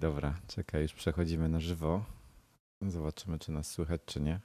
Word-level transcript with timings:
Dobra, 0.00 0.40
czekaj, 0.48 0.82
już 0.82 0.92
przechodzimy 0.92 1.48
na 1.48 1.60
żywo. 1.60 2.04
Zobaczymy, 2.82 3.38
czy 3.38 3.52
nas 3.52 3.70
słychać, 3.70 4.00
czy 4.06 4.20
nie. 4.20 4.40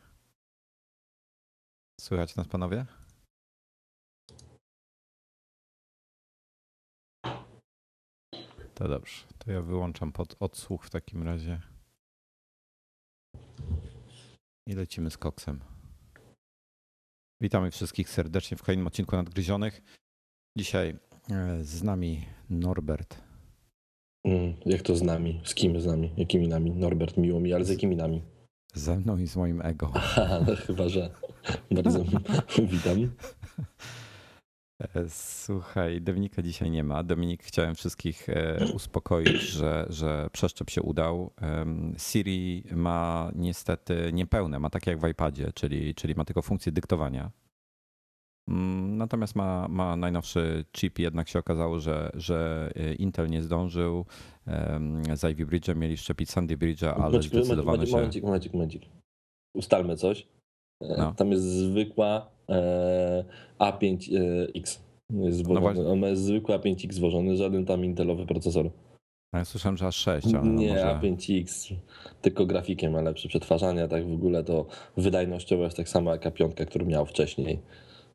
Słychać 2.02 2.36
nas, 2.36 2.48
panowie? 2.48 2.86
To 8.76 8.88
dobrze, 8.88 9.24
to 9.38 9.52
ja 9.52 9.62
wyłączam 9.62 10.12
pod 10.12 10.36
odsłuch 10.40 10.86
w 10.86 10.90
takim 10.90 11.24
razie. 11.24 11.62
I 14.68 14.74
lecimy 14.74 15.12
z 15.12 15.18
koksem. 15.18 15.60
Witamy 17.42 17.72
wszystkich 17.72 18.10
serdecznie 18.10 18.58
w 18.58 18.64
kolejnym 18.64 18.88
odcinku 18.88 19.16
Nadgryzionych. 19.16 19.82
Dzisiaj 20.58 21.00
e, 21.30 21.64
z 21.64 21.84
nami 21.84 22.26
Norbert. 22.50 23.25
Mm, 24.26 24.54
Jak 24.66 24.82
to 24.82 24.96
z 24.96 25.02
nami? 25.02 25.42
Z 25.44 25.56
kim 25.56 25.82
z 25.82 25.86
nami? 25.86 26.12
Jakimi 26.18 26.48
nami? 26.48 26.72
Norbert, 26.72 27.18
miło 27.18 27.40
mi, 27.40 27.54
ale 27.54 27.66
z 27.66 27.70
jakimi 27.70 27.96
nami? 27.96 28.22
Ze 28.74 28.98
mną 29.00 29.18
i 29.18 29.28
z 29.28 29.36
moim 29.36 29.62
ego. 29.62 29.92
Aha, 29.96 30.40
no 30.48 30.56
chyba, 30.56 30.90
że 30.90 31.10
bardzo 31.72 32.04
witam. 32.72 33.12
E, 34.96 35.10
Słuchaj, 35.10 36.02
Dominika 36.02 36.42
dzisiaj 36.42 36.72
nie 36.72 36.84
ma. 36.84 37.04
Dominik, 37.04 37.44
chciałem 37.44 37.76
wszystkich 37.76 38.30
e, 38.30 38.58
uspokoić, 38.74 39.42
że, 39.42 39.86
że 39.90 40.28
przeszczep 40.32 40.70
się 40.70 40.82
udał. 40.82 41.32
Siri 41.98 42.64
ma 42.72 43.32
niestety 43.36 44.10
niepełne, 44.14 44.60
ma 44.60 44.70
takie 44.70 44.92
jak 44.92 45.00
w 45.00 45.08
iPadzie, 45.08 45.52
czyli, 45.56 45.96
czyli 45.96 46.16
ma 46.16 46.26
tylko 46.26 46.42
funkcję 46.42 46.72
dyktowania. 46.72 47.32
Mm, 48.48 48.98
Natomiast 48.98 49.36
ma, 49.36 49.68
ma 49.68 49.96
najnowszy 49.96 50.66
chip, 50.74 51.00
jednak 51.00 51.30
się 51.30 51.40
okazało, 51.40 51.80
że, 51.80 52.12
że 52.14 52.70
e, 52.76 52.94
Intel 52.94 53.30
nie 53.30 53.42
zdążył. 53.42 54.06
Z 55.14 55.24
Ivy 55.24 55.46
Bridge'em 55.46 55.76
mieli 55.76 55.98
szczepić 55.98 56.30
Sandy 56.30 56.58
Bridge'a, 56.58 56.88
ale 56.88 57.04
Momencik, 57.06 57.32
zdecydowano 57.32 57.66
momencik, 57.72 57.90
się. 57.90 57.96
momencik, 57.98 58.24
momencik, 58.24 58.54
momencik. 58.54 58.84
Ustalmy 59.56 59.96
coś. 59.98 60.28
E, 60.82 60.98
No. 60.98 61.14
Tam 61.14 61.32
jest 61.32 61.44
zwykła 61.44 62.30
e, 62.50 63.26
A5X. 63.60 64.80
Jest 65.10 65.38
zwożony. 65.38 65.54
No 65.56 65.62
właśnie. 65.62 65.88
On 65.88 66.00
ma 66.00 66.16
zwykły 66.16 66.56
A5X 66.56 66.94
zwożony, 66.94 67.38
żaden 67.38 67.66
tam 67.66 67.86
intelowy 67.86 68.26
procesor. 68.26 68.70
A 69.34 69.38
Ja 69.38 69.46
słyszałem, 69.46 69.78
że 69.78 69.88
aż 69.88 69.96
6, 69.96 70.28
ale 70.28 70.46
no 70.46 70.52
Nie, 70.60 70.70
może... 70.70 71.00
A5X, 71.02 71.76
tylko 72.22 72.46
grafikiem 72.46 72.92
ma 72.94 73.02
lepsze 73.02 73.30
przetwarzanie, 73.30 73.84
a 73.84 73.88
tak 73.88 74.10
w 74.10 74.14
ogóle 74.14 74.44
to 74.44 74.66
wydajnościowo 74.98 75.64
jest 75.64 75.78
tak 75.78 75.90
samo 75.90 76.12
jak 76.12 76.26
A5, 76.26 76.66
którą 76.66 76.86
miał 76.86 77.06
wcześniej. 77.06 77.60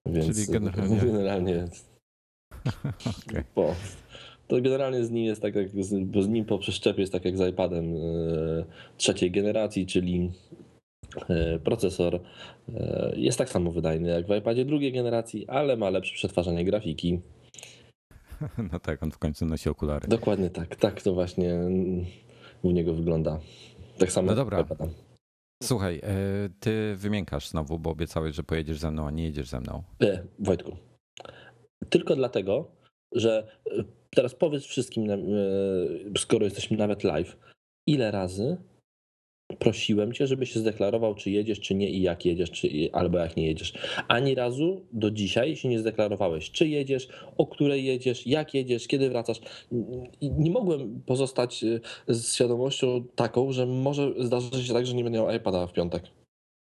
Więc 0.06 0.36
Czyli 0.36 0.46
generalnie- 0.52 0.96
generalnie 0.96 1.64
Okej. 3.28 3.44
Po. 3.54 3.74
To 4.48 4.60
generalnie 4.60 5.04
z 5.04 5.10
nim 5.10 5.24
jest 5.24 5.42
tak, 5.42 5.54
jak 5.54 5.68
z, 5.84 6.04
bo 6.04 6.22
z 6.22 6.28
nim 6.28 6.44
po 6.44 6.58
przeszczepie 6.58 7.00
jest 7.00 7.12
tak 7.12 7.24
jak 7.24 7.38
z 7.38 7.48
iPadem 7.50 7.94
e, 7.96 7.98
trzeciej 8.96 9.30
generacji, 9.30 9.86
czyli 9.86 10.30
e, 11.28 11.58
procesor 11.58 12.20
e, 12.74 13.12
jest 13.16 13.38
tak 13.38 13.48
samo 13.50 13.70
wydajny 13.70 14.08
jak 14.08 14.26
w 14.26 14.36
iPadzie 14.36 14.64
drugiej 14.64 14.92
generacji, 14.92 15.48
ale 15.48 15.76
ma 15.76 15.90
lepsze 15.90 16.14
przetwarzanie 16.14 16.64
grafiki. 16.64 17.20
No 18.72 18.80
tak, 18.80 19.02
on 19.02 19.10
w 19.10 19.18
końcu 19.18 19.46
nosi 19.46 19.68
okulary. 19.68 20.08
Dokładnie 20.08 20.50
tak, 20.50 20.76
tak 20.76 21.02
to 21.02 21.14
właśnie 21.14 21.54
u 22.62 22.70
niego 22.70 22.94
wygląda. 22.94 23.40
Tak 23.98 24.12
samo 24.12 24.26
No 24.26 24.32
jak 24.32 24.36
dobra. 24.36 24.60
iPada. 24.60 24.86
Słuchaj, 25.62 26.00
e, 26.02 26.12
ty 26.60 26.96
wymiękasz 26.96 27.48
znowu, 27.48 27.78
bo 27.78 27.90
obiecałeś, 27.90 28.36
że 28.36 28.42
pojedziesz 28.42 28.78
ze 28.78 28.90
mną, 28.90 29.06
a 29.06 29.10
nie 29.10 29.24
jedziesz 29.24 29.48
ze 29.48 29.60
mną. 29.60 29.82
E, 30.02 30.26
Wojtku, 30.38 30.76
tylko 31.90 32.16
dlatego, 32.16 32.70
że 33.12 33.46
e, 33.66 33.84
teraz 34.10 34.34
powiedz 34.34 34.64
wszystkim, 34.64 35.10
e, 35.10 35.16
skoro 36.18 36.44
jesteśmy 36.44 36.76
nawet 36.76 37.04
live, 37.04 37.36
ile 37.86 38.10
razy 38.10 38.56
prosiłem 39.58 40.12
cię, 40.12 40.26
żeby 40.26 40.46
się 40.46 40.60
zdeklarował, 40.60 41.14
czy 41.14 41.30
jedziesz, 41.30 41.60
czy 41.60 41.74
nie 41.74 41.90
i 41.90 42.02
jak 42.02 42.24
jedziesz, 42.24 42.50
czy, 42.50 42.68
albo 42.92 43.18
jak 43.18 43.36
nie 43.36 43.46
jedziesz. 43.46 43.72
Ani 44.08 44.34
razu 44.34 44.80
do 44.92 45.10
dzisiaj 45.10 45.56
się 45.56 45.68
nie 45.68 45.78
zdeklarowałeś, 45.78 46.50
czy 46.50 46.68
jedziesz, 46.68 47.08
o 47.38 47.46
której 47.46 47.84
jedziesz, 47.84 48.26
jak 48.26 48.54
jedziesz, 48.54 48.86
kiedy 48.86 49.10
wracasz. 49.10 49.40
Nie 50.22 50.50
mogłem 50.50 51.02
pozostać 51.06 51.64
e, 51.64 51.80
z 52.14 52.34
świadomością 52.34 53.04
taką, 53.14 53.52
że 53.52 53.66
może 53.66 54.12
zdarzyć 54.18 54.66
się 54.66 54.72
tak, 54.72 54.86
że 54.86 54.94
nie 54.94 55.04
będę 55.04 55.18
miał 55.18 55.34
iPada 55.34 55.66
w 55.66 55.72
piątek. 55.72 56.02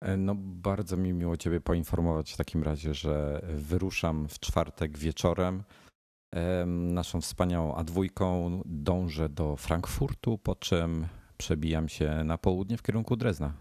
E, 0.02 0.18
No, 0.18 0.36
bardzo 0.40 0.98
mi 0.98 1.14
miło 1.14 1.38
Ciebie 1.38 1.62
poinformować 1.62 2.34
w 2.34 2.38
takim 2.38 2.64
razie, 2.64 2.94
że 2.94 3.42
wyruszam 3.54 4.28
w 4.30 4.40
czwartek 4.40 4.98
wieczorem. 4.98 5.64
Em, 6.34 6.94
Naszą 6.94 7.22
wspaniałą 7.22 7.74
A2 7.74 8.62
dążę 8.66 9.30
do 9.30 9.56
Frankfurtu, 9.56 10.38
po 10.38 10.56
czym 10.56 11.08
przebijam 11.38 11.90
się 11.90 12.24
na 12.24 12.38
południe 12.38 12.78
w 12.78 12.82
kierunku 12.82 13.16
Drezna. 13.16 13.54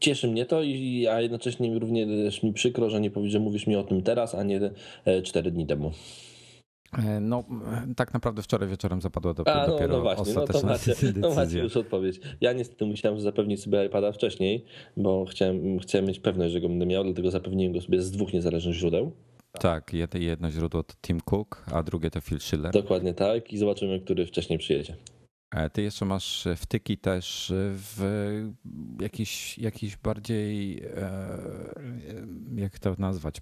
Cieszy 0.00 0.28
mnie 0.28 0.46
to, 0.46 0.62
i, 0.62 1.06
a 1.06 1.20
jednocześnie 1.20 1.78
również 1.78 2.42
mi 2.42 2.52
przykro, 2.52 2.90
że 2.90 3.00
nie 3.00 3.10
powiedz, 3.10 3.32
że 3.32 3.40
mówisz 3.40 3.66
mi 3.66 3.76
o 3.76 3.82
tym 3.84 4.02
teraz, 4.02 4.34
a 4.34 4.42
nie 4.42 4.60
e, 5.04 5.22
cztery 5.22 5.50
dni 5.50 5.66
temu. 5.66 5.92
E, 6.98 7.20
No, 7.20 7.44
e, 7.90 7.94
tak 7.94 8.14
naprawdę 8.14 8.42
wczoraj 8.42 8.68
wieczorem 8.68 9.00
zapadła 9.00 9.34
do, 9.34 9.48
A, 9.48 9.66
no, 9.66 9.72
dopiero 9.72 9.96
no 9.96 10.02
właśnie, 10.02 10.34
no 10.34 10.34
to 10.34 10.40
ostateczna 10.42 10.68
macie, 10.68 10.86
decyzja. 10.90 11.20
no 11.20 11.34
macie 11.34 11.58
już 11.58 11.76
odpowiedź. 11.76 12.20
Ja 12.40 12.52
niestety 12.52 12.86
musiałem 12.86 13.20
zapewnić 13.20 13.62
sobie 13.62 13.86
iPada 13.86 14.12
wcześniej, 14.12 14.64
bo 14.96 15.24
chciałem, 15.26 15.78
chciałem 15.78 16.06
mieć 16.06 16.20
pewność, 16.20 16.52
że 16.52 16.60
go 16.60 16.68
będę 16.68 16.86
miał, 16.86 17.04
dlatego 17.04 17.30
zapewniłem 17.30 17.72
go 17.72 17.80
sobie 17.80 18.02
z 18.02 18.10
dwóch 18.10 18.32
niezależnych 18.32 18.74
źródeł. 18.74 19.12
Tak, 19.52 19.92
jed- 19.92 20.20
jedno 20.20 20.50
źródło 20.50 20.82
to 20.82 20.94
Tim 21.02 21.20
Cook, 21.20 21.64
a 21.72 21.82
drugie 21.82 22.10
to 22.10 22.20
Phil 22.20 22.40
Schiller. 22.40 22.72
Dokładnie 22.72 23.14
tak 23.14 23.52
i 23.52 23.58
zobaczymy, 23.58 24.00
który 24.00 24.26
wcześniej 24.26 24.58
przyjedzie. 24.58 24.96
E, 25.50 25.70
Ty 25.70 25.82
jeszcze 25.82 26.04
masz 26.04 26.48
wtyki 26.56 26.98
też 26.98 27.52
w 27.56 28.50
jakiś, 29.00 29.58
jakiś 29.58 29.96
bardziej, 29.96 30.82
e, 30.84 31.28
jak 32.54 32.78
to 32.78 32.94
nazwać, 32.98 33.40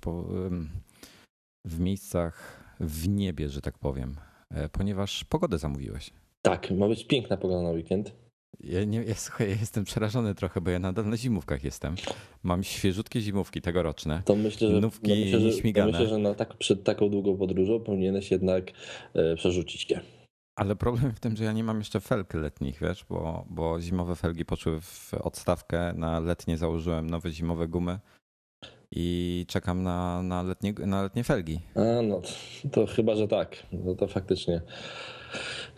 w 1.64 1.80
miejscach 1.80 2.64
w 2.80 3.08
niebie, 3.08 3.48
że 3.48 3.60
tak 3.60 3.78
powiem, 3.78 4.16
E, 4.50 4.68
ponieważ 4.68 5.24
pogodę 5.24 5.58
zamówiłeś. 5.58 6.10
Tak, 6.42 6.70
ma 6.70 6.88
być 6.88 7.04
piękna 7.04 7.36
pogoda 7.36 7.62
na 7.62 7.70
weekend. 7.70 8.12
Ja, 8.60 8.84
nie, 8.84 9.02
ja, 9.02 9.14
słuchaj, 9.14 9.50
ja 9.50 9.56
jestem 9.60 9.84
przerażony 9.84 10.34
trochę, 10.34 10.60
bo 10.60 10.70
ja 10.70 10.78
nadal 10.78 11.06
na 11.08 11.16
zimówkach 11.16 11.64
jestem. 11.64 11.94
Mam 12.42 12.64
świeżutkie 12.64 13.20
zimówki 13.20 13.60
tegoroczne. 13.60 14.22
To 14.24 14.36
myślę, 14.36 14.68
że, 14.68 14.80
Nówki 14.80 15.10
to 15.10 15.16
myślę, 15.16 15.40
że, 15.40 15.86
myślę, 15.86 16.06
że 16.08 16.18
na 16.18 16.34
tak, 16.34 16.56
przed 16.56 16.84
taką 16.84 17.08
długą 17.08 17.36
podróżą 17.36 17.80
powinieneś 17.80 18.30
jednak 18.30 18.72
e, 19.14 19.36
przerzucić 19.36 19.90
je. 19.90 20.00
Ale 20.58 20.76
problem 20.76 21.12
w 21.12 21.20
tym, 21.20 21.36
że 21.36 21.44
ja 21.44 21.52
nie 21.52 21.64
mam 21.64 21.78
jeszcze 21.78 22.00
felg 22.00 22.34
letnich, 22.34 22.78
wiesz, 22.80 23.04
bo, 23.08 23.44
bo 23.50 23.80
zimowe 23.80 24.16
felgi 24.16 24.44
poszły 24.44 24.80
w 24.80 25.14
odstawkę, 25.14 25.92
na 25.96 26.20
letnie 26.20 26.58
założyłem 26.58 27.10
nowe 27.10 27.30
zimowe 27.30 27.68
gumy 27.68 27.98
i 28.90 29.44
czekam 29.48 29.82
na, 29.82 30.22
na, 30.22 30.42
letnie, 30.42 30.72
na 30.86 31.02
letnie 31.02 31.24
felgi. 31.24 31.60
A 31.74 32.02
no, 32.02 32.20
to, 32.72 32.86
chyba, 32.86 33.16
że 33.16 33.28
tak. 33.28 33.56
No 33.72 33.94
to 33.94 34.08
faktycznie. 34.08 34.60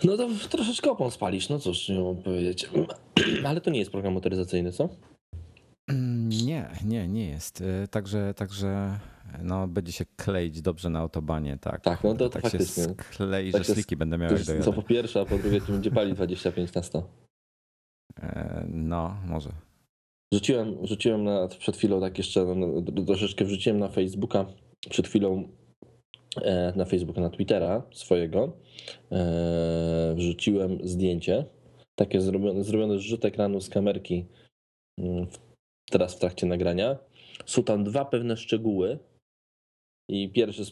No 0.05 0.17
to 0.17 0.29
troszeczkę 0.50 0.91
opon 0.91 1.11
spalisz, 1.11 1.49
no 1.49 1.59
cóż, 1.59 1.88
nie 1.88 2.00
mam 2.00 2.23
powiedzieć. 2.23 2.71
Ale 3.47 3.61
to 3.61 3.71
nie 3.71 3.79
jest 3.79 3.91
program 3.91 4.15
motoryzacyjny, 4.15 4.73
co? 4.73 4.88
Nie, 6.44 6.71
nie, 6.85 7.09
nie 7.09 7.29
jest. 7.29 7.61
Y, 7.61 7.88
Także, 7.91 8.35
także 8.35 8.99
no, 9.43 9.69
będzie 9.69 9.93
się 9.93 10.05
kleić 10.17 10.62
dobrze 10.62 10.91
na 10.91 10.99
autobanie, 10.99 11.59
tak. 11.61 11.81
Tak, 11.81 12.05
no 12.05 12.15
to 12.15 12.29
tak 12.29 12.43
faktycznie. 12.43 12.85
się 12.85 12.94
sklei, 13.12 13.53
Tak 13.53 13.65
że 13.65 13.75
sliki 13.75 13.97
będę 13.97 14.19
miał 14.19 14.31
jak 14.31 14.38
jest, 14.38 14.47
co 14.47 14.53
dojadę. 14.53 14.73
po 14.73 14.82
pierwsze, 14.82 15.21
a 15.21 15.25
po 15.25 15.38
drugie 15.38 15.61
to 15.61 15.73
będzie 15.73 15.91
pali 15.91 16.12
25 16.15 16.75
na 16.75 16.82
100. 16.82 17.09
E, 18.23 18.65
No, 18.69 19.17
może. 19.27 19.50
Rzuciłem, 20.35 20.87
rzuciłem 20.87 21.25
na, 21.25 21.49
przed 21.49 21.77
chwilą 21.77 22.00
tak 22.00 22.19
jeszcze 22.19 22.44
no, 22.56 22.82
troszeczkę 23.06 23.44
wrzuciłem 23.44 23.79
na 23.79 23.88
Facebooka 23.88 24.47
przed 24.91 25.09
chwilą 25.09 25.49
e, 26.43 26.73
na 26.77 26.85
Facebooka, 26.85 27.21
na 27.21 27.31
Twittera 27.31 27.82
swojego 27.93 28.53
e, 29.12 30.15
wrzuciłem 30.17 30.79
zdjęcie 30.82 31.44
takie 31.94 32.21
zrobione, 32.21 32.65
zrobione 32.65 32.99
zrzut 32.99 33.25
ekranu 33.25 33.61
z 33.61 33.69
kamerki 33.69 34.27
mm, 34.99 35.27
teraz 35.91 36.15
w 36.15 36.19
trakcie 36.19 36.47
nagrania. 36.47 36.97
Są 37.47 37.62
tam 37.62 37.85
dwa 37.85 38.05
pewne 38.05 38.37
szczegóły, 38.37 38.99
i 40.11 40.29
pierwszy, 40.29 40.62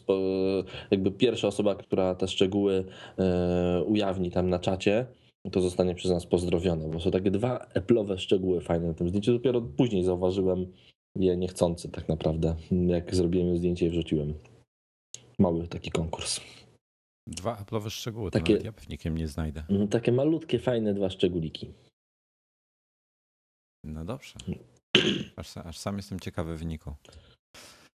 jakby 0.91 1.11
pierwsza 1.11 1.47
osoba, 1.47 1.75
która 1.75 2.15
te 2.15 2.27
szczegóły 2.27 2.85
e, 3.17 3.83
ujawni 3.83 4.31
tam 4.31 4.49
na 4.49 4.59
czacie, 4.59 5.05
to 5.51 5.61
zostanie 5.61 5.95
przez 5.95 6.11
nas 6.11 6.25
pozdrowiona, 6.25 6.87
bo 6.87 6.99
są 6.99 7.11
takie 7.11 7.31
dwa 7.31 7.67
eplowe 7.73 8.17
szczegóły 8.17 8.61
fajne 8.61 8.87
na 8.87 8.93
tym 8.93 9.09
zdjęciu. 9.09 9.33
Dopiero 9.33 9.61
później 9.61 10.03
zauważyłem 10.03 10.73
je 11.15 11.37
niechcący 11.37 11.89
tak 11.89 12.09
naprawdę, 12.09 12.55
jak 12.87 13.15
zrobiłem 13.15 13.57
zdjęcie 13.57 13.85
i 13.85 13.89
wrzuciłem. 13.89 14.33
Mały 15.39 15.67
taki 15.67 15.91
konkurs. 15.91 16.41
Dwa 17.27 17.57
eplowe 17.57 17.89
szczegóły, 17.89 18.31
to 18.31 18.39
takie, 18.39 18.53
ja 18.53 18.71
pewnikiem 18.71 19.17
nie 19.17 19.27
znajdę. 19.27 19.63
Mm, 19.69 19.87
takie 19.87 20.11
malutkie, 20.11 20.59
fajne 20.59 20.93
dwa 20.93 21.09
szczególiki. 21.09 21.71
No 23.83 24.05
dobrze. 24.05 24.33
Aż, 25.35 25.57
aż 25.57 25.77
sam 25.77 25.97
jestem 25.97 26.19
ciekawy 26.19 26.57
wyniku. 26.57 26.93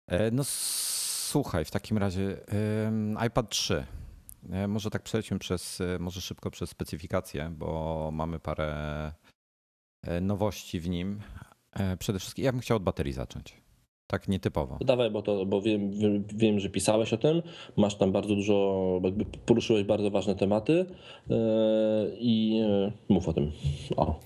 E, 0.10 0.32
no 0.32 0.44
słuchaj, 1.30 1.66
w 1.66 1.72
takim 1.72 1.98
razie 1.98 2.38
iPad 3.28 3.50
3. 3.50 3.86
E, 4.52 4.68
może 4.68 4.90
tak 4.90 5.04
przejdźmy 5.04 5.40
przez, 5.40 5.82
e, 5.82 6.00
może 6.00 6.22
szybko 6.22 6.52
przez 6.52 6.70
specyfikację, 6.70 7.52
bo 7.58 8.10
mamy 8.14 8.40
parę 8.40 9.12
nowości 10.22 10.80
w 10.80 10.90
nim. 10.90 11.22
Przede 12.00 12.20
wszystkim 12.20 12.46
ja 12.46 12.52
bym 12.52 12.62
chciał 12.62 12.78
od 12.78 12.84
baterii 12.84 13.14
zacząć. 13.14 13.62
Tak 14.08 14.28
nietypowo. 14.28 14.78
Dawaj, 14.82 15.12
bo, 15.12 15.22
to, 15.22 15.46
bo 15.46 15.62
wiem, 15.62 15.92
wiem, 16.28 16.60
że 16.60 16.70
pisałeś 16.70 17.14
o 17.14 17.18
tym, 17.18 17.42
masz 17.78 17.96
tam 17.96 18.12
bardzo 18.12 18.36
dużo, 18.36 19.00
jakby 19.04 19.26
poruszyłeś 19.26 19.84
bardzo 19.84 20.12
ważne 20.12 20.36
tematy 20.36 20.86
i 22.20 22.62
mów 23.10 23.28
o 23.28 23.34
tym. 23.34 23.52
O. 23.98 24.20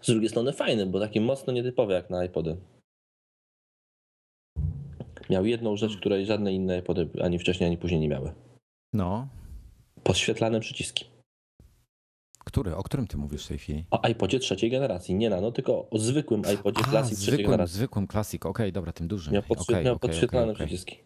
Z 0.01 0.07
drugiej 0.07 0.29
strony 0.29 0.53
fajny, 0.53 0.85
bo 0.85 0.99
taki 0.99 1.21
mocno 1.21 1.53
nietypowy 1.53 1.93
jak 1.93 2.09
na 2.09 2.25
iPody. 2.25 2.57
Miał 5.29 5.45
jedną 5.45 5.77
rzecz, 5.77 5.97
której 5.97 6.25
żadne 6.25 6.53
inne 6.53 6.79
iPody 6.79 7.09
ani 7.21 7.39
wcześniej, 7.39 7.67
ani 7.67 7.77
później 7.77 7.99
nie 7.99 8.09
miały. 8.09 8.31
No. 8.93 9.27
Podświetlane 10.03 10.59
przyciski. 10.59 11.12
Który? 12.43 12.75
O 12.75 12.83
którym 12.83 13.07
ty 13.07 13.17
mówisz 13.17 13.45
w 13.45 13.47
tej 13.47 13.57
chwili? 13.57 13.85
O 13.91 14.07
iPodzie 14.07 14.39
trzeciej 14.39 14.71
generacji. 14.71 15.15
Nie 15.15 15.29
nano, 15.29 15.51
tylko 15.51 15.89
o 15.89 15.99
zwykłym 15.99 16.41
iPodzie 16.53 16.81
A, 16.83 16.89
Classic 16.89 17.17
zwykłym, 17.17 17.31
trzeciej 17.31 17.45
generacji. 17.45 17.75
Zwykłym 17.75 18.07
Classic, 18.07 18.41
okej, 18.41 18.49
okay, 18.49 18.71
dobra, 18.71 18.91
tym 18.91 19.07
dużym. 19.07 19.33
Miał, 19.33 19.43
podświe 19.43 19.73
okay, 19.73 19.91
okay, 19.91 19.99
podświetlane 19.99 20.53
przyciski. 20.53 20.97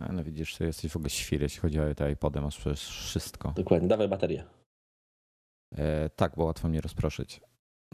A 0.00 0.12
no 0.12 0.24
widzisz, 0.24 0.56
ty 0.56 0.64
jesteś 0.64 0.92
w 0.92 0.96
ogóle 0.96 1.10
świr, 1.10 1.42
jeśli 1.42 1.60
chodzi 1.60 1.80
o 1.80 1.94
te 1.94 2.12
iPody, 2.12 2.40
masz 2.40 2.56
przecież 2.58 2.88
wszystko. 2.88 3.52
Dokładnie, 3.56 3.88
dawaj 3.88 4.08
baterię. 4.08 4.44
E, 5.76 6.10
tak, 6.10 6.36
bo 6.36 6.44
łatwo 6.44 6.68
mnie 6.68 6.80
rozproszyć. 6.80 7.40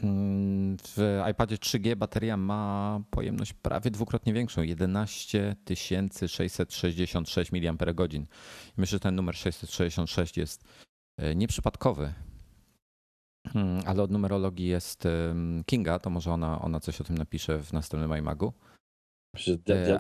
Mm, 0.03 0.77
w 0.79 1.23
iPadzie 1.31 1.57
3G 1.57 1.97
bateria 1.97 2.37
ma 2.37 3.01
pojemność 3.11 3.53
prawie 3.53 3.91
dwukrotnie 3.91 4.33
większą 4.33 4.63
11 4.63 5.57
666 6.27 7.53
mAh. 7.53 7.61
Myślę, 8.77 8.97
że 8.97 9.01
ten 9.01 9.15
numer 9.15 9.37
666 9.37 10.37
jest 10.37 10.65
e, 11.17 11.35
nieprzypadkowy, 11.35 12.15
ale 13.87 14.03
od 14.03 14.11
numerologii 14.11 14.67
jest 14.67 15.09
Kinga, 15.67 15.99
to 15.99 16.11
może 16.11 16.33
ona, 16.33 16.61
ona 16.61 16.81
coś 16.81 17.01
o 17.01 17.05
tym 17.05 17.19
napisze 17.19 17.63
w 17.63 17.73
następnym 17.73 18.19
iMagu. 18.19 18.53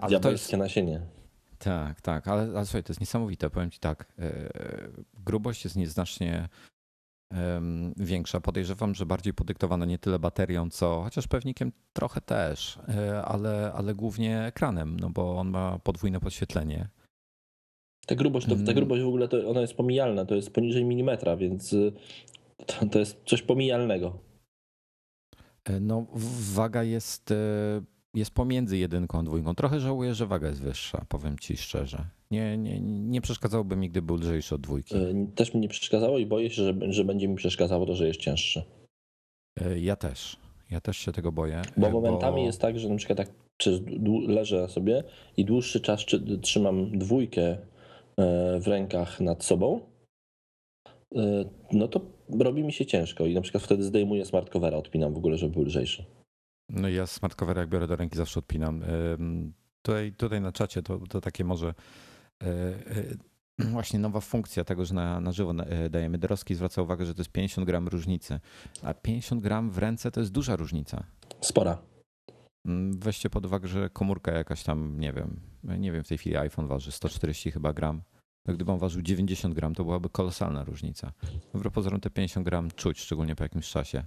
Ale 0.00 0.20
to 0.20 0.31
jest 0.31 0.52
nasienie. 0.52 1.00
Tak, 1.58 2.00
tak, 2.00 2.29
ale, 2.29 2.43
ale 2.43 2.67
słuchaj, 2.67 2.82
to 2.82 2.91
jest 2.91 3.00
niesamowite. 3.00 3.50
Powiem 3.50 3.70
ci 3.70 3.79
tak, 3.79 4.12
e, 4.19 4.50
grubość 5.14 5.64
jest 5.64 5.76
nieznacznie 5.76 6.49
większa. 7.96 8.41
Podejrzewam, 8.41 8.94
że 8.94 9.06
bardziej 9.06 9.35
podyktowana 9.35 9.85
nie 9.87 9.99
tyle 9.99 10.19
baterią, 10.19 10.70
co 10.70 11.02
chociaż 11.02 11.26
pewnikiem 11.26 11.73
trochę 11.93 12.20
też, 12.20 12.79
e, 12.88 13.25
ale, 13.25 13.73
ale 13.75 13.94
głównie 13.94 14.44
ekranem, 14.44 15.00
no 15.00 15.11
bo 15.11 15.38
on 15.38 15.50
ma 15.50 15.79
podwójne 15.79 16.20
podświetlenie. 16.20 16.88
Ta 18.06 18.14
grubość, 18.14 18.46
to, 18.46 18.55
ta 18.55 18.61
mm. 18.61 18.75
grubość 18.75 19.02
w 19.02 19.06
ogóle 19.06 19.29
to 19.29 19.50
ona 19.50 19.61
jest 19.61 19.75
pomijalna, 19.75 20.25
to 20.25 20.35
jest 20.35 20.50
poniżej 20.50 20.84
milimetra, 20.84 21.36
więc 21.36 21.74
to, 22.67 22.87
to 22.87 22.99
jest 22.99 23.23
coś 23.27 23.43
pomijalnego. 23.43 24.19
E, 25.65 25.81
no, 25.81 26.06
waga 26.55 26.82
jest, 26.82 27.31
e, 27.31 27.34
jest 28.15 28.31
pomiędzy 28.31 28.79
jedynką 28.79 29.19
a 29.19 29.23
dwójką. 29.23 29.55
Trochę 29.55 29.81
żałuję, 29.81 30.15
że 30.15 30.27
waga 30.27 30.49
jest 30.49 30.63
wyższa, 30.63 31.05
powiem 31.08 31.39
ci 31.39 31.56
szczerze. 31.56 32.05
Nie, 32.31 32.58
nie, 32.58 32.81
nie 32.81 33.20
przeszkadzałoby 33.20 33.77
mi, 33.77 33.91
gdyby 33.91 34.06
był 34.06 34.17
lżejszy 34.17 34.55
od 34.55 34.61
dwójki. 34.61 34.96
E, 34.96 35.27
też 35.34 35.55
mi 35.55 35.61
nie 35.61 35.69
przeszkadzało 35.69 36.19
i 36.19 36.27
boję 36.27 36.51
się, 36.51 36.63
że, 36.63 36.75
że 36.93 37.05
będzie 37.05 37.29
mi 37.29 37.37
przeszkadzało 37.37 37.87
to, 37.87 37.94
że 37.94 38.06
jest 38.06 38.20
cięższy. 38.20 38.63
Ja 39.77 39.96
też. 39.96 40.37
Ja 40.70 40.81
też 40.81 40.96
się 40.96 41.13
tego 41.13 41.32
boję. 41.32 41.63
Bo 41.77 41.91
momentami 41.91 42.41
bo... 42.41 42.46
jest 42.46 42.61
tak, 42.61 42.79
że 42.79 42.89
na 42.89 42.96
przykład 42.96 43.19
tak 43.19 43.29
leżę 44.27 44.69
sobie 44.69 45.05
i 45.37 45.44
dłuższy 45.44 45.81
czas 45.81 46.05
trzymam 46.43 46.99
dwójkę 46.99 47.58
w 48.61 48.67
rękach 48.67 49.20
nad 49.20 49.44
sobą, 49.44 49.81
no 51.73 51.89
to 51.89 52.01
robi 52.29 52.63
mi 52.63 52.73
się 52.73 52.87
ciężko 52.87 53.27
i 53.27 53.35
na 53.35 53.41
przykład 53.41 53.65
wtedy 53.65 53.83
zdejmuję 53.83 54.25
smart 54.25 54.51
covera, 54.51 54.77
odpinam 54.77 55.15
w 55.15 55.17
ogóle, 55.17 55.37
żeby 55.37 55.53
był 55.53 55.63
lżejszy. 55.63 56.05
No 56.69 56.89
ja 56.89 57.07
smart 57.07 57.43
jak 57.57 57.69
biorę 57.69 57.87
do 57.87 57.97
ręki 57.97 58.17
zawsze 58.17 58.39
odpinam. 58.39 58.85
Tutaj, 59.83 60.13
tutaj 60.13 60.41
na 60.41 60.53
czacie 60.53 60.83
to, 60.83 60.99
to 60.99 61.21
takie 61.21 61.45
może 61.45 61.75
e, 62.43 62.47
e, 62.47 63.65
właśnie 63.73 63.99
nowa 63.99 64.21
funkcja 64.21 64.65
tego, 64.65 64.85
że 64.85 64.95
na, 64.95 65.21
na 65.21 65.33
żywo 65.33 65.51
e, 65.51 65.91
dajemy. 65.91 66.19
Doroski 66.19 66.55
zwraca 66.55 66.83
uwagę, 66.83 67.07
że 67.07 67.15
to 67.15 67.21
jest 67.21 67.33
50 67.33 67.67
gram 67.67 67.89
różnicy, 67.89 68.41
a 68.83 68.95
50 68.95 69.43
gram 69.43 69.71
w 69.71 69.79
ręce 69.79 70.11
to 70.11 70.21
jest 70.21 70.33
duża 70.33 70.57
różnica. 70.57 71.05
Spora. 71.41 71.79
Mm, 72.67 72.99
weźcie 72.99 73.31
pod 73.31 73.47
uwagę, 73.47 73.69
że 73.69 73.91
komórka 73.91 74.33
jakaś 74.33 74.63
tam, 74.63 75.01
nie 75.01 75.13
wiem, 75.13 75.41
nie 75.79 75.93
wiem, 75.93 76.05
w 76.05 76.09
tej 76.09 76.19
chwili 76.19 76.37
iPhone 76.37 76.67
waży 76.67 76.93
140 76.93 77.51
chyba 77.51 77.73
gram. 77.73 78.03
No, 78.46 78.55
gdyby 78.55 78.72
on 78.72 78.79
ważył 78.79 79.03
90 79.03 79.55
gram, 79.55 79.74
to 79.74 79.84
byłaby 79.84 80.08
kolosalna 80.08 80.65
różnica. 80.65 81.13
Wbrew 81.55 81.72
te 82.03 82.10
50 82.10 82.46
gram 82.46 82.70
czuć, 82.70 83.01
szczególnie 83.01 83.36
po 83.36 83.44
jakimś 83.44 83.70
czasie. 83.70 84.05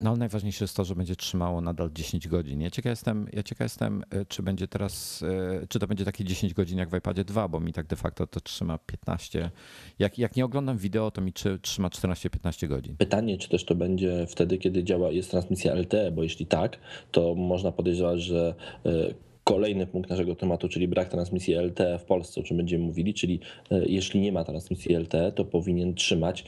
No 0.00 0.10
ale 0.10 0.18
najważniejsze 0.18 0.64
jest 0.64 0.76
to, 0.76 0.84
że 0.84 0.94
będzie 0.94 1.16
trzymało 1.16 1.60
nadal 1.60 1.90
10 1.92 2.28
godzin. 2.28 2.60
Ja 2.60 2.70
ciekaw 2.70 2.90
jestem, 2.90 3.28
ja 3.32 3.42
ciekaw 3.42 3.64
jestem 3.64 4.02
e, 4.10 4.24
czy 4.24 4.42
będzie 4.42 4.68
teraz, 4.68 5.22
e, 5.62 5.66
czy 5.68 5.78
to 5.78 5.86
będzie 5.86 6.04
takie 6.04 6.24
10 6.24 6.54
godzin 6.54 6.78
jak 6.78 6.90
w 6.90 6.96
iPadzie 6.96 7.24
2, 7.24 7.48
bo 7.48 7.60
mi 7.60 7.72
tak 7.72 7.86
de 7.86 7.96
facto 7.96 8.26
to 8.26 8.40
trzyma 8.40 8.78
15. 8.78 9.50
Jak, 9.98 10.18
jak 10.18 10.36
nie 10.36 10.44
oglądam 10.44 10.78
wideo, 10.78 11.10
to 11.10 11.20
mi 11.20 11.32
trzyma 11.62 11.88
14-15 11.88 12.68
godzin. 12.68 12.96
Pytanie, 12.96 13.38
czy 13.38 13.48
też 13.48 13.64
to 13.64 13.74
będzie 13.74 14.26
wtedy, 14.26 14.58
kiedy 14.58 14.84
działa, 14.84 15.10
jest 15.10 15.30
transmisja 15.30 15.74
LTE, 15.74 16.10
bo 16.10 16.22
jeśli 16.22 16.46
tak, 16.46 16.78
to 17.10 17.34
można 17.34 17.72
podejrzewać, 17.72 18.22
że 18.22 18.54
e, 18.86 19.25
kolejny 19.48 19.86
punkt 19.86 20.10
naszego 20.10 20.34
tematu, 20.34 20.68
czyli 20.68 20.88
brak 20.88 21.08
transmisji 21.08 21.54
LTE 21.54 21.98
w 21.98 22.04
Polsce, 22.04 22.40
o 22.40 22.44
czym 22.44 22.56
będziemy 22.56 22.84
mówili, 22.84 23.14
czyli 23.14 23.40
e, 23.70 23.84
jeśli 23.86 24.20
nie 24.20 24.32
ma 24.32 24.44
transmisji 24.44 24.96
LTE, 24.96 25.32
to 25.32 25.44
powinien 25.44 25.94
trzymać 25.94 26.44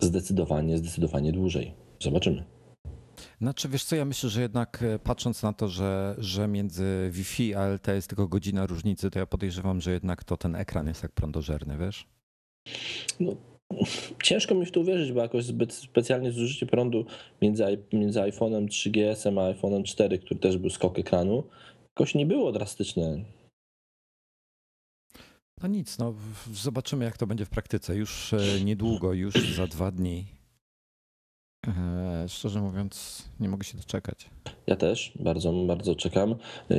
zdecydowanie, 0.00 0.78
zdecydowanie 0.78 1.32
dłużej. 1.32 1.74
Zobaczymy. 2.00 2.44
Znaczy, 3.40 3.68
wiesz 3.68 3.84
co, 3.84 3.96
ja 3.96 4.04
myślę, 4.04 4.30
że 4.30 4.40
jednak 4.40 4.82
e, 4.82 4.98
patrząc 4.98 5.42
na 5.42 5.52
to, 5.52 5.68
że, 5.68 6.14
że 6.18 6.48
między 6.48 7.10
Wi-Fi 7.12 7.54
a 7.54 7.66
LTE 7.66 7.94
jest 7.94 8.08
tylko 8.08 8.28
godzina 8.28 8.66
różnicy, 8.66 9.10
to 9.10 9.18
ja 9.18 9.26
podejrzewam, 9.26 9.80
że 9.80 9.92
jednak 9.92 10.24
to 10.24 10.36
ten 10.36 10.56
ekran 10.56 10.86
jest 10.86 11.02
tak 11.02 11.12
prądożerny, 11.12 11.76
wiesz? 11.78 12.06
No, 13.20 13.32
ciężko 14.22 14.54
mi 14.54 14.66
w 14.66 14.70
to 14.70 14.80
uwierzyć, 14.80 15.12
bo 15.12 15.20
jakoś 15.20 15.44
zbyt 15.44 15.72
specjalnie 15.72 16.32
zużycie 16.32 16.66
prądu 16.66 17.04
między, 17.42 17.64
między 17.92 18.20
iPhone'em 18.20 18.66
3GS 18.66 19.28
a 19.28 19.54
iPhone'em 19.54 19.82
4, 19.82 20.18
który 20.18 20.40
też 20.40 20.58
był 20.58 20.70
skok 20.70 20.98
ekranu, 20.98 21.44
jakoś 22.00 22.14
nie 22.14 22.26
było 22.26 22.52
drastyczne. 22.52 23.24
No 25.62 25.68
nic, 25.68 25.98
no 25.98 26.14
zobaczymy 26.52 27.04
jak 27.04 27.16
to 27.16 27.26
będzie 27.26 27.44
w 27.44 27.50
praktyce. 27.50 27.96
Już 27.96 28.32
e, 28.32 28.64
niedługo, 28.64 29.12
już 29.12 29.34
za 29.56 29.66
dwa 29.66 29.90
dni. 29.90 30.26
E, 31.66 32.24
szczerze 32.28 32.60
mówiąc, 32.60 33.24
nie 33.40 33.48
mogę 33.48 33.64
się 33.64 33.76
doczekać. 33.76 34.30
Ja 34.66 34.76
też 34.76 35.12
bardzo, 35.20 35.52
bardzo 35.52 35.94
czekam. 35.94 36.34
E, 36.70 36.76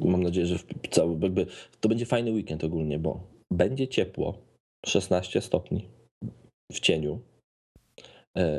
mam 0.00 0.22
nadzieję, 0.22 0.46
że 0.46 0.58
cały, 0.90 1.18
jakby 1.20 1.46
to 1.80 1.88
będzie 1.88 2.06
fajny 2.06 2.32
weekend 2.32 2.64
ogólnie, 2.64 2.98
bo 2.98 3.20
będzie 3.50 3.88
ciepło, 3.88 4.38
16 4.86 5.40
stopni 5.40 5.88
w 6.72 6.80
cieniu. 6.80 7.20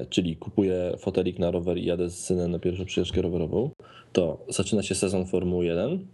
Czyli 0.10 0.38
kupuję 0.38 0.96
fotelik 1.00 1.40
na 1.40 1.52
rower 1.52 1.78
i 1.78 1.86
jadę 1.86 2.10
z 2.10 2.26
synem 2.26 2.52
na 2.52 2.60
pierwszą 2.60 2.86
przyjażdżkę 2.86 3.22
rowerową. 3.22 3.72
To 4.14 4.46
zaczyna 4.50 4.84
się 4.84 4.96
sezon 4.96 5.26
Formuły 5.26 5.66
1 5.66 6.08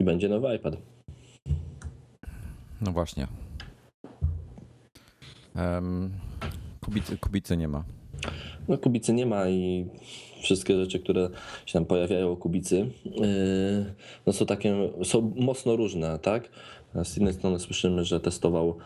i 0.00 0.04
będzie 0.04 0.28
nowy 0.28 0.56
iPad. 0.56 0.76
No 2.80 2.92
właśnie. 2.92 3.26
Um, 5.56 6.10
kubicy, 6.80 7.18
kubicy 7.18 7.56
nie 7.56 7.68
ma. 7.68 7.84
No 8.68 8.78
kubicy 8.78 9.12
nie 9.12 9.26
ma 9.26 9.48
i 9.48 9.86
wszystkie 10.42 10.76
rzeczy, 10.76 11.00
które 11.00 11.28
się 11.66 11.72
tam 11.72 11.84
pojawiają 11.84 12.32
o 12.32 12.36
kubicy, 12.36 12.90
yy, 13.04 13.94
no 14.26 14.32
są 14.32 14.46
takie, 14.46 14.90
są 15.04 15.32
mocno 15.36 15.76
różne, 15.76 16.18
tak? 16.18 16.48
Z 17.02 17.16
jednej 17.16 17.34
strony 17.34 17.58
słyszymy, 17.58 18.04
że 18.04 18.20
testował 18.20 18.76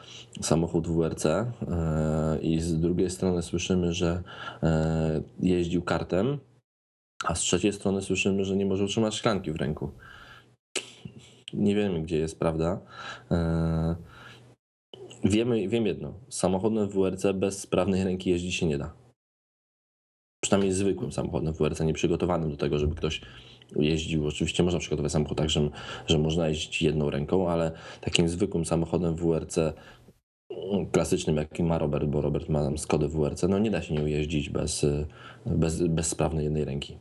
samochód 0.40 0.88
WRC 0.88 1.24
yy, 1.24 2.38
i 2.42 2.60
z 2.60 2.80
drugiej 2.80 3.10
strony 3.10 3.42
słyszymy, 3.42 3.92
że 3.92 4.22
yy, 4.62 5.48
jeździł 5.50 5.82
kartem, 5.82 6.38
a 7.24 7.34
z 7.34 7.40
trzeciej 7.40 7.72
strony 7.72 8.02
słyszymy, 8.02 8.44
że 8.44 8.56
nie 8.56 8.66
może 8.66 8.84
utrzymać 8.84 9.14
szklanki 9.14 9.52
w 9.52 9.56
ręku 9.56 9.90
nie 11.52 11.74
wiemy, 11.74 12.02
gdzie 12.02 12.18
jest 12.18 12.38
prawda. 12.38 12.80
E, 13.30 13.96
wiemy, 15.24 15.68
wiem 15.68 15.86
jedno, 15.86 16.14
samochodem 16.28 16.88
WRC 16.88 17.26
bez 17.34 17.60
sprawnej 17.60 18.04
ręki 18.04 18.30
jeździć 18.30 18.54
się 18.54 18.66
nie 18.66 18.78
da. 18.78 18.92
Przynajmniej 20.40 20.72
zwykłym 20.72 21.12
samochodem 21.12 21.54
WRC, 21.54 21.80
nieprzygotowanym 21.80 22.50
do 22.50 22.56
tego, 22.56 22.78
żeby 22.78 22.94
ktoś 22.94 23.20
jeździł. 23.76 24.26
Oczywiście 24.26 24.62
można 24.62 24.78
przygotować 24.78 25.12
samochód 25.12 25.38
tak, 25.38 25.50
że, 25.50 25.70
że 26.06 26.18
można 26.18 26.48
jeździć 26.48 26.82
jedną 26.82 27.10
ręką, 27.10 27.50
ale 27.50 27.72
takim 28.00 28.28
zwykłym 28.28 28.64
samochodem 28.64 29.14
WRC 29.14 29.58
klasycznym, 30.92 31.36
jaki 31.36 31.62
ma 31.62 31.78
Robert, 31.78 32.04
bo 32.04 32.20
Robert 32.20 32.48
ma 32.48 32.76
Skodę 32.76 33.08
WRC, 33.08 33.42
no 33.48 33.58
nie 33.58 33.70
da 33.70 33.82
się 33.82 33.94
nią 33.94 34.06
jeździć 34.06 34.50
bez, 34.50 34.86
bez, 35.46 35.82
bez 35.82 36.06
sprawnej 36.06 36.44
jednej 36.44 36.64
ręki. 36.64 36.96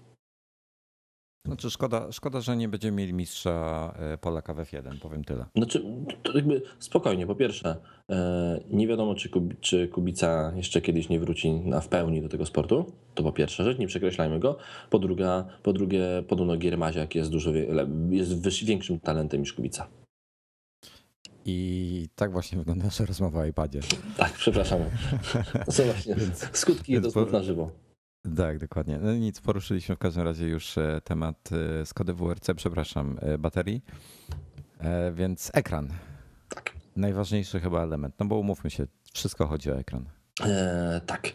Znaczy 1.48 1.70
szkoda, 1.70 2.12
szkoda, 2.12 2.42
że 2.42 2.58
nie 2.58 2.68
będziemy 2.68 2.98
mieli 2.98 3.14
mistrza 3.14 3.94
Polaka 4.22 4.54
w 4.54 4.58
F1, 4.58 5.00
powiem 5.00 5.24
tyle. 5.24 5.46
Znaczy, 5.56 5.84
jakby 6.36 6.62
spokojnie, 6.80 7.28
po 7.28 7.36
pierwsze, 7.36 7.76
e, 8.10 8.60
nie 8.70 8.88
wiadomo, 8.88 9.16
czy, 9.16 9.30
czy 9.62 9.88
Kubica 9.88 10.54
jeszcze 10.56 10.82
kiedyś 10.82 11.10
nie 11.10 11.20
wróci 11.20 11.52
na 11.52 11.82
w 11.82 11.88
pełni 11.88 12.22
do 12.22 12.30
tego 12.30 12.46
sportu. 12.46 12.86
To 13.16 13.24
po 13.24 13.32
pierwsze 13.32 13.64
rzecz, 13.64 13.80
nie 13.80 13.88
przekreślajmy 13.88 14.40
go. 14.40 14.58
Po, 14.90 15.00
druga, 15.00 15.46
po 15.64 15.74
drugie, 15.74 16.24
podobno 16.28 16.58
Giermaziak 16.58 17.16
jest 17.16 17.32
dużo 17.32 17.52
jest 18.10 18.64
większym 18.66 19.00
talentem 19.00 19.40
niż 19.40 19.54
Kubica. 19.54 19.88
I 21.46 22.10
tak 22.16 22.32
właśnie 22.32 22.58
wygląda 22.58 22.86
nasza 22.86 23.06
rozmowa 23.06 23.40
o 23.40 23.46
iPadzie. 23.46 23.80
Tak, 24.18 24.34
przepraszam. 24.34 24.80
To 25.66 25.72
są 25.72 25.84
właśnie 25.84 26.16
skutki 26.54 27.02
po, 27.14 27.26
na 27.26 27.44
żywo. 27.44 27.87
Tak, 28.36 28.60
dokładnie. 28.60 29.00
No 29.02 29.14
nic, 29.14 29.42
poruszyliśmy 29.42 29.96
w 29.96 30.00
każdym 30.00 30.24
razie 30.24 30.48
już 30.48 30.78
e, 30.78 31.02
temat 31.04 31.50
e, 31.82 31.86
Skody 31.86 32.14
WRC, 32.14 32.50
przepraszam, 32.56 33.18
e, 33.22 33.38
baterii. 33.38 33.82
Więc 35.14 35.52
ekran. 35.54 35.88
Tak. 36.50 36.74
Najważniejszy 36.96 37.60
chyba 37.60 37.84
element, 37.84 38.16
no 38.20 38.26
bo 38.26 38.36
umówmy 38.38 38.70
się, 38.70 38.88
wszystko 39.14 39.48
chodzi 39.48 39.72
o 39.72 39.78
ekran. 39.78 40.06
E, 40.46 41.02
tak. 41.06 41.28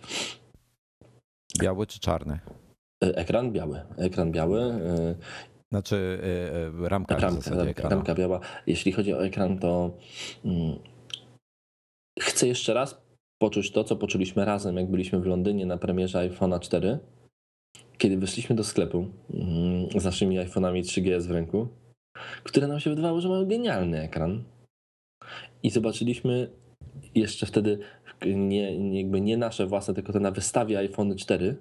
Biały 1.61 1.87
czy 1.87 2.01
czarny? 2.01 2.39
Ekran 3.01 3.53
biały. 3.53 3.81
Ekran 3.97 4.33
biały. 4.33 4.73
Znaczy 5.71 6.19
ramka, 6.83 7.17
ramka, 7.17 7.55
ramka, 7.55 7.89
ramka 7.89 8.15
biała. 8.15 8.41
Jeśli 8.67 8.93
chodzi 8.93 9.15
o 9.15 9.25
ekran, 9.25 9.59
to 9.59 9.99
mm, 10.45 10.79
chcę 12.21 12.47
jeszcze 12.47 12.75
raz 12.75 13.03
poczuć 13.43 13.71
to, 13.71 13.85
co 13.85 13.97
poczuliśmy 13.97 14.45
razem, 14.45 14.77
jak 14.77 14.91
byliśmy 14.91 15.21
w 15.21 15.27
Londynie 15.27 15.67
na 15.67 15.79
premierze 15.79 16.19
iPhone'a 16.19 16.61
4, 16.61 16.99
kiedy 17.99 18.17
wyszliśmy 18.17 18.57
do 18.57 18.65
sklepu 18.65 19.07
mm, 19.35 20.01
z 20.01 20.05
naszymi 20.05 20.39
iPhone'ami 20.39 20.83
3GS 20.83 21.27
w 21.27 21.31
ręku, 21.31 21.69
które 22.43 22.67
nam 22.67 22.81
się 22.81 22.91
wydawało, 22.91 23.21
że 23.21 23.29
mają 23.29 23.47
genialny 23.47 24.01
ekran. 24.01 24.45
I 25.63 25.71
zobaczyliśmy 25.71 26.51
jeszcze 27.15 27.47
wtedy 27.47 27.79
nie, 28.27 28.99
jakby 29.01 29.21
nie 29.21 29.37
nasze 29.37 29.67
własne, 29.67 29.95
tylko 29.95 30.13
te 30.13 30.21
na 30.21 30.31
wystawie 30.31 30.79
iPhone 30.79 31.17
4, 31.17 31.57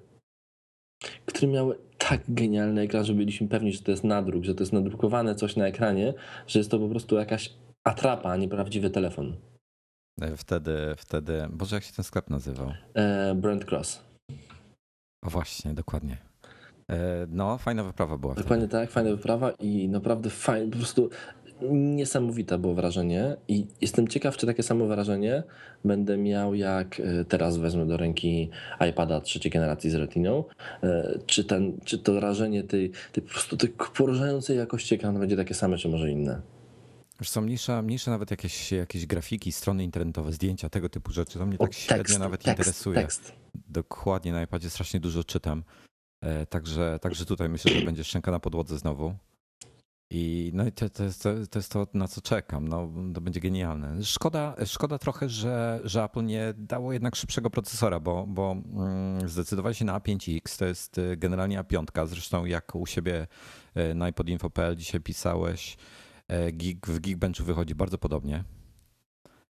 które 1.26 1.52
miały 1.52 1.78
tak 1.98 2.20
genialny 2.28 2.80
ekran, 2.80 3.04
że 3.04 3.14
byliśmy 3.14 3.48
pewni, 3.48 3.72
że 3.72 3.82
to 3.82 3.90
jest 3.90 4.04
nadruk, 4.04 4.44
że 4.44 4.54
to 4.54 4.62
jest 4.62 4.72
nadrukowane 4.72 5.34
coś 5.34 5.56
na 5.56 5.66
ekranie, 5.66 6.14
że 6.46 6.58
jest 6.58 6.70
to 6.70 6.78
po 6.78 6.88
prostu 6.88 7.16
jakaś 7.16 7.54
atrapa, 7.84 8.30
a 8.30 8.36
nie 8.36 8.48
prawdziwy 8.48 8.90
telefon. 8.90 9.36
E, 10.20 10.36
wtedy, 10.36 10.94
wtedy, 10.96 11.46
Boże, 11.50 11.76
jak 11.76 11.84
się 11.84 11.92
ten 11.92 12.04
sklep 12.04 12.30
nazywał? 12.30 12.72
E, 12.94 13.34
Brand 13.34 13.64
Cross. 13.64 14.04
O 15.24 15.30
właśnie, 15.30 15.74
dokładnie. 15.74 16.16
E, 16.90 17.26
no, 17.28 17.58
fajna 17.58 17.84
wyprawa 17.84 18.18
była. 18.18 18.34
Dokładnie 18.34 18.66
wtedy. 18.66 18.82
tak, 18.82 18.90
fajna 18.90 19.10
wyprawa 19.10 19.50
i 19.50 19.88
naprawdę 19.88 20.30
fajnie, 20.30 20.70
po 20.70 20.78
prostu 20.78 21.10
niesamowite 21.70 22.58
było 22.58 22.74
wrażenie 22.74 23.36
i 23.48 23.66
jestem 23.80 24.08
ciekaw, 24.08 24.36
czy 24.36 24.46
takie 24.46 24.62
samo 24.62 24.86
wrażenie 24.86 25.42
będę 25.84 26.16
miał, 26.16 26.54
jak 26.54 27.02
teraz 27.28 27.56
wezmę 27.56 27.86
do 27.86 27.96
ręki 27.96 28.50
iPada 28.90 29.20
trzeciej 29.20 29.52
generacji 29.52 29.90
z 29.90 29.94
Retiną. 29.94 30.44
Czy, 31.26 31.44
ten, 31.44 31.78
czy 31.84 31.98
to 31.98 32.12
wrażenie 32.12 32.64
tej, 32.64 32.90
tej 33.12 33.22
po 33.22 33.30
prostu 33.30 33.56
tej 33.56 33.68
porażającej 33.96 34.56
jakości 34.56 34.94
ekranu 34.94 35.18
będzie 35.18 35.36
takie 35.36 35.54
same, 35.54 35.76
czy 35.76 35.88
może 35.88 36.10
inne? 36.10 36.40
Już 37.22 37.28
są 37.28 37.40
mniejsze, 37.40 37.82
mniejsze 37.82 38.10
nawet 38.10 38.30
jakieś, 38.30 38.72
jakieś 38.72 39.06
grafiki, 39.06 39.52
strony 39.52 39.84
internetowe, 39.84 40.32
zdjęcia, 40.32 40.68
tego 40.68 40.88
typu 40.88 41.12
rzeczy. 41.12 41.38
To 41.38 41.46
mnie 41.46 41.58
tak 41.58 41.70
o, 41.70 41.72
średnio 41.72 42.04
tekst, 42.04 42.18
nawet 42.18 42.42
tekst, 42.42 42.58
interesuje. 42.58 43.00
Tekst. 43.00 43.32
Dokładnie 43.68 44.32
na 44.32 44.42
iPadzie 44.42 44.70
strasznie 44.70 45.00
dużo 45.00 45.24
czytam. 45.24 45.64
E, 46.20 46.46
także, 46.46 46.98
także 47.02 47.24
tutaj 47.24 47.48
myślę, 47.48 47.72
że 47.72 47.86
będzie 47.86 48.04
szczęka 48.04 48.30
na 48.30 48.40
podłodze 48.40 48.78
znowu. 48.78 49.14
I 50.10 50.50
no 50.54 50.66
i 50.66 50.72
to, 50.72 50.90
to, 50.90 51.04
jest, 51.04 51.22
to 51.22 51.58
jest 51.58 51.72
to, 51.72 51.86
na 51.94 52.08
co 52.08 52.20
czekam. 52.20 52.68
No, 52.68 52.88
to 53.14 53.20
będzie 53.20 53.40
genialne. 53.40 54.04
Szkoda, 54.04 54.54
szkoda 54.66 54.98
trochę, 54.98 55.28
że, 55.28 55.80
że 55.84 56.04
Apple 56.04 56.24
nie 56.24 56.54
dało 56.56 56.92
jednak 56.92 57.16
szybszego 57.16 57.50
procesora, 57.50 58.00
bo, 58.00 58.26
bo 58.28 58.52
mm, 58.52 59.28
zdecydowali 59.28 59.74
się 59.74 59.84
na 59.84 59.98
A5X. 59.98 60.58
To 60.58 60.64
jest 60.64 60.98
e, 60.98 61.16
generalnie 61.16 61.60
A5. 61.60 62.06
Zresztą 62.06 62.44
jak 62.44 62.74
u 62.74 62.86
siebie 62.86 63.26
e, 63.74 63.94
na 63.94 64.08
iPodinfo.pl 64.08 64.76
dzisiaj 64.76 65.00
pisałeś, 65.00 65.76
E, 66.32 66.52
Gig, 66.52 66.86
w 66.86 67.00
Geekbenchu 67.00 67.44
wychodzi 67.44 67.74
bardzo 67.74 67.98
podobnie. 67.98 68.44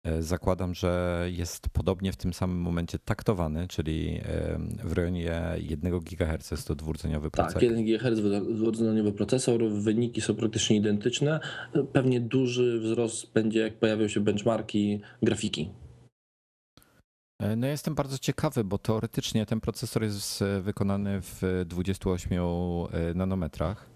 E, 0.03 0.23
zakładam, 0.23 0.73
że 0.73 1.23
jest 1.31 1.69
podobnie 1.69 2.11
w 2.11 2.15
tym 2.15 2.33
samym 2.33 2.57
momencie 2.57 2.99
taktowany, 2.99 3.67
czyli 3.67 4.19
e, 4.25 4.59
w 4.83 4.93
rejonie 4.93 5.41
1 5.57 5.99
GHz 5.99 6.51
jest 6.51 6.67
to 6.67 6.75
dwurdzeniowy 6.75 7.31
tak, 7.31 7.31
procesor. 7.31 7.61
Tak, 7.61 7.69
1 7.69 7.85
GHz 7.85 8.19
dwurdzeniowy 8.55 9.11
procesor, 9.11 9.69
wyniki 9.69 10.21
są 10.21 10.35
praktycznie 10.35 10.75
identyczne. 10.75 11.39
Pewnie 11.93 12.21
duży 12.21 12.79
wzrost 12.79 13.33
będzie, 13.33 13.59
jak 13.59 13.79
pojawią 13.79 14.07
się 14.07 14.19
benchmarki 14.19 15.01
grafiki. 15.21 15.69
No 17.57 17.67
jestem 17.67 17.95
bardzo 17.95 18.17
ciekawy, 18.17 18.63
bo 18.63 18.77
teoretycznie 18.77 19.45
ten 19.45 19.61
procesor 19.61 20.03
jest 20.03 20.43
wykonany 20.61 21.21
w 21.21 21.63
28 21.65 22.39
nanometrach, 23.15 23.89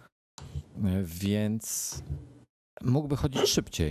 więc 1.04 1.94
mógłby 2.82 3.16
chodzić 3.16 3.42
szybciej 3.42 3.90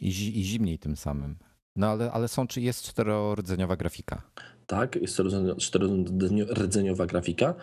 i, 0.00 0.08
i 0.40 0.44
zimniej 0.44 0.78
tym 0.78 0.96
samym. 0.96 1.36
No 1.76 1.86
ale, 1.86 2.12
ale 2.12 2.28
są, 2.28 2.46
czy 2.46 2.60
jest 2.60 2.82
czterordzeniowa 2.82 3.76
grafika? 3.76 4.22
Tak, 4.66 4.96
jest 4.96 5.16
czterordzeniowa 5.58 7.06
grafika. 7.06 7.54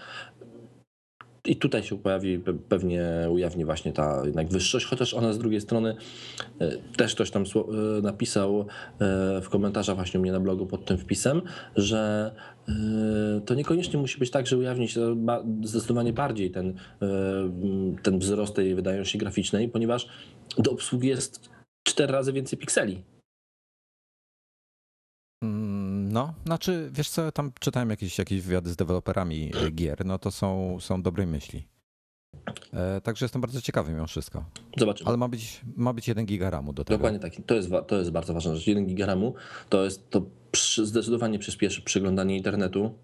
I 1.45 1.55
tutaj 1.55 1.83
się 1.83 1.97
pojawi, 1.97 2.39
pewnie 2.69 3.27
ujawni 3.31 3.65
właśnie 3.65 3.93
ta 3.93 4.21
jednak 4.25 4.47
wyższość, 4.47 4.85
chociaż 4.85 5.13
ona 5.13 5.33
z 5.33 5.37
drugiej 5.37 5.61
strony 5.61 5.95
e, 6.59 6.71
też 6.97 7.15
ktoś 7.15 7.31
tam 7.31 7.43
e, 7.43 8.01
napisał 8.01 8.61
e, 8.61 8.65
w 9.41 9.49
komentarzach 9.49 9.95
właśnie 9.95 10.19
u 10.19 10.23
mnie 10.23 10.31
na 10.31 10.39
blogu 10.39 10.65
pod 10.65 10.85
tym 10.85 10.97
wpisem, 10.97 11.41
że 11.75 12.31
to 13.45 13.53
niekoniecznie 13.53 13.99
musi 13.99 14.19
być 14.19 14.31
tak, 14.31 14.47
że 14.47 14.57
ujawni 14.57 14.87
się 14.87 15.15
zdecydowanie 15.63 16.13
bardziej 16.13 16.51
ten, 16.51 16.73
ten 18.03 18.19
wzrost 18.19 18.55
tej 18.55 18.75
wydajności 18.75 19.17
graficznej, 19.17 19.69
ponieważ 19.69 20.07
do 20.57 20.71
obsługi 20.71 21.07
jest 21.07 21.49
cztery 21.87 22.13
razy 22.13 22.33
więcej 22.33 22.59
pikseli. 22.59 23.03
Mm, 25.43 25.76
no, 26.17 26.33
znaczy, 26.45 26.89
wiesz 26.93 27.09
co, 27.09 27.31
tam 27.31 27.51
czytałem 27.59 27.89
jakieś, 27.89 28.17
jakieś 28.17 28.41
wywiady 28.41 28.69
z 28.69 28.75
deweloperami 28.75 29.51
gier, 29.71 30.05
no 30.05 30.19
to 30.19 30.31
są, 30.31 30.77
są 30.79 31.01
dobre 31.01 31.25
myśli. 31.25 31.67
E, 32.73 33.01
także 33.01 33.25
jestem 33.25 33.41
bardzo 33.41 33.61
ciekawy 33.61 33.91
mimo 33.91 34.07
wszystko. 34.07 34.45
Zobaczymy. 34.77 35.07
Ale 35.07 35.17
ma 35.17 35.27
być, 35.27 35.61
ma 35.75 35.93
być 35.93 36.07
1 36.07 36.25
giga 36.25 36.49
RAMu 36.49 36.73
do 36.73 36.83
tego. 36.83 36.97
Dokładnie 36.97 37.19
tak. 37.19 37.33
To 37.45 37.55
jest, 37.55 37.69
to 37.87 37.97
jest 37.97 38.11
bardzo 38.11 38.33
ważna 38.33 38.55
rzecz. 38.55 38.67
1 38.67 38.85
giga 38.85 39.05
RAMu 39.05 39.33
to 39.69 39.83
jest 39.83 40.09
to 40.09 40.25
zdecydowanie 40.83 41.39
przyspieszy 41.39 41.81
przeglądanie 41.81 42.37
internetu. 42.37 42.95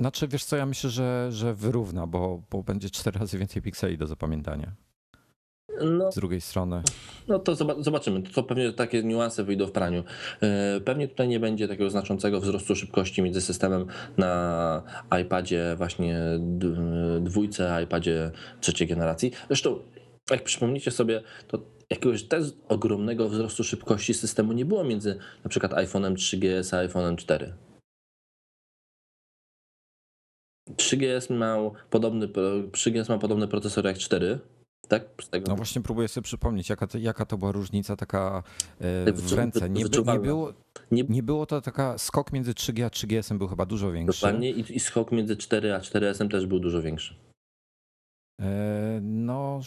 Znaczy, 0.00 0.28
wiesz 0.28 0.44
co, 0.44 0.56
ja 0.56 0.66
myślę, 0.66 0.90
że, 0.90 1.28
że 1.32 1.54
wyrówna, 1.54 2.06
bo, 2.06 2.42
bo 2.50 2.62
będzie 2.62 2.90
4 2.90 3.18
razy 3.18 3.38
więcej 3.38 3.62
pikseli 3.62 3.98
do 3.98 4.06
zapamiętania. 4.06 4.72
No, 5.82 6.12
z 6.12 6.14
drugiej 6.14 6.40
strony. 6.40 6.82
No 7.28 7.38
to 7.38 7.54
zobaczymy. 7.82 8.22
To 8.22 8.42
pewnie 8.42 8.72
takie 8.72 9.02
niuanse 9.02 9.44
wyjdą 9.44 9.66
w 9.66 9.72
praniu. 9.72 10.04
E, 10.40 10.80
pewnie 10.80 11.08
tutaj 11.08 11.28
nie 11.28 11.40
będzie 11.40 11.68
takiego 11.68 11.90
znaczącego 11.90 12.40
wzrostu 12.40 12.76
szybkości 12.76 13.22
między 13.22 13.40
systemem 13.40 13.86
na 14.16 14.82
iPadzie 15.22 15.74
właśnie 15.76 16.20
dwójce, 17.20 17.82
iPadzie 17.84 18.30
trzeciej 18.60 18.88
generacji. 18.88 19.32
Zresztą, 19.46 19.78
jak 20.30 20.44
przypomnicie 20.44 20.90
sobie, 20.90 21.22
to 21.48 21.58
jakiegoś 21.90 22.22
też 22.22 22.44
ogromnego 22.68 23.28
wzrostu 23.28 23.64
szybkości 23.64 24.14
systemu 24.14 24.52
nie 24.52 24.64
było 24.64 24.84
między 24.84 25.18
na 25.44 25.50
przykład 25.50 25.72
iPhone'em 25.72 26.14
3GS 26.14 26.76
a 26.76 26.88
iPhone'em 26.88 27.16
4. 27.16 27.52
3GS 30.76 31.38
miał 31.38 31.74
podobny, 31.90 32.28
3GS 32.28 33.08
ma 33.08 33.18
podobny 33.18 33.48
procesor 33.48 33.84
jak 33.84 33.98
4, 33.98 34.38
tak? 34.88 35.02
No 35.48 35.56
właśnie 35.56 35.82
próbuję 35.82 36.08
sobie 36.08 36.24
przypomnieć, 36.24 36.68
jaka 36.68 36.86
to, 36.86 36.98
jaka 36.98 37.26
to 37.26 37.38
była 37.38 37.52
różnica 37.52 37.96
taka 37.96 38.42
e, 38.80 39.12
w 39.12 39.32
ręce. 39.32 39.70
Nie, 39.70 39.84
nie, 39.84 40.18
było, 40.20 40.52
nie, 40.90 41.04
nie 41.08 41.22
było 41.22 41.46
to 41.46 41.60
taka 41.60 41.98
skok 41.98 42.32
między 42.32 42.52
3G 42.52 42.84
a 42.84 42.88
3GS 42.88 43.38
był 43.38 43.48
chyba 43.48 43.66
dużo 43.66 43.92
większy. 43.92 44.20
Dokładnie 44.20 44.50
i, 44.50 44.76
i 44.76 44.80
skok 44.80 45.12
między 45.12 45.36
4 45.36 45.74
a 45.74 45.78
4S 45.78 46.30
też 46.30 46.46
był 46.46 46.60
dużo 46.60 46.82
większy. 46.82 47.14
E, 48.40 49.00
no, 49.02 49.60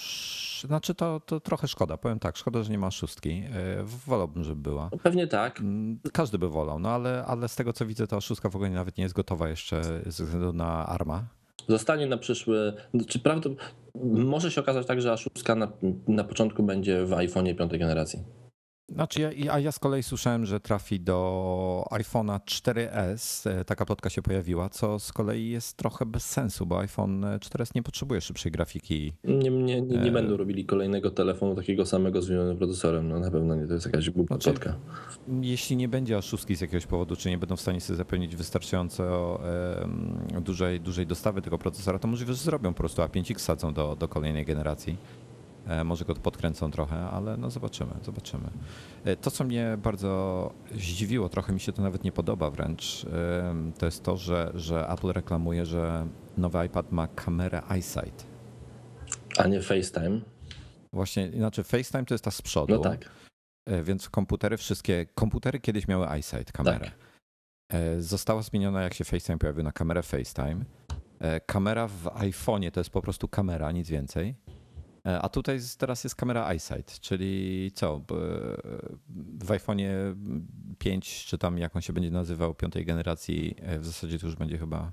znaczy 0.66 0.96
to, 0.96 1.20
to 1.20 1.40
trochę 1.40 1.68
szkoda. 1.68 1.98
Powiem 1.98 2.20
tak, 2.20 2.38
szkoda, 2.38 2.64
że 2.64 2.72
nie 2.72 2.78
ma 2.78 2.92
szóstki. 2.92 3.30
E, 3.30 3.84
wolałbym, 3.84 4.44
żeby 4.44 4.62
była. 4.62 4.90
No 4.92 4.98
pewnie 4.98 5.28
tak. 5.28 5.60
Mm, 5.60 6.00
każdy 6.14 6.38
by 6.38 6.50
wolał, 6.50 6.80
no 6.80 6.90
ale, 6.90 7.26
ale 7.28 7.48
z 7.50 7.56
tego 7.56 7.74
co 7.74 7.86
widzę, 7.86 8.08
to 8.08 8.22
szóstka 8.22 8.50
w 8.50 8.56
ogóle 8.56 8.70
nawet 8.70 8.98
nie 8.98 9.04
jest 9.04 9.16
gotowa 9.16 9.50
jeszcze 9.50 9.82
ze 10.06 10.26
względu 10.26 10.54
na 10.54 10.86
ARMA. 10.86 11.28
Zostanie 11.68 12.08
na 12.08 12.18
przyszły. 12.18 12.74
Czy 13.08 13.20
prawda, 13.20 13.50
może 14.02 14.52
się 14.52 14.62
okazać 14.62 14.88
tak, 14.88 15.02
że 15.02 15.14
A6 15.14 15.58
na, 15.58 15.72
na 16.08 16.24
początku 16.24 16.64
będzie 16.64 17.06
w 17.06 17.10
iPhone'ie 17.10 17.56
piątej 17.56 17.80
generacji. 17.80 18.24
Znaczy 18.90 19.22
ja, 19.38 19.54
a 19.54 19.60
ja 19.60 19.72
z 19.72 19.80
kolei 19.80 20.04
słyszałem, 20.04 20.46
że 20.46 20.60
trafi 20.60 21.00
do 21.00 21.86
iPhone'a 21.92 22.40
4S, 22.40 23.50
e, 23.50 23.66
taka 23.66 23.86
plotka 23.86 24.10
się 24.10 24.22
pojawiła, 24.22 24.70
co 24.70 25.00
z 25.00 25.14
kolei 25.14 25.50
jest 25.50 25.78
trochę 25.78 26.06
bez 26.06 26.26
sensu, 26.26 26.66
bo 26.66 26.80
iPhone 26.80 27.22
4S 27.22 27.72
nie 27.76 27.84
potrzebuje 27.84 28.22
szybszej 28.22 28.52
grafiki. 28.52 29.14
Nie, 29.24 29.50
nie, 29.50 29.82
nie, 29.82 29.82
nie 29.82 30.10
e... 30.10 30.12
będą 30.12 30.38
robili 30.38 30.66
kolejnego 30.66 31.12
telefonu 31.12 31.56
takiego 31.56 31.86
samego 31.86 32.22
z 32.22 32.28
wymienionym 32.28 32.58
procesorem, 32.58 33.10
no 33.10 33.20
na 33.20 33.32
pewno 33.32 33.56
nie, 33.56 33.68
to 33.68 33.74
jest 33.74 33.86
jakaś 33.86 34.10
głupia 34.10 34.36
znaczy, 34.36 34.50
plotka. 34.50 34.76
Jeśli 35.42 35.76
nie 35.76 35.88
będzie 35.88 36.18
oszustki 36.18 36.56
z 36.56 36.62
jakiegoś 36.62 36.86
powodu, 36.86 37.16
czy 37.16 37.30
nie 37.30 37.38
będą 37.38 37.56
w 37.56 37.62
stanie 37.62 37.82
sobie 37.82 37.98
zapewnić 37.98 38.36
wystarczająco 38.36 39.40
dużej, 40.42 40.82
dużej 40.82 41.08
dostawy 41.08 41.42
tego 41.42 41.58
procesora, 41.58 42.00
to 42.00 42.08
możliwe, 42.08 42.34
że 42.34 42.40
zrobią 42.40 42.74
po 42.74 42.78
prostu 42.78 43.02
A5X 43.02 43.40
sadzą 43.40 43.74
do, 43.74 43.96
do 43.96 44.08
kolejnej 44.08 44.46
generacji. 44.46 44.98
E, 45.68 45.84
może 45.84 46.06
go 46.06 46.16
podkręcą 46.16 46.72
trochę, 46.72 46.96
ale 46.96 47.38
no 47.38 47.50
zobaczymy, 47.50 47.92
zobaczymy. 48.06 48.50
E, 49.04 49.16
to, 49.16 49.32
co 49.32 49.44
mnie 49.44 49.78
bardzo 49.84 50.54
zdziwiło, 50.76 51.30
trochę 51.30 51.54
mi 51.54 51.60
się 51.60 51.74
to 51.74 51.82
nawet 51.82 52.04
nie 52.04 52.12
podoba 52.12 52.50
wręcz, 52.50 53.06
to 53.78 53.86
jest 53.86 54.04
to, 54.04 54.18
że, 54.18 54.52
że 54.56 54.90
Apple 54.90 55.12
reklamuje, 55.12 55.66
że 55.66 56.08
nowy 56.38 56.66
iPad 56.66 56.92
ma 56.92 57.08
kamerę 57.08 57.62
EyeSight. 57.70 58.26
A 59.38 59.48
nie 59.48 59.62
FaceTime? 59.62 60.22
Właśnie, 60.94 61.32
znaczy 61.32 61.64
FaceTime 61.64 62.06
to 62.06 62.14
jest 62.14 62.24
ta 62.24 62.32
z 62.32 62.42
przodu. 62.42 62.74
No 62.74 62.80
tak. 62.80 63.10
E, 63.66 63.84
więc 63.84 64.10
komputery 64.10 64.58
wszystkie, 64.58 65.06
komputery 65.16 65.60
kiedyś 65.60 65.88
miały 65.88 66.10
EyeSight, 66.10 66.52
kamerę. 66.52 66.80
Tak. 66.80 67.14
Została 68.00 68.42
zmieniona, 68.42 68.82
jak 68.82 68.94
się 68.94 69.04
FaceTime 69.04 69.38
pojawił, 69.38 69.64
na 69.64 69.72
kamerę 69.72 70.04
FaceTime. 70.04 70.66
Kamera 71.46 71.88
w 71.88 72.04
iPhone'ie 72.04 72.72
to 72.72 72.80
jest 72.80 72.90
po 72.90 73.02
prostu 73.02 73.28
kamera, 73.28 73.72
nic 73.72 73.90
więcej. 73.90 74.36
E, 75.08 75.22
a 75.22 75.30
tutaj 75.30 75.60
teraz 75.78 76.04
jest 76.04 76.16
kamera 76.16 76.50
EyeSight, 76.50 77.00
czyli 77.00 77.72
co? 77.76 78.02
W 79.40 79.48
iPhone'ie 79.48 80.16
5, 80.78 81.26
czy 81.26 81.38
tam 81.38 81.58
jak 81.58 81.76
on 81.76 81.82
się 81.82 81.94
będzie 81.94 82.12
nazywał, 82.12 82.54
piątej 82.54 82.86
generacji, 82.86 83.56
e, 83.62 83.80
w 83.80 83.86
zasadzie 83.86 84.20
to 84.20 84.26
już 84.26 84.36
będzie 84.36 84.58
chyba. 84.58 84.92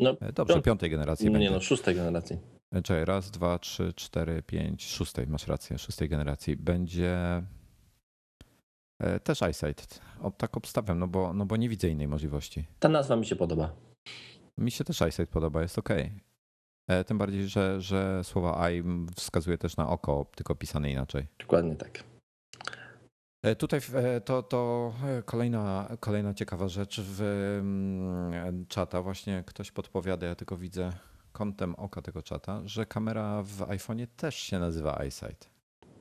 No, 0.00 0.16
e, 0.20 0.32
Dobrze, 0.32 0.54
piąt... 0.54 0.64
piątej 0.64 0.90
generacji. 0.90 1.26
Nie, 1.26 1.30
będzie. 1.30 1.50
no, 1.50 1.60
szóstej 1.60 1.94
generacji. 1.94 2.38
Czekaj, 2.84 3.04
raz, 3.04 3.30
dwa, 3.30 3.58
trzy, 3.58 3.92
cztery, 3.96 4.42
pięć, 4.42 4.86
szóstej, 4.86 5.26
masz 5.26 5.46
rację, 5.46 5.78
szóstej 5.78 6.08
generacji. 6.08 6.56
Będzie 6.56 7.42
też 9.24 9.42
EyeSight. 9.42 10.00
O, 10.22 10.30
tak 10.30 10.56
obstawiam, 10.56 10.98
no 10.98 11.08
bo, 11.08 11.32
no 11.32 11.46
bo 11.46 11.56
nie 11.56 11.68
widzę 11.68 11.88
innej 11.88 12.08
możliwości. 12.08 12.64
Ta 12.78 12.88
nazwa 12.88 13.16
mi 13.16 13.26
się 13.26 13.36
podoba. 13.36 13.72
Mi 14.58 14.70
się 14.70 14.84
też 14.84 15.02
EyeSight 15.02 15.32
podoba, 15.32 15.62
jest 15.62 15.78
ok. 15.78 15.88
E, 16.88 17.04
tym 17.04 17.18
bardziej, 17.18 17.48
że, 17.48 17.80
że 17.80 18.24
słowa 18.24 18.68
eye 18.68 18.82
wskazuje 19.16 19.58
też 19.58 19.76
na 19.76 19.88
oko, 19.88 20.26
tylko 20.36 20.54
pisane 20.54 20.90
inaczej. 20.90 21.26
Dokładnie 21.38 21.76
tak. 21.76 22.04
E, 23.44 23.56
tutaj 23.56 23.80
e, 23.94 24.20
to, 24.20 24.42
to 24.42 24.92
kolejna, 25.24 25.96
kolejna 26.00 26.34
ciekawa 26.34 26.68
rzecz 26.68 27.00
w 27.00 27.22
czata. 28.68 29.02
Właśnie 29.02 29.44
ktoś 29.46 29.70
podpowiada, 29.70 30.26
ja 30.26 30.34
tylko 30.34 30.56
widzę 30.56 30.92
kątem 31.32 31.74
oka 31.74 32.02
tego 32.02 32.22
czata, 32.22 32.62
że 32.64 32.86
kamera 32.86 33.42
w 33.42 33.58
iPhone'ie 33.58 34.06
też 34.16 34.34
się 34.36 34.58
nazywa 34.58 34.96
EyeSight. 34.96 35.50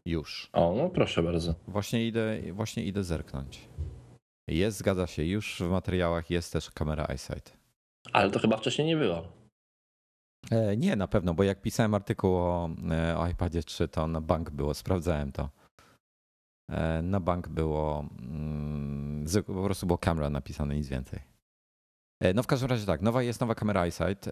Już. 0.05 0.49
O, 0.53 0.73
no 0.77 0.89
proszę 0.89 1.23
bardzo. 1.23 1.55
Właśnie 1.67 2.07
idę, 2.07 2.37
właśnie 2.53 2.83
idę 2.83 3.03
zerknąć. 3.03 3.69
Jest, 4.47 4.77
zgadza 4.77 5.07
się, 5.07 5.23
już 5.23 5.61
w 5.61 5.69
materiałach 5.69 6.29
jest 6.29 6.53
też 6.53 6.71
kamera 6.71 7.05
EyeSight. 7.05 7.57
Ale 8.13 8.31
to 8.31 8.39
chyba 8.39 8.57
wcześniej 8.57 8.87
nie 8.87 8.97
było. 8.97 9.40
E, 10.49 10.77
nie, 10.77 10.95
na 10.95 11.07
pewno, 11.07 11.33
bo 11.33 11.43
jak 11.43 11.61
pisałem 11.61 11.93
artykuł 11.93 12.35
o, 12.35 12.69
e, 12.91 13.31
iPadzie 13.31 13.63
3, 13.63 13.87
to 13.87 14.07
na 14.07 14.21
bank 14.21 14.49
było, 14.49 14.73
sprawdzałem 14.73 15.31
to. 15.31 15.49
E, 16.69 17.01
na 17.01 17.19
bank 17.19 17.47
było, 17.47 18.05
mm, 18.21 19.25
po 19.45 19.63
prostu 19.63 19.87
było 19.87 19.97
kamera 19.97 20.29
napisane, 20.29 20.75
nic 20.75 20.87
więcej. 20.87 21.19
No 22.35 22.43
w 22.43 22.47
każdym 22.47 22.69
razie 22.69 22.85
tak, 22.85 23.01
nowa 23.01 23.23
jest 23.23 23.41
nowa 23.41 23.55
kamera 23.55 23.83
EyeSight. 23.83 24.29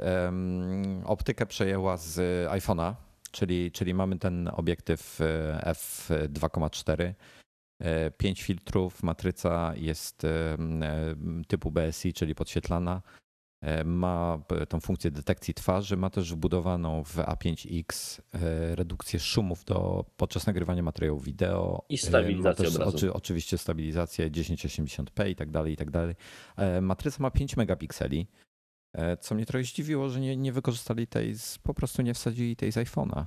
Optykę 1.06 1.45
przejęła 1.45 1.98
z 1.98 2.17
iPhone'a, 2.52 2.93
czyli, 3.32 3.72
czyli 3.72 3.93
mamy 3.93 4.19
ten 4.19 4.50
obiektyw 4.54 5.19
f2,4. 5.63 7.13
5 8.17 8.43
filtrów, 8.43 9.04
matryca 9.04 9.74
jest 9.76 10.28
typu 11.48 11.72
BSI, 11.72 12.13
czyli 12.13 12.36
podświetlana. 12.36 13.02
E, 13.62 13.84
ma 13.84 14.39
tą 14.69 14.80
funkcję 14.80 15.12
detekcji 15.12 15.54
twarzy, 15.54 15.98
ma 15.98 16.10
też 16.10 16.34
wbudowaną 16.34 17.04
w 17.04 17.15
A5X 17.15 18.22
e, 18.34 18.76
redukcję 18.76 19.19
szumów 19.19 19.65
do, 19.65 20.06
podczas 20.17 20.48
nagrywania 20.48 20.84
materiałów 20.84 21.24
wideo. 21.24 21.86
I 21.89 21.98
stabilizację 21.98 22.65
ma 22.65 22.72
też, 22.72 22.88
oczy, 22.88 23.13
oczywiście 23.13 23.58
stabilizację 23.58 24.32
1080p 24.32 25.30
i 25.30 25.36
tak 25.36 25.52
dalej, 25.52 25.74
i 25.74 25.78
tak 25.78 25.91
dalej. 25.91 26.15
E, 26.58 26.82
matryca 26.82 27.17
ma 27.24 27.32
5 27.32 27.58
megapikseli, 27.58 28.28
co 29.19 29.36
mnie 29.36 29.45
trochę 29.45 29.63
zdziwiło, 29.63 30.10
że 30.10 30.19
nie, 30.19 30.38
nie 30.38 30.52
wykorzystali 30.52 31.08
tej, 31.08 31.36
z, 31.36 31.58
po 31.58 31.74
prostu 31.74 32.02
nie 32.02 32.13
wsadzili 32.13 32.56
tej 32.56 32.72
z 32.72 32.76
iPhone'a. 32.76 33.26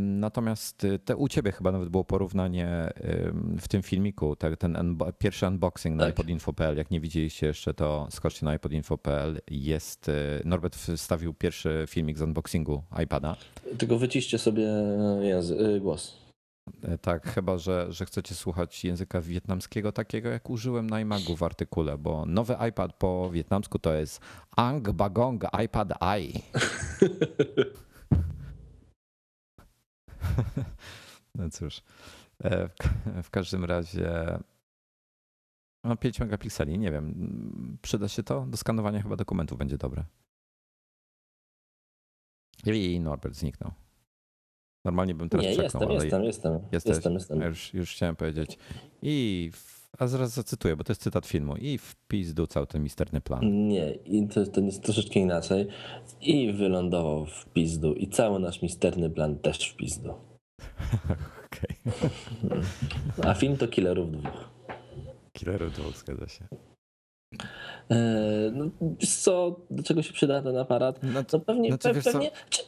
Natomiast 0.00 0.84
y, 0.84 0.98
te 0.98 1.16
u 1.16 1.28
ciebie 1.28 1.52
chyba 1.52 1.72
nawet 1.72 1.88
było 1.88 2.04
porównanie 2.04 2.88
w 3.58 3.68
tym 3.68 3.82
filmiku, 3.82 4.36
ten 4.36 4.76
unbo 4.76 5.12
pierwszy 5.12 5.46
unboxing 5.46 5.96
na 5.96 6.04
tak. 6.04 6.14
iPodinfo.pl. 6.14 6.76
Jak 6.76 6.90
nie 6.90 7.00
widzieliście 7.00 7.46
jeszcze, 7.46 7.74
to 7.74 8.06
skoczcie 8.10 8.46
na 8.46 8.54
iPodinfo.pl. 8.54 9.40
Jest, 9.50 10.08
y, 10.08 10.42
Norbert 10.44 10.76
wstawił 10.76 11.34
pierwszy 11.34 11.84
filmik 11.88 12.18
z 12.18 12.22
unboxingu 12.22 12.82
iPada. 13.02 13.36
Tylko 13.78 13.98
wyciście 13.98 14.38
sobie 14.38 14.68
y, 15.76 15.80
głos. 15.80 16.22
E, 16.82 16.98
tak, 16.98 17.26
chyba 17.26 17.58
że, 17.58 17.86
że 17.90 18.06
chcecie 18.06 18.34
słuchać 18.34 18.84
języka 18.84 19.20
wietnamskiego, 19.20 19.92
takiego 19.92 20.28
jak 20.28 20.50
użyłem 20.50 20.90
na 20.90 21.00
iMagu 21.00 21.36
w 21.36 21.42
artykule, 21.42 21.98
bo 21.98 22.26
nowy 22.26 22.56
iPad 22.68 22.92
po 22.92 23.30
wietnamsku 23.30 23.78
to 23.78 23.94
jest 23.94 24.20
Ang 24.56 24.90
Bagong 24.90 25.44
iPad 25.64 25.92
i. 26.20 26.32
No 31.34 31.50
cóż, 31.50 31.82
e, 32.44 32.68
w 33.22 33.30
każdym 33.30 33.64
razie 33.64 34.38
no 35.84 35.96
5 35.96 36.20
megapikseli, 36.20 36.78
nie 36.78 36.90
wiem, 36.90 37.78
przyda 37.82 38.08
się 38.08 38.22
to 38.22 38.46
do 38.46 38.56
skanowania 38.56 39.02
chyba 39.02 39.16
dokumentów 39.16 39.58
będzie 39.58 39.78
dobre. 39.78 40.04
I 42.66 43.00
Norbert 43.00 43.34
zniknął. 43.34 43.72
Normalnie 44.84 45.14
bym 45.14 45.28
teraz 45.28 45.46
Nie, 45.46 45.56
czeknął, 45.56 45.64
jestem, 45.64 45.90
ale 45.90 45.94
jestem, 45.94 46.24
jestem, 46.24 46.68
jesteś? 46.72 46.90
jestem, 46.90 47.14
jestem. 47.14 47.40
Już, 47.40 47.74
już 47.74 47.92
chciałem 47.92 48.16
powiedzieć. 48.16 48.58
I, 49.02 49.50
w, 49.52 49.81
a 49.98 50.06
zaraz 50.06 50.30
zacytuję, 50.30 50.76
bo 50.76 50.84
to 50.84 50.92
jest 50.92 51.02
cytat 51.02 51.26
filmu. 51.26 51.56
I 51.56 51.78
w 51.78 51.96
pizdu 52.08 52.46
cały 52.46 52.66
ten 52.66 52.82
misterny 52.82 53.20
plan. 53.20 53.68
Nie, 53.68 53.90
i 53.92 54.28
to, 54.28 54.46
to 54.46 54.60
jest 54.60 54.82
troszeczkę 54.82 55.20
inaczej. 55.20 55.66
I 56.20 56.52
wylądował 56.52 57.26
w 57.26 57.46
pizdu. 57.46 57.94
I 57.94 58.08
cały 58.08 58.40
nasz 58.40 58.62
misterny 58.62 59.10
plan 59.10 59.38
też 59.38 59.68
w 59.70 59.76
pizdu. 59.76 60.14
Okej. 61.46 61.76
A 63.24 63.34
film 63.34 63.56
to 63.56 63.68
Killerów 63.68 64.12
dwóch. 64.12 64.50
Killerów 65.32 65.72
dwóch, 65.72 65.96
zgadza 65.96 66.28
się. 66.28 66.44
Eee, 67.90 68.52
no, 68.52 68.64
co, 69.08 69.60
do 69.70 69.82
czego 69.82 70.02
się 70.02 70.12
przyda 70.12 70.42
ten 70.42 70.56
aparat? 70.56 71.00
No 71.02 71.22
No 71.32 71.40
pewnie, 71.40 71.78
co? 71.78 71.90
pewnie. 71.94 72.30
Czy... 72.50 72.62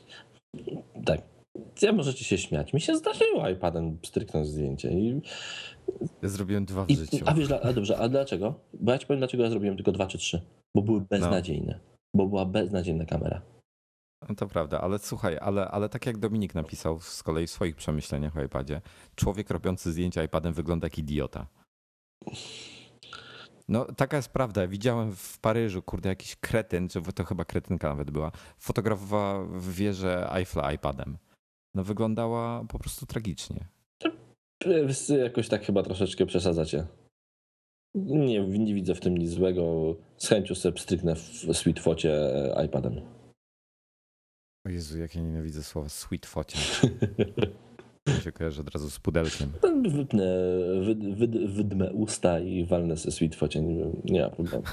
Tak. 1.05 1.34
Ja 1.83 1.93
możecie 1.93 2.25
się 2.25 2.39
śmiać. 2.39 2.73
Mi 2.73 2.81
się 2.81 2.97
zdarzyło 2.97 3.49
iPadem 3.49 3.99
stryknąć 4.03 4.49
zdjęcie. 4.49 4.91
I, 4.91 5.21
ja 6.23 6.29
zrobiłem 6.29 6.65
dwa 6.65 6.85
w 6.85 6.91
i, 6.91 6.97
życiu. 6.97 7.25
a 7.27 7.35
wiesz, 7.35 7.51
a 7.51 7.73
dobrze, 7.73 7.99
a 7.99 8.09
dlaczego? 8.09 8.55
Bo 8.81 8.93
ja 8.93 8.99
ci 8.99 9.07
powiem, 9.07 9.21
dlaczego 9.21 9.43
ja 9.43 9.51
zrobiłem 9.51 9.77
tylko 9.77 9.93
dwa 9.93 10.07
czy 10.07 10.19
trzy. 10.19 10.43
Bo 10.77 10.83
były 10.83 11.01
No. 11.01 11.07
beznadziejne. 11.11 11.81
Bo 12.17 12.27
była 12.27 12.45
beznadziejna 12.47 13.05
kamera. 13.05 13.43
No 14.29 14.35
to 14.35 14.47
prawda, 14.47 14.81
ale 14.81 14.99
słuchaj, 14.99 15.39
ale, 15.41 15.69
ale 15.69 15.89
tak 15.89 16.07
jak 16.07 16.19
Dominik 16.19 16.55
napisał 16.55 17.01
z 17.01 17.23
kolei 17.23 17.47
w 17.47 17.51
swoich 17.51 17.77
przemyśleniach 17.77 18.37
o 18.37 18.43
iPadzie, 18.43 18.81
człowiek 19.15 19.51
robiący 19.51 19.93
zdjęcia 19.93 20.25
iPadem 20.25 20.53
wygląda 20.53 20.87
jak 20.87 20.99
idiota. 20.99 21.47
No 23.69 23.85
taka 23.97 24.17
jest 24.17 24.29
prawda. 24.29 24.67
Widziałem 24.67 25.13
w 25.17 25.39
Paryżu, 25.39 25.83
kurde, 25.83 26.09
jakiś 26.09 26.37
kretyn, 26.37 26.89
czy 26.89 27.03
to 27.03 27.25
chyba 27.25 27.45
kretynka 27.45 27.89
nawet 27.89 28.11
była, 28.11 28.33
fotografowała 28.59 29.45
w 29.45 29.73
wieżę 29.73 30.33
Eiffla 30.33 30.73
iPadem. 30.73 31.19
No 31.75 31.85
wyglądała 31.85 32.65
po 32.69 32.79
prostu 32.79 33.07
tragicznie. 33.07 33.69
Jakoś 35.23 35.49
tak 35.49 35.65
chyba 35.65 35.83
troszeczkę 35.83 36.27
przesadzacie. 36.27 36.87
Nie, 37.95 38.41
nie 38.41 38.75
widzę 38.75 38.95
w 38.95 39.01
tym 39.01 39.19
nic 39.19 39.31
złego. 39.31 39.97
Z 40.17 40.29
chęcią 40.29 40.55
sobie 40.55 40.73
pstryknę 40.73 41.15
w 41.15 41.57
Sweetfocie 41.57 42.31
iPadem. 42.67 43.01
O 44.67 44.71
Jezu, 44.71 44.99
jak 44.99 45.15
ja 45.15 45.23
nienawidzę 45.23 45.63
słowa 45.63 45.89
sweet 45.89 46.27
focie. 46.27 46.59
Mi 48.17 48.23
się 48.23 48.33
kojarzy 48.33 48.61
od 48.61 48.75
razu 48.75 48.91
z 48.91 48.99
pudelkiem. 48.99 49.53
Wypnę, 49.89 50.25
wyd, 50.85 51.17
wyd, 51.17 51.51
wydmę 51.51 51.93
usta 51.93 52.41
i 52.41 52.65
walnę 52.65 52.97
ze 52.97 53.11
Sweetfocie. 53.11 53.61
Nie, 53.61 53.85
nie 54.05 54.23
ma 54.23 54.31
problemu. 54.31 54.65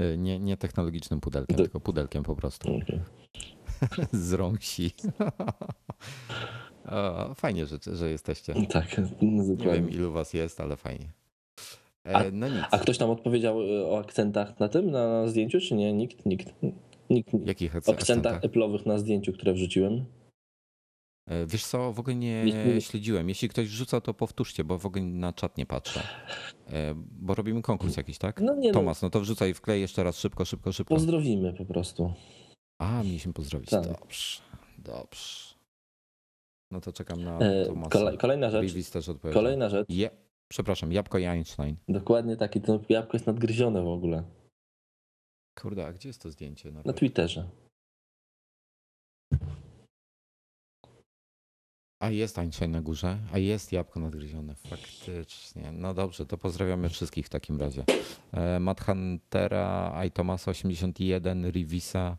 Y, 0.00 0.18
Nie, 0.24 0.38
nie 0.38 0.56
technologicznym 0.56 1.20
pudelkiem, 1.20 1.56
tylko 1.56 1.80
pudelkiem 1.80 2.22
po 2.22 2.36
prostu. 2.36 2.76
Okej. 2.76 3.00
Z 4.12 4.32
rąsi. 4.32 4.90
O, 6.86 7.34
Fajnie, 7.34 7.66
że, 7.66 7.78
że 7.92 8.10
jesteście. 8.10 8.54
Tak, 8.68 8.98
Nie 9.22 9.42
dokładnie. 9.42 9.72
wiem, 9.72 9.90
ilu 9.90 10.12
was 10.12 10.34
jest, 10.34 10.60
ale 10.60 10.76
fajnie. 10.76 11.06
E, 12.04 12.30
no 12.30 12.48
nic. 12.48 12.64
A 12.70 12.78
ktoś 12.78 12.98
tam 12.98 13.10
odpowiedział 13.10 13.62
y, 13.62 13.86
o 13.86 13.98
akcentach 13.98 14.60
na 14.60 14.68
tym, 14.68 14.90
na 14.90 15.28
zdjęciu, 15.28 15.60
czy 15.60 15.74
nie? 15.74 15.92
Nikt, 15.92 16.26
nikt. 16.26 16.48
nikt 17.10 17.30
Jakich 17.46 17.74
o 17.74 17.78
akcentach? 17.78 18.00
akcentach 18.00 18.40
Apple'owych 18.42 18.86
na 18.86 18.98
zdjęciu, 18.98 19.32
które 19.32 19.52
wrzuciłem. 19.52 20.04
E, 21.30 21.46
Wiesz 21.46 21.64
co, 21.66 21.92
w 21.92 22.00
ogóle 22.00 22.16
nie 22.16 22.44
Nie- 22.44 22.64
nie- 22.74 22.80
śledziłem. 22.80 23.28
Jeśli 23.28 23.48
ktoś 23.48 23.68
wrzucał, 23.68 24.00
to 24.00 24.14
powtórzcie, 24.14 24.64
bo 24.64 24.78
w 24.78 24.86
ogóle 24.86 25.04
na 25.04 25.32
czat 25.32 25.58
nie 25.58 25.66
patrzę. 25.66 26.00
E, 26.70 26.94
Bo 26.96 27.34
robimy 27.34 27.62
konkurs 27.62 27.96
jakiś, 27.96 28.18
tak? 28.18 28.40
No 28.40 28.54
nie 28.56 28.68
no, 28.68 28.74
Tomas, 28.74 29.02
no 29.02 29.10
to 29.10 29.20
wrzucaj 29.20 29.54
wklej 29.54 29.80
jeszcze 29.80 30.04
raz 30.04 30.18
szybko, 30.18 30.44
szybko, 30.44 30.72
szybko. 30.72 30.94
pozdrowimy 30.94 31.52
po 31.52 31.64
prostu. 31.64 32.12
A, 32.78 33.02
mieliśmy 33.02 33.32
pozdrowić. 33.32 33.70
Tak. 33.70 33.82
Dobrze, 33.86 34.42
dobrze. 34.78 35.54
No 36.70 36.80
to 36.80 36.92
czekam 36.92 37.24
na 37.24 37.38
E, 37.38 37.66
Tomasa. 37.66 37.90
kolej, 37.90 38.18
kolejna 38.18 38.50
rzecz. 38.50 38.90
Też. 38.90 39.10
Kolejna 39.32 39.68
rzecz. 39.68 39.86
Je, 39.88 40.10
przepraszam, 40.48 40.92
Jabłko 40.92 41.18
i 41.18 41.24
Einstein. 41.24 41.76
Dokładnie 41.88 42.36
taki, 42.36 42.60
to 42.60 42.80
jabłko 42.88 43.16
jest 43.16 43.26
nadgryzione 43.26 43.82
w 43.82 43.88
ogóle. 43.88 44.24
Kurde, 45.60 45.86
a 45.86 45.92
gdzie 45.92 46.08
jest 46.08 46.22
to 46.22 46.30
zdjęcie? 46.30 46.68
Na 46.68 46.74
Norbert? 46.74 46.98
Twitterze. 46.98 47.48
A 52.02 52.10
jest 52.10 52.38
Einstein 52.38 52.70
na 52.70 52.80
górze, 52.80 53.18
a 53.32 53.38
jest 53.38 53.72
jabłko 53.72 54.00
nadgryzione. 54.00 54.54
Faktycznie. 54.54 55.72
No 55.72 55.94
dobrze, 55.94 56.26
to 56.26 56.38
pozdrawiamy 56.38 56.88
wszystkich 56.88 57.26
w 57.26 57.28
takim 57.28 57.60
razie. 57.60 57.84
E, 58.32 58.60
Matt 58.60 58.80
Huntera, 58.84 60.04
i 60.06 60.10
Tomasa 60.10 60.50
81, 60.50 61.50
Rivisa 61.50 62.16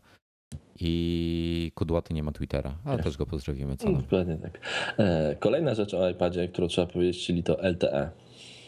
i 0.80 1.72
Kudłaty 1.74 2.14
nie 2.14 2.22
ma 2.22 2.32
Twittera, 2.32 2.78
ale 2.84 3.02
też 3.02 3.16
go 3.16 3.26
pozdrowimy. 3.26 3.76
Co? 3.76 3.92
Dokładnie 3.92 4.36
tak. 4.36 4.60
E, 4.98 5.36
Kolejna 5.40 5.74
rzecz 5.74 5.94
o 5.94 6.08
iPadzie, 6.10 6.48
którą 6.48 6.68
trzeba 6.68 6.86
powiedzieć, 6.86 7.26
czyli 7.26 7.42
to 7.42 7.68
LTE. 7.70 8.10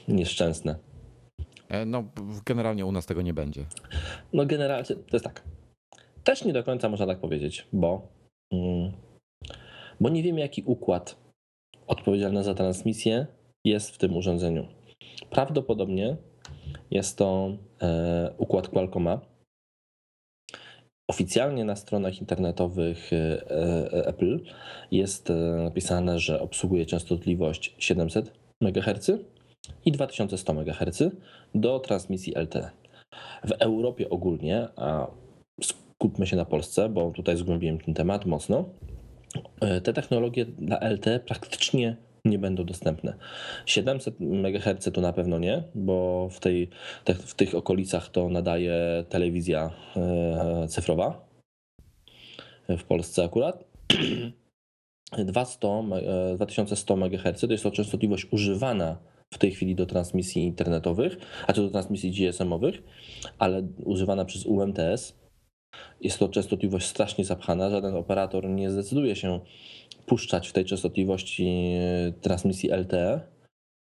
Nieszczęsne. 0.09 0.77
E, 1.68 1.85
No, 1.87 2.05
generalnie 2.47 2.87
u 2.87 2.92
nas 2.92 3.07
tego 3.07 3.23
nie 3.23 3.35
będzie. 3.35 3.64
No 4.33 4.47
generalnie 4.47 4.85
to 4.85 4.94
jest 5.12 5.25
tak. 5.25 5.42
Też 6.25 6.44
nie 6.44 6.53
do 6.53 6.64
końca 6.64 6.88
można 6.88 7.07
tak 7.07 7.21
powiedzieć, 7.21 7.68
bo, 7.73 8.09
mm, 8.53 8.92
bo 10.01 10.09
nie 10.09 10.23
wiemy, 10.23 10.40
jaki 10.40 10.62
układ 10.62 11.16
odpowiedzialny 11.87 12.44
za 12.44 12.55
transmisję 12.55 13.27
jest 13.64 13.90
w 13.90 13.99
tym 13.99 14.16
urządzeniu. 14.16 14.66
Prawdopodobnie 15.31 16.16
jest 16.90 17.18
to 17.18 17.51
e, 17.83 18.35
układ 18.38 18.68
Qualcomma. 18.68 19.21
Oficjalnie 21.09 21.64
na 21.64 21.77
stronach 21.77 22.21
internetowych 22.21 23.12
e, 23.12 23.16
e, 23.16 24.07
Apple 24.07 24.40
jest 24.90 25.31
e, 25.31 25.35
napisane, 25.64 26.18
że 26.18 26.40
obsługuje 26.40 26.87
częstotliwość 26.87 27.75
700 27.79 28.33
MHz 28.61 29.11
i 29.85 29.92
2100 29.92 30.53
MHz 30.53 31.03
do 31.55 31.81
transmisji 31.81 32.35
LTE. 32.37 32.71
W 33.44 33.53
Europie 33.53 34.11
ogólnie, 34.11 34.68
a 34.77 35.07
skupmy 35.62 36.27
się 36.27 36.37
na 36.37 36.44
Polsce, 36.44 36.88
bo 36.88 37.11
tutaj 37.11 37.37
zgłębiłem 37.37 37.79
ten 37.79 37.94
temat 37.94 38.27
mocno, 38.27 38.64
te 39.83 39.92
technologie 39.92 40.44
dla 40.44 40.79
LTE 40.90 41.21
praktycznie 41.21 41.97
nie 42.29 42.38
będą 42.38 42.64
dostępne. 42.64 43.14
700 43.67 44.21
MHz 44.21 44.91
to 44.95 45.01
na 45.01 45.12
pewno 45.12 45.38
nie, 45.38 45.62
bo 45.75 46.29
w, 46.29 46.41
tej, 46.41 46.69
te, 47.05 47.14
w 47.14 47.35
tych 47.35 47.55
okolicach 47.55 48.09
to 48.09 48.29
nadaje 48.29 49.05
telewizja 49.09 49.71
e, 49.97 50.67
cyfrowa. 50.69 51.29
W 52.69 52.85
Polsce 52.85 53.25
akurat. 53.25 53.64
200, 55.17 55.69
e, 55.69 56.35
2100 56.37 56.97
MHz 56.97 57.41
to 57.41 57.53
jest 57.53 57.64
to 57.64 57.71
częstotliwość 57.71 58.27
używana 58.31 58.99
w 59.35 59.38
tej 59.38 59.51
chwili 59.51 59.75
do 59.75 59.87
transmisji 59.87 60.43
internetowych, 60.43 61.17
a 61.47 61.53
czy 61.53 61.61
do 61.61 61.71
transmisji 61.71 62.11
GSM-owych, 62.11 62.83
ale 63.38 63.62
używana 63.85 64.25
przez 64.25 64.47
UMTS. 64.47 65.19
Jest 66.01 66.19
to 66.19 66.29
częstotliwość 66.29 66.87
strasznie 66.87 67.25
zapchana. 67.25 67.71
Żaden 67.71 67.95
operator 67.97 68.49
nie 68.49 68.71
zdecyduje 68.71 69.17
się 69.17 69.41
puszczać 70.09 70.49
w 70.49 70.53
tej 70.53 70.64
częstotliwości 70.64 71.47
e, 71.47 72.12
transmisji 72.21 72.71
LTE, 72.71 73.21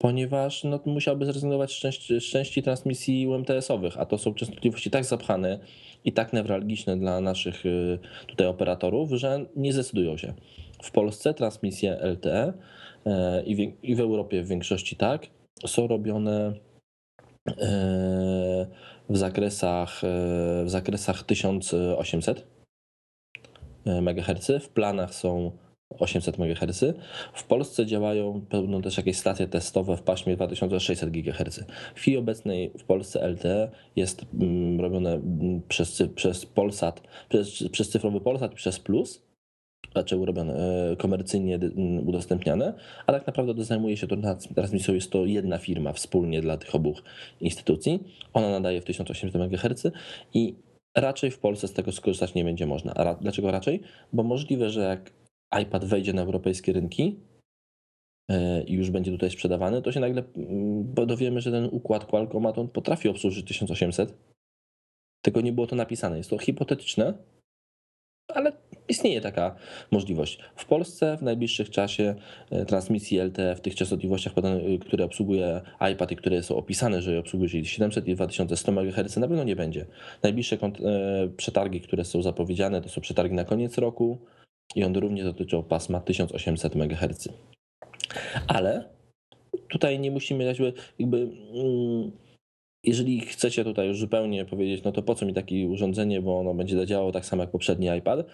ponieważ 0.03 0.65
no, 0.65 0.81
musiałby 0.87 1.27
zrezygnować 1.27 1.73
z 1.73 1.81
części, 1.81 2.21
z 2.21 2.25
części 2.25 2.63
transmisji 2.63 3.27
UMTS-owych, 3.27 3.99
a 3.99 4.07
to 4.07 4.19
są 4.19 4.35
częstotliwości 4.35 4.91
tak 4.91 5.05
zapchane 5.05 5.59
i 6.05 6.13
tak 6.13 6.33
newralgiczne 6.33 6.97
dla 6.97 7.21
naszych 7.21 7.67
y, 7.67 7.99
tutaj 8.27 8.47
operatorów, 8.47 9.11
że 9.11 9.47
nie 9.57 9.73
zdecydują 9.73 10.17
się. 10.17 10.35
W 10.83 10.91
Polsce 10.91 11.35
transmisje 11.35 11.99
LTE 12.03 12.53
e, 13.07 13.43
i 13.43 13.57
w, 13.57 13.85
i 13.85 13.95
w 13.95 14.01
Europie 14.01 14.43
w 14.43 14.49
większości 14.49 14.97
tak, 14.97 15.27
są 15.67 15.87
robione 15.87 16.55
e, 17.49 18.67
w 19.09 19.17
zakresach, 19.17 20.05
e, 20.05 20.09
w 20.65 20.71
zakresach 20.71 21.23
1800 21.23 22.47
MHz. 23.85 24.51
W 24.61 24.69
planach 24.69 25.15
są 25.15 25.53
800 25.99 26.39
MHz. 26.39 26.85
W 27.33 27.45
Polsce 27.45 27.87
działają 27.87 28.47
pełno 28.49 28.81
też 28.81 28.97
jakieś 28.97 29.17
stacje 29.17 29.49
testowe 29.49 29.97
w 29.97 30.03
paśmie 30.03 30.37
2600 30.37 31.11
GHz. 31.11 31.65
W 31.95 32.01
chwili 32.01 32.17
obecnej 32.17 32.73
w 32.79 32.85
Polsce 32.85 33.29
LTE 33.29 33.71
jest 33.97 34.27
mm, 34.41 34.81
robione 34.81 35.13
mm, 35.13 35.63
przez, 35.69 36.03
przez 36.15 36.47
Polsat, 36.47 37.03
przez, 37.29 37.69
przez 37.73 37.91
cyfrowy 37.91 38.21
Polsat 38.21 38.55
przez 38.55 38.79
Plus 38.79 39.23
raczej 39.95 40.25
robione, 40.25 40.55
e, 40.93 40.97
komercyjnie 40.97 41.59
udostępniane, 42.07 42.75
a 43.07 43.13
tak 43.13 43.27
naprawdę 43.27 43.65
zajmuje 43.65 43.97
się 43.97 44.07
to 44.07 44.17
transmisją, 44.55 44.95
jest 44.95 45.11
to 45.11 45.27
jedna 45.27 45.59
firma 45.59 45.93
wspólnie 45.93 46.41
dla 46.41 46.57
tych 46.57 46.75
obu 46.75 46.95
instytucji. 47.41 48.01
Ona 48.33 48.51
nadaje 48.51 48.81
w 48.81 48.85
1800 48.85 49.37
MHz 49.37 49.87
i 50.35 50.55
raczej 50.97 51.31
w 51.31 51.39
Polsce 51.39 51.69
z 51.69 51.73
tego 51.73 51.93
skorzystać 51.93 52.35
nie 52.35 52.45
będzie 52.45 52.67
można. 52.67 52.95
A 52.95 53.15
dlaczego 53.15 53.51
raczej? 53.51 53.81
Bo 54.13 54.23
możliwe, 54.23 54.71
że 54.71 54.81
jak 54.81 55.11
iPad 55.63 55.85
wejdzie 55.85 56.13
na 56.13 56.23
europejskie 56.23 56.73
rynki, 56.73 57.21
e, 58.31 58.63
i 58.63 58.73
już 58.73 58.91
będzie 58.91 59.11
tutaj 59.11 59.31
sprzedawany, 59.31 59.83
to 59.83 59.93
się 59.93 60.01
nagle 60.01 60.23
mm, 60.37 60.95
dowiemy, 60.95 61.41
że 61.41 61.51
ten 61.51 61.69
układ 61.73 62.05
Qualcomm 62.05 62.47
on 62.47 62.69
potrafi 62.69 63.09
obsłużyć 63.09 63.47
1800. 63.47 64.15
Tylko 65.25 65.41
nie 65.41 65.53
było 65.53 65.67
to 65.67 65.77
napisane. 65.77 66.17
Jest 66.17 66.31
to 66.31 66.39
hipotetyczne, 66.39 67.15
ale 68.29 68.53
istnieje 68.89 69.21
taka 69.21 69.57
możliwość. 69.91 70.39
W 70.57 70.65
Polsce 70.65 71.17
w 71.17 71.23
najbliższym 71.23 71.67
czasie 71.67 72.15
e, 72.51 72.65
transmisji 72.65 73.19
LTE 73.19 73.57
w 73.57 73.61
tych 73.61 73.75
częstotliwościach, 73.75 74.33
e, 74.39 74.79
które 74.79 75.05
obsługuje 75.05 75.61
iPad 75.93 76.13
i 76.13 76.17
które 76.17 76.43
są 76.43 76.57
opisane, 76.57 77.03
że 77.03 77.19
obsługuje, 77.19 77.51
czyli 77.51 77.67
700 77.67 78.09
i 78.09 78.15
2100 78.15 78.73
MHz, 78.73 79.17
na 79.17 79.29
pewno 79.29 79.45
nie 79.45 79.57
będzie. 79.57 79.87
Najbliższe 80.23 80.57
e, 80.57 81.29
przetargi, 81.37 81.81
które 81.81 82.05
są 82.05 82.23
zapowiedziane, 82.23 82.83
to 82.83 82.89
są 82.89 83.01
przetargi 83.01 83.35
na 83.35 83.45
koniec 83.45 83.79
roku 83.79 84.19
i 84.75 84.85
one 84.85 85.01
również 85.01 85.25
dotyczą 85.25 85.63
pasma 85.63 86.01
1800 86.01 86.77
MHz. 86.77 87.29
Ale 88.47 88.89
tutaj 89.69 90.01
nie 90.01 90.11
musimy 90.11 90.45
jakby. 90.99 91.29
Mm, 91.55 92.13
jeżeli 92.85 93.21
chcecie 93.21 93.65
tutaj 93.65 93.87
już 93.89 93.99
zupełnie 93.99 94.45
powiedzieć, 94.45 94.85
no 94.85 94.93
to 94.93 95.03
po 95.03 95.15
co 95.15 95.27
mi 95.27 95.35
takie 95.35 95.69
urządzenie, 95.69 96.23
bo 96.23 96.39
ono 96.39 96.55
będzie 96.55 96.87
działało 96.87 97.13
tak 97.13 97.27
samo 97.27 97.43
jak 97.43 97.51
poprzedni 97.51 97.87
iPad, 97.99 98.27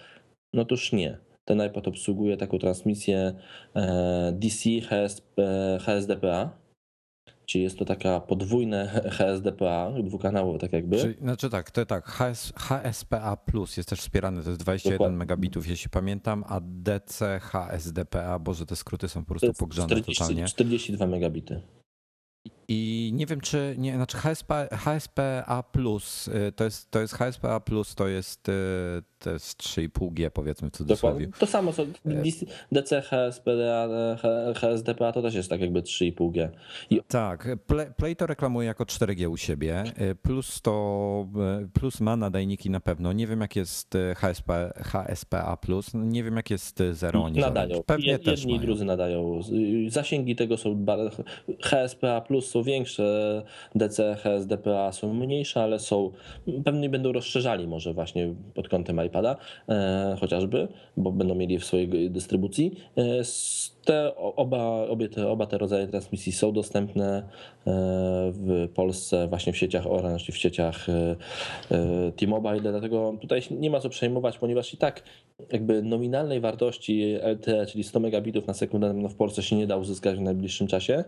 no 0.53 0.65
toż 0.65 0.91
nie. 0.91 1.17
Ten 1.45 1.65
iPad 1.65 1.87
obsługuje 1.87 2.37
taką 2.37 2.59
transmisję 2.59 3.33
e, 3.75 4.33
DC 4.39 4.69
HSDPA, 5.79 6.57
czyli 7.49 7.63
jest 7.63 7.79
to 7.79 7.85
taka 7.85 8.19
podwójne 8.19 8.87
HSDPA, 9.17 9.91
dwukanałowe 10.03 10.59
tak 10.59 10.73
jakby. 10.73 10.97
Czyli, 10.97 11.13
znaczy 11.13 11.49
tak, 11.49 11.71
to 11.71 11.85
tak, 11.85 12.05
HS, 12.05 12.53
HSPA 12.55 13.37
Plus 13.37 13.77
jest 13.77 13.89
też 13.89 13.99
wspierany, 13.99 14.43
to 14.43 14.49
jest 14.49 14.61
21 14.61 14.97
Dokładnie. 14.97 15.17
megabitów, 15.17 15.67
jeśli 15.67 15.89
pamiętam, 15.89 16.43
a 16.47 16.59
DC 16.63 17.39
HSDPA, 17.39 18.39
boże 18.39 18.65
te 18.65 18.75
skróty 18.75 19.09
są 19.09 19.25
po 19.25 19.27
prostu 19.27 19.53
pogrzane 19.53 19.87
40, 19.87 20.23
totalnie. 20.23 20.45
42 20.45 21.07
megabity. 21.07 21.61
I 22.71 23.11
nie 23.13 23.25
wiem, 23.25 23.41
czy 23.41 23.75
nie, 23.77 23.95
znaczy 23.95 24.17
HSP, 24.17 24.67
HSPA 24.71 25.63
Plus 25.71 26.27
y, 26.27 26.51
to 26.51 26.63
jest, 26.63 26.91
to 26.91 26.99
jest 26.99 27.13
HSPA 27.13 27.59
Plus, 27.59 27.95
to 27.95 28.07
jest, 28.07 28.49
y, 28.49 28.51
to 29.19 29.31
jest 29.31 29.63
3,5G 29.63 30.29
powiedzmy 30.29 30.69
w 30.69 30.71
cudzysłowie. 30.71 31.13
Dokładnie. 31.13 31.39
To 31.39 31.47
samo 31.47 31.73
co 31.73 31.85
DC, 32.71 33.01
HSPA, 33.01 33.51
HSDPA 34.55 35.11
to 35.11 35.21
też 35.21 35.35
jest 35.35 35.49
tak 35.49 35.61
jakby 35.61 35.81
3,5G. 35.81 36.49
I... 36.89 37.01
Tak, 37.07 37.47
Play, 37.67 37.87
Play 37.97 38.15
to 38.15 38.27
reklamuje 38.27 38.67
jako 38.67 38.83
4G 38.83 39.29
u 39.29 39.37
siebie, 39.37 39.83
y, 40.01 40.15
plus 40.15 40.61
to 40.61 41.27
plus 41.73 42.01
ma 42.01 42.15
nadajniki 42.15 42.69
na 42.69 42.79
pewno. 42.79 43.13
Nie 43.13 43.27
wiem 43.27 43.41
jak 43.41 43.55
jest 43.55 43.97
HSP, 44.15 44.73
HSPA 44.75 45.57
Plus, 45.57 45.93
no, 45.93 46.03
nie 46.03 46.23
wiem 46.23 46.35
jak 46.35 46.49
jest 46.49 46.83
Zero. 46.91 47.23
Oni 47.23 47.39
nadają. 47.39 47.83
Pewnie 47.85 48.11
Jedni 48.11 48.25
też 48.25 48.45
i 48.45 48.59
drudzy 48.59 48.85
nadają. 48.85 49.41
Zasięgi 49.87 50.35
tego 50.35 50.57
są 50.57 50.85
HSPA 51.61 52.21
Plus 52.21 52.49
są 52.49 52.58
większe, 52.63 53.43
DC, 53.75 54.15
HSDPA 54.15 54.91
są 54.91 55.13
mniejsze, 55.13 55.63
ale 55.63 55.79
są, 55.79 56.11
pewnie 56.65 56.89
będą 56.89 57.11
rozszerzali 57.11 57.67
może 57.67 57.93
właśnie 57.93 58.33
pod 58.53 58.69
kątem 58.69 59.05
iPada 59.05 59.35
e, 59.69 60.17
chociażby, 60.19 60.67
bo 60.97 61.11
będą 61.11 61.35
mieli 61.35 61.59
w 61.59 61.65
swojej 61.65 62.11
dystrybucji. 62.11 62.75
E, 62.97 63.23
te 63.85 64.15
oba, 64.15 64.87
obie 64.87 65.09
te, 65.09 65.27
oba 65.29 65.45
te 65.45 65.57
rodzaje 65.57 65.87
transmisji 65.87 66.31
są 66.31 66.51
dostępne 66.51 67.17
e, 67.17 67.23
w 68.31 68.69
Polsce 68.73 69.27
właśnie 69.27 69.53
w 69.53 69.57
sieciach 69.57 69.87
Orange 69.87 70.23
i 70.29 70.31
w 70.31 70.37
sieciach 70.37 70.87
T-Mobile, 72.15 72.61
dlatego 72.61 73.17
tutaj 73.21 73.41
nie 73.51 73.69
ma 73.69 73.79
co 73.79 73.89
przejmować, 73.89 74.37
ponieważ 74.37 74.73
i 74.73 74.77
tak 74.77 75.03
jakby 75.51 75.81
nominalnej 75.81 76.39
wartości 76.39 77.15
LTE, 77.23 77.65
czyli 77.65 77.83
100 77.83 77.99
megabitów 77.99 78.47
na 78.47 78.53
sekundę 78.53 79.07
w 79.09 79.15
Polsce 79.15 79.43
się 79.43 79.55
nie 79.55 79.67
da 79.67 79.77
uzyskać 79.77 80.17
w 80.17 80.21
najbliższym 80.21 80.67
czasie. 80.67 81.03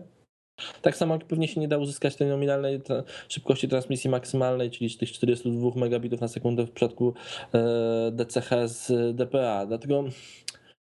Tak 0.82 0.96
samo 0.96 1.14
jak 1.14 1.24
pewnie 1.24 1.48
się 1.48 1.60
nie 1.60 1.68
da 1.68 1.78
uzyskać 1.78 2.16
tej 2.16 2.28
nominalnej 2.28 2.80
szybkości 3.28 3.68
transmisji 3.68 4.10
maksymalnej, 4.10 4.70
czyli 4.70 4.96
tych 4.96 5.12
42 5.12 5.70
megabitów 5.76 6.20
na 6.20 6.28
sekundę 6.28 6.66
w 6.66 6.70
przypadku 6.70 7.14
e, 7.54 8.10
DCH 8.12 8.50
z 8.64 9.16
DPA. 9.16 9.66
Dlatego 9.66 10.04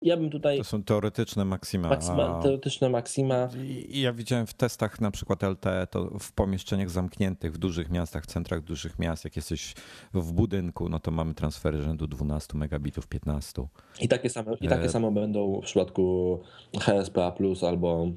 ja 0.01 0.17
bym 0.17 0.29
tutaj. 0.29 0.57
To 0.57 0.63
są 0.63 0.83
teoretyczne 0.83 1.45
maksima. 1.45 1.89
maksima 1.89 2.41
teoretyczne 2.41 2.89
maksima. 2.89 3.49
I 3.89 4.01
ja 4.01 4.13
widziałem 4.13 4.47
w 4.47 4.53
testach 4.53 5.01
na 5.01 5.11
przykład 5.11 5.43
LTE, 5.43 5.87
to 5.87 6.19
w 6.19 6.31
pomieszczeniach 6.31 6.89
zamkniętych, 6.89 7.53
w 7.53 7.57
dużych 7.57 7.89
miastach, 7.89 8.25
centrach 8.25 8.61
dużych 8.61 8.99
miast, 8.99 9.23
jak 9.23 9.35
jesteś 9.35 9.73
w 10.13 10.31
budynku, 10.33 10.89
no 10.89 10.99
to 10.99 11.11
mamy 11.11 11.33
transfery 11.33 11.81
rzędu 11.81 12.07
12 12.07 12.57
megabitów, 12.57 13.07
15. 13.07 13.67
I 13.99 14.07
takie 14.07 14.29
same, 14.29 14.53
i 14.61 14.67
takie 14.67 14.85
e... 14.85 14.89
samo 14.89 15.11
będą 15.11 15.61
w 15.61 15.63
przypadku 15.63 16.39
HSPA 16.79 17.31
Plus 17.31 17.63
albo 17.63 18.07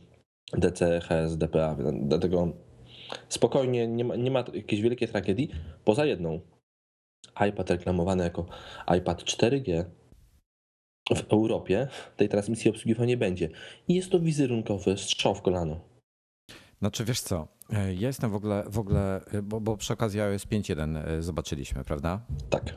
DC, 0.59 1.01
HS, 1.01 1.37
DPA. 1.37 1.77
Dlatego 1.93 2.53
spokojnie, 3.29 3.89
nie 3.89 4.05
ma, 4.05 4.17
nie 4.17 4.31
ma 4.31 4.45
jakiejś 4.55 4.83
wielkiej 4.83 5.09
tragedii. 5.09 5.51
Poza 5.85 6.05
jedną. 6.05 6.41
iPad 7.49 7.71
reklamowany 7.71 8.25
jako 8.25 8.47
iPad 8.99 9.23
4G 9.23 9.85
w 11.17 11.33
Europie 11.33 11.89
tej 12.17 12.29
transmisji 12.29 12.71
obsługiwał 12.71 13.07
nie 13.07 13.17
będzie. 13.17 13.49
I 13.89 13.95
jest 13.95 14.11
to 14.11 14.21
wizerunkowy 14.21 14.97
strzał 14.99 15.35
w 15.35 15.43
kolano. 15.43 15.81
Znaczy 16.79 17.05
wiesz 17.05 17.21
co, 17.21 17.49
e, 17.71 17.95
ja 17.95 18.09
jestem 18.09 18.31
w 18.31 18.35
ogóle, 18.35 18.65
w 18.67 18.79
ogóle 18.79 19.25
e, 19.33 19.43
bo, 19.43 19.61
bo 19.61 19.77
przy 19.77 19.93
okazji 19.93 20.21
iOS 20.21 20.47
5.1 20.47 20.97
e, 20.97 21.23
zobaczyliśmy, 21.23 21.85
prawda? 21.85 22.27
Tak. 22.51 22.75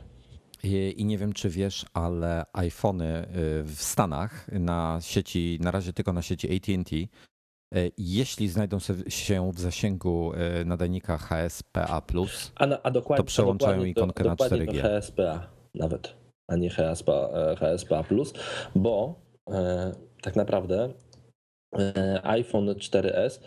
I, 0.62 0.94
I, 0.96 1.04
nie 1.04 1.18
wiem, 1.18 1.32
czy 1.32 1.50
wiesz, 1.50 1.86
ale 1.92 2.44
iPhony 2.52 3.26
w 3.64 3.74
Stanach 3.76 4.48
na 4.52 4.98
sieci, 5.00 5.58
na 5.60 5.70
razie 5.70 5.92
tylko 5.92 6.12
na 6.12 6.22
sieci 6.22 6.56
AT&T 6.56 6.96
jeśli 7.98 8.48
znajdą 8.48 8.78
się 9.08 9.52
w 9.52 9.60
zasięgu 9.60 10.32
e, 10.34 10.64
nadajnika 10.64 11.18
HSPA, 11.18 12.02
a, 12.54 12.66
na, 12.66 12.82
a 12.82 12.90
to 12.90 13.24
przełączają 13.24 13.84
ikonkę 13.84 14.24
do, 14.24 14.30
na 14.30 14.36
4G. 14.36 14.80
HSPA 14.80 15.50
nawet, 15.74 16.14
a 16.48 16.56
nie 16.56 16.70
HSPA, 16.70 17.28
HSPA 17.56 18.04
bo 18.74 19.20
e, 19.50 19.92
tak 20.22 20.36
naprawdę 20.36 20.94
e, 21.78 22.20
iPhone 22.24 22.68
4S 22.68 23.40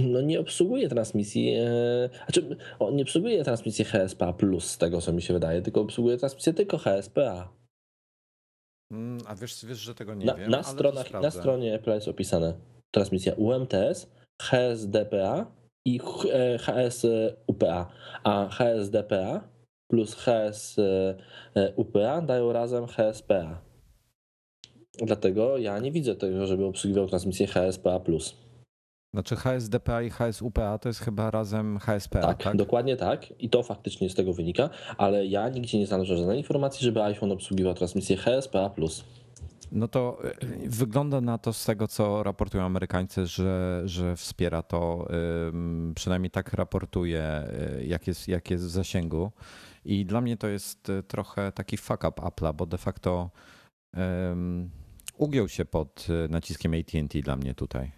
no 0.00 0.20
nie 0.20 0.40
obsługuje 0.40 0.88
transmisji, 0.88 1.54
e, 1.54 2.08
znaczy 2.24 2.56
on 2.78 2.96
nie 2.96 3.02
obsługuje 3.02 3.44
transmisji 3.44 3.84
HSPA 3.84 4.34
z 4.60 4.78
tego 4.78 5.00
co 5.00 5.12
mi 5.12 5.22
się 5.22 5.34
wydaje, 5.34 5.62
tylko 5.62 5.80
obsługuje 5.80 6.16
transmisję 6.16 6.54
tylko 6.54 6.78
HSPA. 6.78 7.52
Mm, 8.92 9.18
a 9.26 9.34
wiesz, 9.34 9.64
wiesz, 9.64 9.78
że 9.78 9.94
tego 9.94 10.14
nie 10.14 10.26
na, 10.26 10.34
wiem. 10.34 10.50
Na, 10.50 10.62
stronach, 10.62 11.12
na 11.12 11.30
stronie 11.30 11.74
Apple 11.74 11.90
jest 11.90 12.08
opisane 12.08 12.75
transmisja 12.96 13.32
UMTS, 13.34 14.06
HSDPA 14.42 15.46
i 15.84 16.00
HSUPA. 16.58 17.92
A 18.24 18.48
HSDPA 18.48 19.48
plus 19.90 20.14
HSUPA 20.14 21.42
dają 22.22 22.52
razem 22.52 22.86
HSPA. 22.86 23.60
Dlatego 24.98 25.58
ja 25.58 25.78
nie 25.78 25.92
widzę 25.92 26.14
tego, 26.14 26.46
żeby 26.46 26.64
obsługiwał 26.64 27.06
transmisję 27.06 27.46
HSPA+. 27.46 28.00
Znaczy 29.14 29.36
HSDPA 29.36 30.02
i 30.02 30.10
HSUPA 30.10 30.78
to 30.78 30.88
jest 30.88 31.00
chyba 31.00 31.30
razem 31.30 31.78
HSPA, 31.78 32.20
tak, 32.20 32.42
tak? 32.42 32.56
dokładnie 32.56 32.96
tak. 32.96 33.40
I 33.42 33.50
to 33.50 33.62
faktycznie 33.62 34.10
z 34.10 34.14
tego 34.14 34.32
wynika, 34.32 34.70
ale 34.96 35.26
ja 35.26 35.48
nigdzie 35.48 35.78
nie 35.78 35.86
znalazłem 35.86 36.18
żadnej 36.18 36.38
informacji, 36.38 36.84
żeby 36.84 37.02
iPhone 37.02 37.32
obsługiwał 37.32 37.74
transmisję 37.74 38.16
HSPA+. 38.16 38.70
No 39.72 39.88
to 39.88 40.18
e, 40.24 40.34
wygląda 40.68 41.20
na 41.20 41.38
to 41.38 41.52
z 41.52 41.64
tego, 41.64 41.88
co 41.88 42.22
raportują 42.22 42.64
Amerykańcy, 42.64 43.26
że, 43.26 43.82
że 43.84 44.16
wspiera 44.16 44.62
to, 44.62 45.08
przynajmniej 45.94 46.30
tak 46.30 46.52
raportuje, 46.52 47.22
e, 47.22 47.84
jak 47.84 48.06
jest, 48.06 48.28
jak 48.28 48.50
jest 48.50 48.64
w 48.64 48.70
zasięgu. 48.70 49.32
I 49.84 50.06
dla 50.06 50.20
mnie 50.20 50.36
to 50.36 50.48
jest 50.48 50.90
e, 50.90 51.02
trochę 51.02 51.52
taki 51.52 51.76
fuck 51.76 52.04
up 52.04 52.22
Apple'a, 52.22 52.54
bo 52.54 52.66
de 52.66 52.78
facto 52.78 53.30
um, 53.96 54.70
ugiął 55.16 55.48
się 55.48 55.64
pod 55.64 56.06
naciskiem 56.28 56.74
AT&T 56.74 57.20
dla 57.20 57.36
mnie 57.36 57.54
tutaj. 57.54 57.92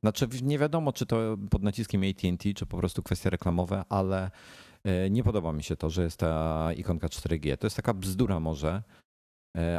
Znaczy 0.00 0.28
nie 0.42 0.58
wiadomo, 0.58 0.92
czy 0.92 1.06
to 1.06 1.36
pod 1.50 1.62
naciskiem 1.62 2.02
AT&T, 2.02 2.54
czy 2.54 2.66
po 2.66 2.76
prostu 2.76 3.02
kwestie 3.02 3.30
reklamowe, 3.30 3.84
ale 3.88 4.30
nie 5.10 5.24
podoba 5.24 5.52
mi 5.52 5.62
się 5.62 5.76
to, 5.76 5.90
że 5.90 6.02
jest 6.02 6.16
ta 6.16 6.68
ikonka 6.76 7.06
4G. 7.06 7.56
To 7.56 7.66
jest 7.66 7.76
taka 7.76 7.94
bzdura 7.94 8.40
może, 8.40 8.82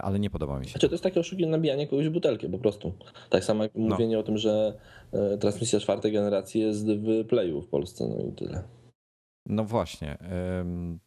ale 0.02 0.20
nie 0.20 0.30
podoba 0.30 0.60
mi 0.60 0.66
się. 0.66 0.72
Znaczy, 0.72 0.88
to 0.88 0.94
jest 0.94 1.04
takie 1.04 1.20
oszukiwanie, 1.20 1.52
nabijanie 1.52 1.88
kogoś 1.88 2.10
butelkę 2.10 2.50
po 2.50 2.60
prostu. 2.60 2.94
Tak 3.30 3.44
samo 3.44 3.64
jak 3.64 3.72
no. 3.76 3.90
mówienie 3.90 4.20
o 4.20 4.24
tym, 4.24 4.38
że 4.38 4.74
e, 5.12 5.38
transmisja 5.38 5.80
czwartej 5.80 6.12
generacji 6.12 6.62
jest 6.62 6.88
w 6.88 7.26
Playu 7.26 7.62
w 7.62 7.68
Polsce, 7.68 8.08
no 8.08 8.26
i 8.26 8.32
tyle. 8.32 8.64
No 9.50 9.64
właśnie, 9.64 10.18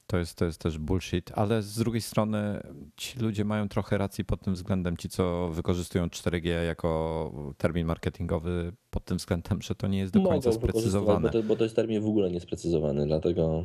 to 0.07 0.19
jest, 0.19 0.39
to 0.39 0.45
jest 0.45 0.61
też 0.61 0.79
bullshit, 0.79 1.33
ale 1.35 1.63
z 1.63 1.79
drugiej 1.79 2.01
strony 2.01 2.61
ci 2.97 3.19
ludzie 3.19 3.45
mają 3.45 3.69
trochę 3.69 3.99
racji 3.99 4.25
pod 4.25 4.41
tym 4.41 4.55
względem, 4.55 4.97
ci 4.97 5.09
co 5.09 5.49
wykorzystują 5.49 6.07
4G 6.07 6.65
jako 6.67 7.33
termin 7.59 7.87
marketingowy, 7.87 8.73
pod 8.91 9.05
tym 9.05 9.17
względem, 9.17 9.63
że 9.63 9.75
to 9.75 9.87
nie 9.87 9.99
jest 9.99 10.13
do 10.13 10.23
końca 10.23 10.51
Mogą 10.51 10.61
sprecyzowane. 10.61 11.29
Bo 11.29 11.33
to, 11.33 11.43
bo 11.43 11.57
to 11.57 11.65
jest 11.65 11.77
termin 11.77 12.01
w 12.01 12.07
ogóle 12.07 12.31
niesprecyzowany, 12.31 13.07
dlatego 13.07 13.65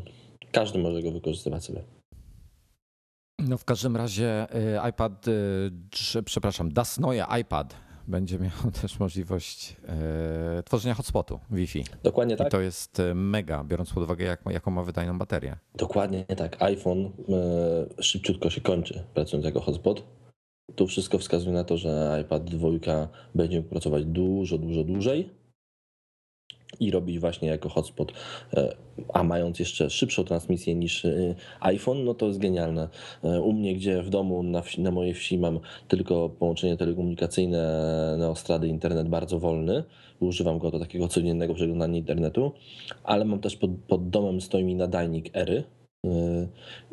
każdy 0.52 0.80
może 0.80 1.02
go 1.04 1.12
wykorzystywać 1.12 1.66
sobie. 1.66 1.84
No 3.40 3.58
w 3.58 3.66
każdym 3.66 3.98
razie 3.98 4.48
y, 4.56 4.90
iPad, 4.90 5.28
y, 5.28 6.24
przepraszam, 6.26 6.72
Das 6.74 7.00
Neue 7.00 7.40
iPad 7.42 7.76
będzie 8.08 8.40
miał 8.40 8.72
też 8.82 9.00
możliwość 9.00 9.76
e, 9.88 10.64
tworzenia 10.64 10.96
hotspotu 10.96 11.40
Wi-Fi. 11.52 11.84
Dokładnie 12.04 12.38
tak. 12.38 12.48
I 12.48 12.52
to 12.52 12.62
jest 12.62 13.00
e, 13.00 13.16
mega, 13.16 13.64
biorąc 13.64 13.94
pod 13.94 14.04
uwagę, 14.04 14.26
jak, 14.26 14.42
jaką 14.50 14.72
ma 14.72 14.84
wydajną 14.84 15.18
baterię. 15.18 15.58
Dokładnie 15.76 16.26
tak. 16.26 16.62
iPhone 16.62 17.06
e, 17.06 18.04
szybciutko 18.04 18.50
się 18.50 18.62
kończy, 18.62 19.04
pracując 19.14 19.46
jako 19.46 19.60
hotspot. 19.60 20.04
Tu 20.76 20.88
wszystko 20.88 21.18
wskazuje 21.18 21.54
na 21.54 21.64
to, 21.64 21.78
że 21.78 22.20
iPad 22.22 22.44
2 22.44 22.70
będzie 23.36 23.64
pracować 23.64 24.06
dużo, 24.06 24.58
dużo 24.58 24.84
dłużej 24.84 25.30
i 26.80 26.92
robić 26.92 27.20
właśnie 27.20 27.48
jako 27.48 27.70
hotspot, 27.70 28.12
e, 28.54 28.76
a 29.14 29.24
mając 29.24 29.60
jeszcze 29.60 29.90
szybszą 29.90 30.24
transmisję 30.24 30.76
niż 30.76 31.06
e, 31.06 31.36
iPhone, 31.60 32.04
no 32.04 32.14
to 32.14 32.28
jest 32.28 32.40
genialne. 32.40 32.90
E, 33.24 33.42
u 33.42 33.54
mnie, 33.54 33.76
gdzie 33.76 34.04
w 34.04 34.10
domu 34.10 34.44
na, 34.44 34.62
wsi, 34.62 34.82
na 34.82 34.92
mojej 34.92 35.14
wsi 35.14 35.38
mam 35.38 35.60
tylko 35.88 36.30
połączenie 36.30 36.78
telekomunikacyjne 36.78 38.16
na 38.20 38.30
ostrady 38.30 38.68
internet 38.68 39.10
bardzo 39.10 39.40
wolny, 39.40 39.84
używam 40.20 40.60
go 40.60 40.72
do 40.72 40.80
takiego 40.80 41.08
codziennego 41.08 41.54
przeglądania 41.54 41.98
internetu, 41.98 42.52
ale 43.04 43.26
mam 43.26 43.40
też 43.40 43.56
pod, 43.56 43.72
pod 43.88 44.10
domem 44.10 44.42
stoi 44.42 44.64
mi 44.64 44.76
nadajnik 44.76 45.30
Ery, 45.38 45.64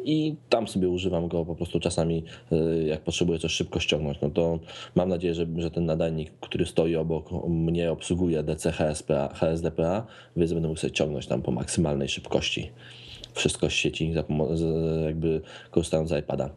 I 0.05 0.37
tam 0.49 0.69
sobie 0.69 0.89
używam 0.89 1.29
go 1.29 1.45
po 1.45 1.55
prostu 1.55 1.81
czasami, 1.81 2.25
yy, 2.51 2.85
jak 2.87 3.01
potrzebuję 3.01 3.39
coś 3.39 3.53
szybko 3.53 3.81
ściągnąć. 3.81 4.19
No 4.23 4.31
to 4.31 4.59
mam 4.95 5.09
nadzieję, 5.09 5.35
że, 5.35 5.47
że 5.57 5.71
ten 5.71 5.87
nadajnik, 5.87 6.33
który 6.41 6.67
stoi 6.67 6.97
obok 6.97 7.31
mnie, 7.49 7.93
obsługuje 7.93 8.43
DC 8.43 8.73
HSPA, 8.73 9.29
HSDPA, 9.35 10.07
więc 10.37 10.53
będę 10.53 10.69
mógł 10.69 10.81
sobie 10.81 10.93
ciągnąć 10.93 11.27
tam 11.27 11.43
po 11.43 11.51
maksymalnej 11.51 12.09
szybkości 12.09 12.71
wszystko 13.35 13.71
z 13.71 13.73
sieci, 13.73 14.15
jakby 15.05 15.41
korzystając 15.71 16.11
z 16.11 16.19
iPada. 16.19 16.51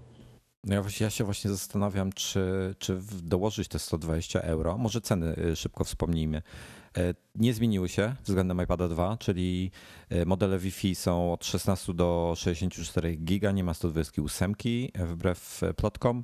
No 0.63 0.75
ja, 0.75 0.83
ja 0.99 1.09
się 1.09 1.23
właśnie 1.23 1.51
zastanawiam, 1.51 2.13
czy, 2.13 2.75
czy 2.79 2.99
dołożyć 3.23 3.67
te 3.67 3.79
120 3.79 4.41
euro. 4.41 4.77
Może 4.77 5.01
ceny 5.01 5.35
y, 5.37 5.55
szybko 5.55 5.83
wspomnijmy. 5.83 6.41
E, 6.97 7.13
nie 7.36 7.53
zmieniły 7.53 7.89
się 7.89 8.15
względem 8.23 8.62
iPada 8.62 8.88
2, 8.88 9.17
czyli 9.17 9.71
e, 10.10 10.25
modele 10.25 10.60
Wi-Fi 10.60 10.95
są 10.95 11.33
od 11.33 11.45
16 11.45 11.93
do 11.93 12.33
64 12.38 13.15
giga, 13.15 13.51
nie 13.51 13.63
ma 13.63 13.73
128 13.73 14.53
wbrew 14.95 15.62
plotkom. 15.75 16.23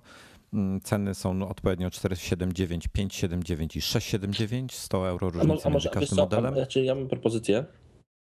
Mm, 0.54 0.82
ceny 0.82 1.16
są 1.16 1.48
odpowiednio 1.48 1.92
479, 1.92 2.88
579 2.88 3.76
i 3.76 3.82
679, 3.82 4.76
100 4.76 5.10
euro 5.10 5.30
różnicy 5.30 5.70
między 5.70 5.90
każdym 5.90 6.18
modelem. 6.18 6.54
Znaczy 6.54 6.84
ja 6.84 6.96
mam 6.96 7.08
propozycję, 7.08 7.66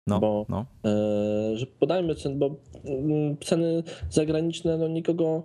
no, 0.09 0.21
bo 0.21 0.47
no. 0.49 0.67
E, 0.85 1.57
że 1.57 1.67
podajmy 1.67 2.15
cen, 2.15 2.39
bo 2.39 2.57
mm, 2.85 3.37
ceny 3.39 3.83
zagraniczne 4.11 4.79
no, 4.79 4.89
nikogo 4.89 5.43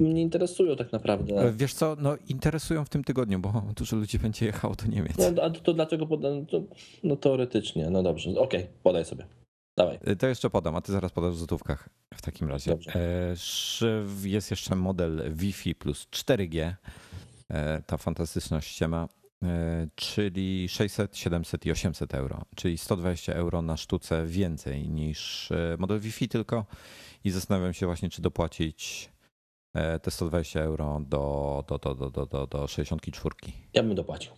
nie 0.00 0.22
interesują 0.22 0.76
tak 0.76 0.92
naprawdę. 0.92 1.34
E, 1.34 1.52
wiesz 1.52 1.74
co, 1.74 1.96
no 2.00 2.16
interesują 2.28 2.84
w 2.84 2.88
tym 2.88 3.04
tygodniu, 3.04 3.38
bo 3.38 3.62
dużo 3.78 3.96
ludzi 3.96 4.18
będzie 4.18 4.46
jechało 4.46 4.74
do 4.74 4.86
Niemiec. 4.86 5.18
No, 5.18 5.42
a 5.42 5.50
to 5.50 5.74
dlaczego 5.74 6.06
podam? 6.06 6.46
To, 6.46 6.62
no 7.04 7.16
teoretycznie, 7.16 7.90
no 7.90 8.02
dobrze, 8.02 8.30
okej, 8.30 8.60
okay, 8.60 8.72
podaj 8.82 9.04
sobie. 9.04 9.26
Dawaj. 9.76 9.98
E, 10.04 10.16
to 10.16 10.26
jeszcze 10.26 10.50
podam, 10.50 10.76
a 10.76 10.80
ty 10.80 10.92
zaraz 10.92 11.12
podasz 11.12 11.34
w 11.34 11.38
złotówkach 11.38 11.88
w 12.14 12.22
takim 12.22 12.48
razie. 12.48 12.70
Dobrze. 12.70 12.92
Jest 14.24 14.50
jeszcze 14.50 14.76
model 14.76 15.22
Wi-Fi 15.34 15.74
plus 15.74 16.06
4G. 16.10 16.74
Ta 17.86 17.96
fantastyczna 17.96 18.60
ściema 18.60 19.08
czyli 19.94 20.68
600, 20.68 21.16
700 21.16 21.66
i 21.66 21.70
800 21.70 22.14
euro, 22.14 22.42
czyli 22.54 22.78
120 22.78 23.34
euro 23.34 23.62
na 23.62 23.76
sztuce 23.76 24.26
więcej 24.26 24.88
niż 24.88 25.52
e, 25.52 25.76
model 25.78 26.00
Wi-Fi 26.00 26.28
tylko 26.28 26.66
i 27.24 27.30
zastanawiam 27.30 27.74
się 27.74 27.86
właśnie, 27.86 28.10
czy 28.10 28.22
dopłacić 28.22 29.10
e, 29.74 29.98
te 29.98 30.10
120 30.10 30.60
euro 30.60 31.02
do, 31.08 31.64
do, 31.68 31.78
do, 31.78 31.94
do, 31.94 32.10
do, 32.10 32.26
do, 32.26 32.46
do 32.46 32.66
64. 32.66 33.34
Ja 33.74 33.82
bym 33.82 33.94
dopłacił. 33.94 34.32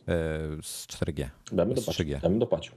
Z 0.62 0.86
4G. 0.86 1.28
Ja 1.52 1.66
bym 1.66 1.74
dopłacił. 1.74 2.04
3G. 2.04 2.10
Ja 2.22 2.28
bym 2.28 2.38
dopłacił. 2.38 2.72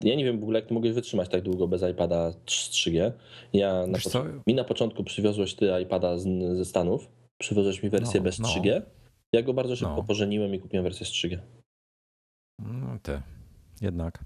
Ja 0.00 0.14
nie 0.14 0.24
wiem 0.24 0.40
w 0.40 0.42
ogóle, 0.42 0.58
jak 0.58 0.68
ty 0.68 0.74
mogłeś 0.74 0.92
wytrzymać 0.92 1.28
tak 1.28 1.42
długo 1.42 1.68
bez 1.68 1.82
iPada 1.82 2.32
3G. 2.46 3.12
Ja 3.52 3.86
na 3.86 3.98
mi 4.46 4.54
na 4.54 4.64
początku 4.64 5.04
przywiozłeś 5.04 5.54
ty 5.54 5.70
iPada 5.82 6.18
z, 6.18 6.26
ze 6.56 6.64
Stanów, 6.64 7.08
przywiozłeś 7.38 7.82
mi 7.82 7.90
wersję 7.90 8.20
no, 8.20 8.24
bez 8.24 8.38
no. 8.38 8.48
3G 8.48 8.82
ja 9.34 9.42
go 9.42 9.54
bardzo 9.54 9.76
szybko 9.76 9.96
no. 9.96 10.02
pożeniłem 10.02 10.54
i 10.54 10.58
kupiłem 10.58 10.84
wersję 10.84 11.06
z 11.06 11.10
3G. 11.10 11.38
No 12.58 12.98
ty, 13.02 13.22
jednak. 13.80 14.24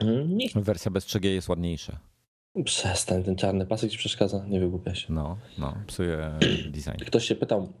Mhm, 0.00 0.36
nie. 0.36 0.48
Wersja 0.54 0.90
bez 0.90 1.06
3G 1.06 1.26
jest 1.26 1.48
ładniejsza. 1.48 1.98
Przestań, 2.64 3.24
ten 3.24 3.36
czarny 3.36 3.66
pasek 3.66 3.90
ci 3.90 3.98
przeszkadza, 3.98 4.46
nie 4.46 4.60
wygłupiaj 4.60 4.96
się. 4.96 5.12
No, 5.12 5.38
no, 5.58 5.74
psuje 5.86 6.38
design. 6.74 7.04
Ktoś 7.06 7.24
się 7.24 7.34
pytał 7.34 7.72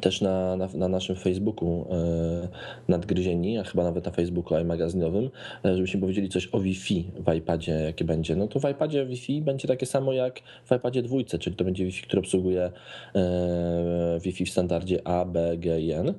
też 0.00 0.20
na, 0.20 0.56
na, 0.56 0.68
na 0.74 0.88
naszym 0.88 1.16
Facebooku 1.16 1.86
e, 1.90 2.48
nadgryzieni, 2.88 3.58
a 3.58 3.64
chyba 3.64 3.84
nawet 3.84 4.04
na 4.04 4.12
Facebooku 4.12 4.58
iMagazynowym, 4.58 5.30
e, 5.64 5.76
żebyśmy 5.76 6.00
powiedzieli 6.00 6.28
coś 6.28 6.48
o 6.52 6.60
Wi-Fi 6.60 7.10
w 7.26 7.34
iPadzie, 7.34 7.72
jakie 7.72 8.04
będzie. 8.04 8.36
No 8.36 8.48
to 8.48 8.60
w 8.60 8.70
iPadzie 8.70 9.06
Wi-Fi 9.06 9.42
będzie 9.42 9.68
takie 9.68 9.86
samo 9.86 10.12
jak 10.12 10.40
w 10.64 10.72
iPadzie 10.76 11.02
dwójce, 11.02 11.38
czyli 11.38 11.56
to 11.56 11.64
będzie 11.64 11.84
Wi-Fi, 11.84 12.18
obsługuje 12.18 12.72
e, 13.14 14.18
Wi-Fi 14.22 14.46
w 14.46 14.50
standardzie 14.50 15.06
A, 15.08 15.24
B, 15.24 15.56
G 15.56 15.80
i 15.80 15.92
N. 15.92 16.14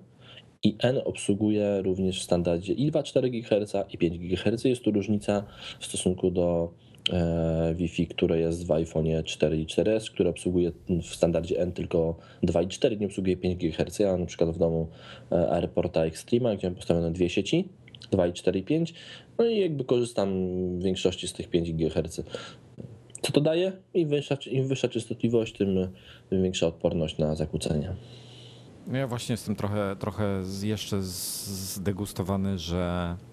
I 0.63 0.76
N 0.80 1.02
obsługuje 1.06 1.82
również 1.82 2.19
w 2.19 2.23
standardzie 2.23 2.73
i 2.73 2.91
2,4 2.91 3.30
GHz 3.30 3.93
i 3.93 3.97
5 3.97 4.17
GHz. 4.17 4.65
Jest 4.65 4.84
tu 4.84 4.91
różnica 4.91 5.43
w 5.80 5.86
stosunku 5.86 6.32
do 6.32 6.73
Wi-Fi, 7.76 8.08
które 8.08 8.39
jest 8.39 8.68
w 8.68 8.72
iPhone 8.72 9.06
4 9.26 9.58
i 9.58 9.66
4S, 9.66 10.12
które 10.12 10.30
obsługuje 10.30 10.72
w 11.04 11.16
standardzie 11.16 11.60
N 11.60 11.72
tylko 11.72 12.16
2,4, 12.44 13.00
nie 13.00 13.08
obsługuje 13.08 13.38
5 13.38 13.56
GHz. 13.56 14.00
Ja 14.00 14.18
na 14.18 14.26
przykład 14.26 14.50
w 14.50 14.58
domu 14.58 14.88
e, 15.32 15.52
AirPorta 15.52 16.06
Extrema, 16.06 16.56
gdzie 16.56 16.68
mam 16.68 16.76
postawione 16.76 17.12
dwie 17.12 17.30
sieci, 17.30 17.70
2,4 18.12 18.58
i 18.58 18.63
5, 18.63 18.94
no 19.38 19.46
i 19.46 19.60
jakby 19.60 19.86
korzystam 19.86 20.30
w 20.80 20.84
większości 20.84 21.28
z 21.28 21.34
tych 21.34 21.50
5 21.50 21.74
GHz. 21.74 22.22
Co 23.22 23.32
to 23.32 23.42
daje? 23.42 23.72
Im 23.94 24.10
wyższa, 24.10 24.38
im 24.52 24.68
wyższa 24.68 24.88
częstotliwość, 24.88 25.58
tym 25.58 25.88
większa 26.32 26.68
odporność 26.68 27.18
na 27.18 27.36
zakłócenia. 27.36 27.96
Ja 28.94 29.08
właśnie 29.08 29.34
jestem 29.34 29.56
trochę, 29.56 29.96
trochę 30.00 30.44
jeszcze 30.62 30.98
zdegustowany, 31.02 32.58
że 32.58 33.16
E, 33.16 33.33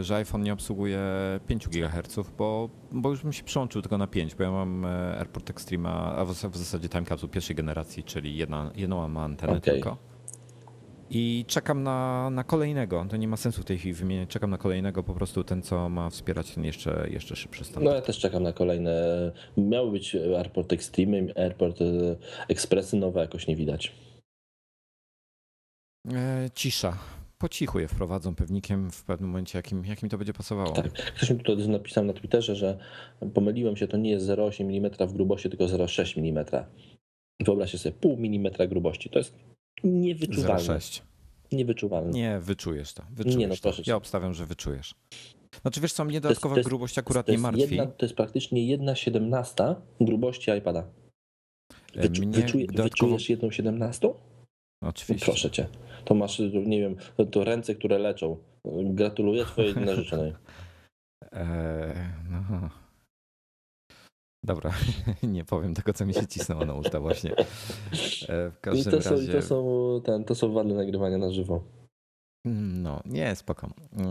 że 0.00 0.16
iPhone 0.16 0.42
nie 0.42 0.52
obsługuje 0.52 1.00
5 1.46 1.68
GHz, 1.68 2.18
bo, 2.38 2.70
bo 2.92 3.10
już 3.10 3.22
bym 3.22 3.32
się 3.32 3.44
przyłączył 3.44 3.82
tylko 3.82 3.98
na 3.98 4.06
5, 4.06 4.34
bo 4.34 4.44
ja 4.44 4.50
mam 4.50 4.84
e, 4.84 5.18
AirPort 5.18 5.50
Extrema, 5.50 6.14
a 6.16 6.24
w, 6.24 6.32
w 6.32 6.56
zasadzie 6.56 6.88
Time 6.88 7.04
Capsule 7.04 7.32
pierwszej 7.32 7.56
generacji, 7.56 8.04
czyli 8.04 8.36
jedna, 8.36 8.70
jedną 8.74 8.96
mam 8.96 9.16
antenę 9.16 9.52
okay. 9.52 9.74
tylko. 9.74 9.96
I 11.10 11.44
czekam 11.48 11.82
na, 11.82 12.30
na 12.30 12.44
kolejnego. 12.44 13.06
To 13.10 13.16
nie 13.16 13.28
ma 13.28 13.36
sensu 13.36 13.62
w 13.62 13.64
tej 13.64 13.78
chwili 13.78 13.94
wymieniać. 13.94 14.28
Czekam 14.28 14.50
na 14.50 14.58
kolejnego, 14.58 15.02
po 15.02 15.14
prostu 15.14 15.44
ten, 15.44 15.62
co 15.62 15.88
ma 15.88 16.10
wspierać 16.10 16.54
ten 16.54 16.64
jeszcze, 16.64 17.06
jeszcze 17.10 17.36
szybszy 17.36 17.64
standard. 17.64 17.84
No 17.84 17.94
ja 17.94 18.02
też 18.02 18.18
czekam 18.18 18.42
na 18.42 18.52
kolejne. 18.52 18.92
Miały 19.56 19.90
być 19.90 20.16
AirPort 20.36 20.72
Extreme, 20.72 21.18
AirPort 21.36 21.80
e, 21.80 21.84
Expressy 22.48 22.96
nowe 22.96 23.20
jakoś 23.20 23.46
nie 23.46 23.56
widać. 23.56 23.92
E, 26.14 26.50
cisza 26.54 26.98
po 27.38 27.48
cichu 27.48 27.78
je 27.78 27.88
wprowadzą 27.88 28.34
pewnikiem 28.34 28.90
w 28.90 29.04
pewnym 29.04 29.30
momencie, 29.30 29.58
jakim, 29.58 29.84
jakim 29.84 30.08
to 30.08 30.18
będzie 30.18 30.32
pasowało. 30.32 30.72
Tak. 30.72 30.92
Ktoś 30.92 31.30
mi 31.30 31.38
tutaj 31.38 31.68
napisał 31.68 32.04
na 32.04 32.12
Twitterze, 32.12 32.56
że 32.56 32.78
pomyliłem 33.34 33.76
się, 33.76 33.88
to 33.88 33.96
nie 33.96 34.10
jest 34.10 34.26
0,8 34.26 34.76
mm 34.76 35.08
w 35.08 35.12
grubości, 35.12 35.50
tylko 35.50 35.64
0,6 35.64 36.18
mm. 36.18 36.44
Wyobraźcie 37.40 37.78
sobie, 37.78 37.94
pół 38.00 38.16
milimetra 38.16 38.66
grubości. 38.66 39.10
To 39.10 39.18
jest 39.18 39.34
niewyczuwalne. 39.84 40.62
0,6. 40.62 41.02
Niewyczuwalne. 41.52 42.10
Nie, 42.10 42.40
wyczujesz 42.40 42.92
to. 42.94 43.02
Wyczujesz 43.10 43.36
nie, 43.36 43.48
no 43.48 43.54
proszę 43.62 43.82
to. 43.82 43.90
Ja 43.90 43.96
obstawiam, 43.96 44.34
że 44.34 44.46
wyczujesz. 44.46 44.94
Znaczy 45.62 45.80
wiesz 45.80 45.92
co, 45.92 46.04
mnie 46.04 46.20
dodatkowa 46.20 46.54
to 46.54 46.58
jest, 46.58 46.68
grubość 46.68 46.98
akurat 46.98 47.28
nie 47.28 47.38
martwi. 47.38 47.62
Jedna, 47.62 47.86
to 47.86 48.06
jest 48.06 48.14
praktycznie 48.14 48.66
jedna 48.66 48.94
siedemnasta 48.94 49.82
grubości 50.00 50.50
iPada. 50.50 50.88
Wyczu, 51.94 52.22
mnie 52.22 52.36
wyczuje, 52.36 52.66
dodatkowo... 52.66 53.12
Wyczujesz 53.12 53.30
jedną 53.30 53.50
siedemnastą? 53.50 54.14
Oczywiście. 54.82 55.26
Proszę 55.26 55.50
cię 55.50 55.68
to 56.06 56.14
masz, 56.14 56.38
nie 56.66 56.80
wiem, 56.80 56.96
to 57.30 57.44
ręce, 57.44 57.74
które 57.74 57.98
leczą. 57.98 58.36
Gratuluję 58.84 59.44
twojej 59.44 59.74
narzeczonej. 59.74 60.32
Eee, 61.32 61.94
no. 62.30 62.70
Dobra, 64.44 64.72
nie 65.22 65.44
powiem 65.44 65.74
tego, 65.74 65.92
co 65.92 66.06
mi 66.06 66.14
się 66.14 66.26
cisnęło 66.26 66.64
na 66.64 66.74
usta 66.74 67.00
właśnie. 67.00 67.30
Eee, 67.30 68.50
w 68.50 68.60
każdym 68.60 68.98
I 68.98 69.02
to 69.02 69.10
razie... 69.10 69.26
są, 69.26 69.32
to 69.32 69.42
są, 69.42 70.00
ten, 70.04 70.24
to 70.24 70.34
są 70.34 70.52
wady 70.52 70.74
nagrywania 70.74 71.18
na 71.18 71.32
żywo. 71.32 71.62
No, 72.82 73.00
nie, 73.06 73.36
spoko. 73.36 73.66
Eee, 73.98 74.04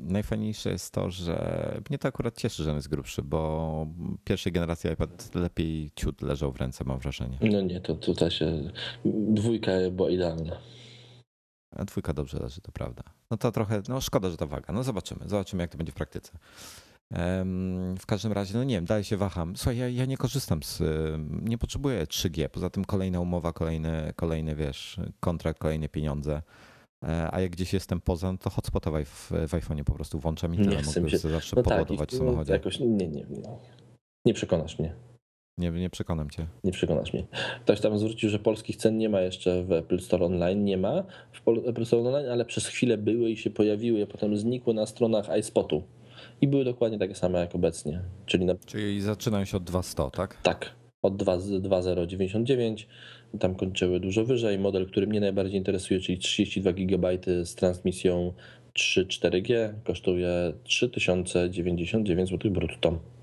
najfajniejsze 0.00 0.70
jest 0.70 0.94
to, 0.94 1.10
że 1.10 1.80
mnie 1.90 1.98
to 1.98 2.08
akurat 2.08 2.36
cieszy, 2.36 2.62
że 2.62 2.70
on 2.70 2.76
jest 2.76 2.88
grubszy, 2.88 3.22
bo 3.22 3.86
pierwszej 4.24 4.52
generacji 4.52 4.90
iPad 4.90 5.34
lepiej 5.34 5.90
ciut 5.96 6.22
leżał 6.22 6.52
w 6.52 6.56
ręce, 6.56 6.84
mam 6.84 6.98
wrażenie. 6.98 7.38
No 7.40 7.60
nie, 7.60 7.80
to 7.80 7.94
tutaj 7.94 8.30
się 8.30 8.70
dwójka 9.04 9.72
była 9.92 10.10
idealna. 10.10 10.56
A 11.70 11.84
dwójka 11.84 12.12
dobrze 12.12 12.38
leży, 12.38 12.60
to 12.60 12.72
prawda. 12.72 13.02
No 13.30 13.36
to 13.36 13.52
trochę, 13.52 13.82
no 13.88 14.00
szkoda, 14.00 14.30
że 14.30 14.36
ta 14.36 14.46
waga. 14.46 14.72
No 14.72 14.82
zobaczymy, 14.82 15.28
zobaczymy 15.28 15.62
jak 15.62 15.70
to 15.70 15.78
będzie 15.78 15.92
w 15.92 15.94
praktyce. 15.94 16.32
W 17.98 18.06
każdym 18.06 18.32
razie, 18.32 18.54
no 18.54 18.64
nie 18.64 18.74
wiem, 18.74 18.84
dalej 18.84 19.04
się 19.04 19.16
waham. 19.16 19.56
Słuchaj, 19.56 19.76
ja, 19.76 19.88
ja 19.88 20.04
nie 20.04 20.16
korzystam 20.16 20.62
z, 20.62 20.82
nie 21.42 21.58
potrzebuję 21.58 22.04
3G, 22.04 22.48
poza 22.48 22.70
tym 22.70 22.84
kolejna 22.84 23.20
umowa, 23.20 23.52
kolejne, 23.52 24.12
kolejny, 24.16 24.54
wiesz, 24.54 25.00
kontrakt, 25.20 25.58
kolejne 25.58 25.88
pieniądze. 25.88 26.42
E, 27.04 27.34
a 27.34 27.40
jak 27.40 27.50
gdzieś 27.50 27.72
jestem 27.72 28.00
poza, 28.00 28.32
no 28.32 28.38
to 28.38 28.50
hotspota 28.50 28.90
w, 28.90 29.30
w 29.30 29.52
iPhone'ie 29.52 29.84
po 29.84 29.92
prostu 29.92 30.18
włączam 30.18 30.54
i 30.54 30.56
tyle. 30.56 30.82
Mogę 30.96 31.10
się 31.10 31.18
zawsze 31.18 31.56
no 31.56 31.62
podładować 31.62 32.10
tak, 32.10 32.16
w 32.16 32.18
samochodzie. 32.18 32.52
Jakoś, 32.52 32.80
nie, 32.80 32.86
nie, 32.86 33.08
nie, 33.08 33.26
nie 34.24 34.34
przekonasz 34.34 34.78
mnie. 34.78 34.94
Nie, 35.58 35.70
nie 35.70 35.90
przekonam 35.90 36.30
cię. 36.30 36.46
Nie 36.64 36.72
przekonasz 36.72 37.12
mnie. 37.12 37.24
Ktoś 37.64 37.80
tam 37.80 37.98
zwrócił, 37.98 38.30
że 38.30 38.38
polskich 38.38 38.76
cen 38.76 38.98
nie 38.98 39.08
ma 39.08 39.20
jeszcze 39.20 39.64
w 39.64 39.72
Apple 39.72 40.00
Store 40.00 40.26
Online. 40.26 40.64
Nie 40.64 40.76
ma 40.76 41.02
w 41.32 41.68
Apple 41.68 41.84
Store 41.84 42.02
Online, 42.02 42.30
ale 42.30 42.44
przez 42.44 42.66
chwilę 42.66 42.98
były 42.98 43.30
i 43.30 43.36
się 43.36 43.50
pojawiły, 43.50 44.02
a 44.02 44.06
potem 44.06 44.36
znikły 44.36 44.74
na 44.74 44.86
stronach 44.86 45.38
iSpotu. 45.38 45.82
I 46.40 46.48
były 46.48 46.64
dokładnie 46.64 46.98
takie 46.98 47.14
same 47.14 47.38
jak 47.38 47.54
obecnie. 47.54 48.02
Czyli, 48.26 48.44
na... 48.44 48.54
Czyli 48.66 49.00
zaczynają 49.00 49.44
się 49.44 49.56
od 49.56 49.70
2.100, 49.70 50.10
tak? 50.10 50.42
Tak, 50.42 50.74
od 51.02 51.22
2.099. 51.22 52.86
Tam 53.40 53.54
kończyły 53.54 54.00
dużo 54.00 54.24
wyżej. 54.24 54.58
Model, 54.58 54.86
który 54.86 55.06
mnie 55.06 55.20
najbardziej 55.20 55.58
interesuje, 55.58 56.00
czyli 56.00 56.18
32 56.18 56.72
GB 56.72 57.18
z 57.44 57.54
transmisją 57.54 58.32
3.4G, 58.78 59.72
kosztuje 59.84 60.52
3099 60.64 62.30
zł 62.30 62.50
brutto. 62.50 63.15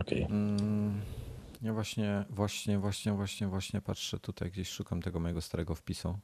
Okej. 0.00 0.24
Okay. 0.24 0.36
Mm, 0.36 1.00
ja 1.62 1.72
właśnie, 1.72 2.24
właśnie, 2.30 2.78
właśnie, 2.78 3.12
właśnie, 3.12 3.48
właśnie 3.48 3.80
patrzę 3.80 4.18
tutaj, 4.18 4.50
gdzieś 4.50 4.68
szukam 4.68 5.02
tego 5.02 5.20
mojego 5.20 5.40
starego 5.40 5.74
wpisu. 5.74 6.18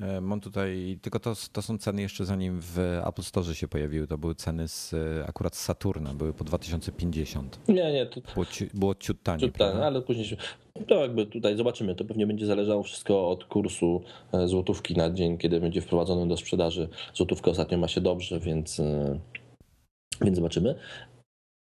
E, 0.00 0.20
mam 0.20 0.40
tutaj, 0.40 0.98
tylko 1.02 1.20
to, 1.20 1.34
to 1.52 1.62
są 1.62 1.78
ceny 1.78 2.02
jeszcze 2.02 2.24
zanim 2.24 2.58
w 2.60 2.78
Apple 3.06 3.22
Store 3.22 3.54
się 3.54 3.68
pojawiły. 3.68 4.06
To 4.06 4.18
były 4.18 4.34
ceny 4.34 4.68
z 4.68 4.94
akurat 5.28 5.56
z 5.56 5.60
Saturna, 5.60 6.14
były 6.14 6.32
po 6.32 6.44
2050. 6.44 7.68
Nie, 7.68 7.92
nie. 7.92 8.06
To... 8.06 8.20
Było, 8.34 8.46
ci, 8.46 8.66
było 8.74 8.94
ciut 8.94 9.22
taniej. 9.22 9.40
Ciut 9.40 9.58
taniej, 9.58 9.82
ale 9.82 10.02
później 10.02 10.26
się... 10.26 10.36
To 10.86 10.94
jakby 10.94 11.26
tutaj 11.26 11.56
zobaczymy. 11.56 11.94
To 11.94 12.04
pewnie 12.04 12.26
będzie 12.26 12.46
zależało 12.46 12.82
wszystko 12.82 13.30
od 13.30 13.44
kursu 13.44 14.02
e, 14.32 14.48
złotówki 14.48 14.94
na 14.96 15.10
dzień, 15.10 15.38
kiedy 15.38 15.60
będzie 15.60 15.80
wprowadzony 15.80 16.28
do 16.28 16.36
sprzedaży. 16.36 16.88
Złotówka 17.14 17.50
ostatnio 17.50 17.78
ma 17.78 17.88
się 17.88 18.00
dobrze, 18.00 18.40
więc, 18.40 18.80
e, 18.80 19.18
więc 20.20 20.36
zobaczymy. 20.36 20.74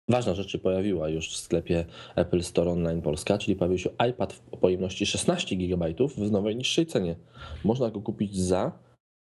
Ważna 0.08 0.34
rzecz 0.34 0.50
się 0.50 0.58
pojawiła 0.58 1.08
już 1.08 1.30
w 1.32 1.36
sklepie 1.36 1.84
Apple 2.16 2.42
Store 2.42 2.70
Online 2.70 3.02
Polska, 3.02 3.38
czyli 3.38 3.56
pojawił 3.56 3.78
się 3.78 3.90
iPad 4.10 4.42
o 4.50 4.56
pojemności 4.56 5.06
16 5.06 5.56
GB 5.56 5.94
w 6.08 6.30
nowej 6.30 6.56
niższej 6.56 6.86
cenie. 6.86 7.16
Można 7.64 7.90
go 7.90 8.00
kupić 8.00 8.36
za 8.36 8.72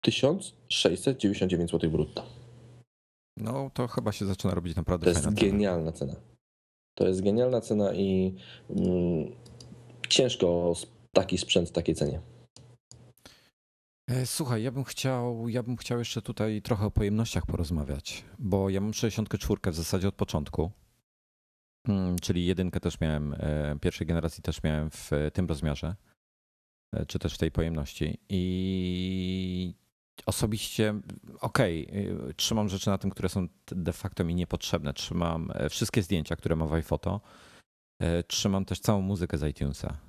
1699 0.02 1.72
zł 1.72 1.90
brutto. 1.90 2.24
No 3.38 3.72
to 3.74 3.88
chyba 3.88 4.12
się 4.12 4.26
zaczyna 4.26 4.54
robić 4.54 4.76
naprawdę 4.76 5.04
To 5.06 5.10
jest 5.10 5.34
genialna 5.34 5.92
cena. 5.92 6.16
To 6.98 7.08
jest 7.08 7.24
genialna 7.24 7.62
cena 7.62 7.94
i 7.94 8.36
mm, 8.70 9.32
ciężko 10.10 10.74
taki 11.14 11.38
sprzęt 11.38 11.70
w 11.70 11.72
takiej 11.72 11.96
cenie. 11.96 12.22
E, 14.08 14.26
słuchaj, 14.26 14.64
ja 14.64 14.72
bym 14.72 14.84
chciał, 14.84 15.50
ja 15.50 15.64
bym 15.64 15.78
chciał 15.78 16.00
jeszcze 16.00 16.22
tutaj 16.22 16.62
trochę 16.62 16.86
o 16.86 16.92
pojemnościach 16.92 17.46
porozmawiać, 17.46 18.24
bo 18.40 18.70
ja 18.70 18.82
mam 18.82 18.94
64 18.94 19.72
w 19.72 19.76
zasadzie 19.76 20.08
od 20.08 20.16
początku. 20.16 20.72
Mm, 21.88 22.20
czyli 22.20 22.46
jedynkę 22.46 22.80
też 22.80 23.00
miałem, 23.00 23.34
e, 23.34 23.76
pierwszej 23.82 24.08
generacji 24.08 24.44
też 24.44 24.64
miałem 24.64 24.90
w 24.92 25.12
tym 25.34 25.48
rozmiarze, 25.48 25.96
e, 26.94 27.06
czy 27.06 27.20
też 27.20 27.36
w 27.36 27.38
tej 27.38 27.52
pojemności. 27.52 28.20
I 28.30 29.76
osobiście, 30.26 31.02
okej, 31.42 31.88
okay, 31.88 32.34
trzymam 32.34 32.70
rzeczy 32.70 32.90
na 32.90 32.98
tym, 32.98 33.10
które 33.10 33.30
są 33.30 33.48
de 33.68 33.94
facto 33.94 34.24
mi 34.24 34.36
niepotrzebne. 34.36 34.94
Trzymam 34.94 35.54
wszystkie 35.70 36.04
zdjęcia, 36.04 36.36
które 36.36 36.56
ma 36.56 36.68
w 36.68 36.74
iPhoto. 36.74 37.22
Trzymam 38.28 38.66
też 38.66 38.80
całą 38.80 39.02
muzykę 39.02 39.38
z 39.38 39.44
iTunesa. 39.44 40.07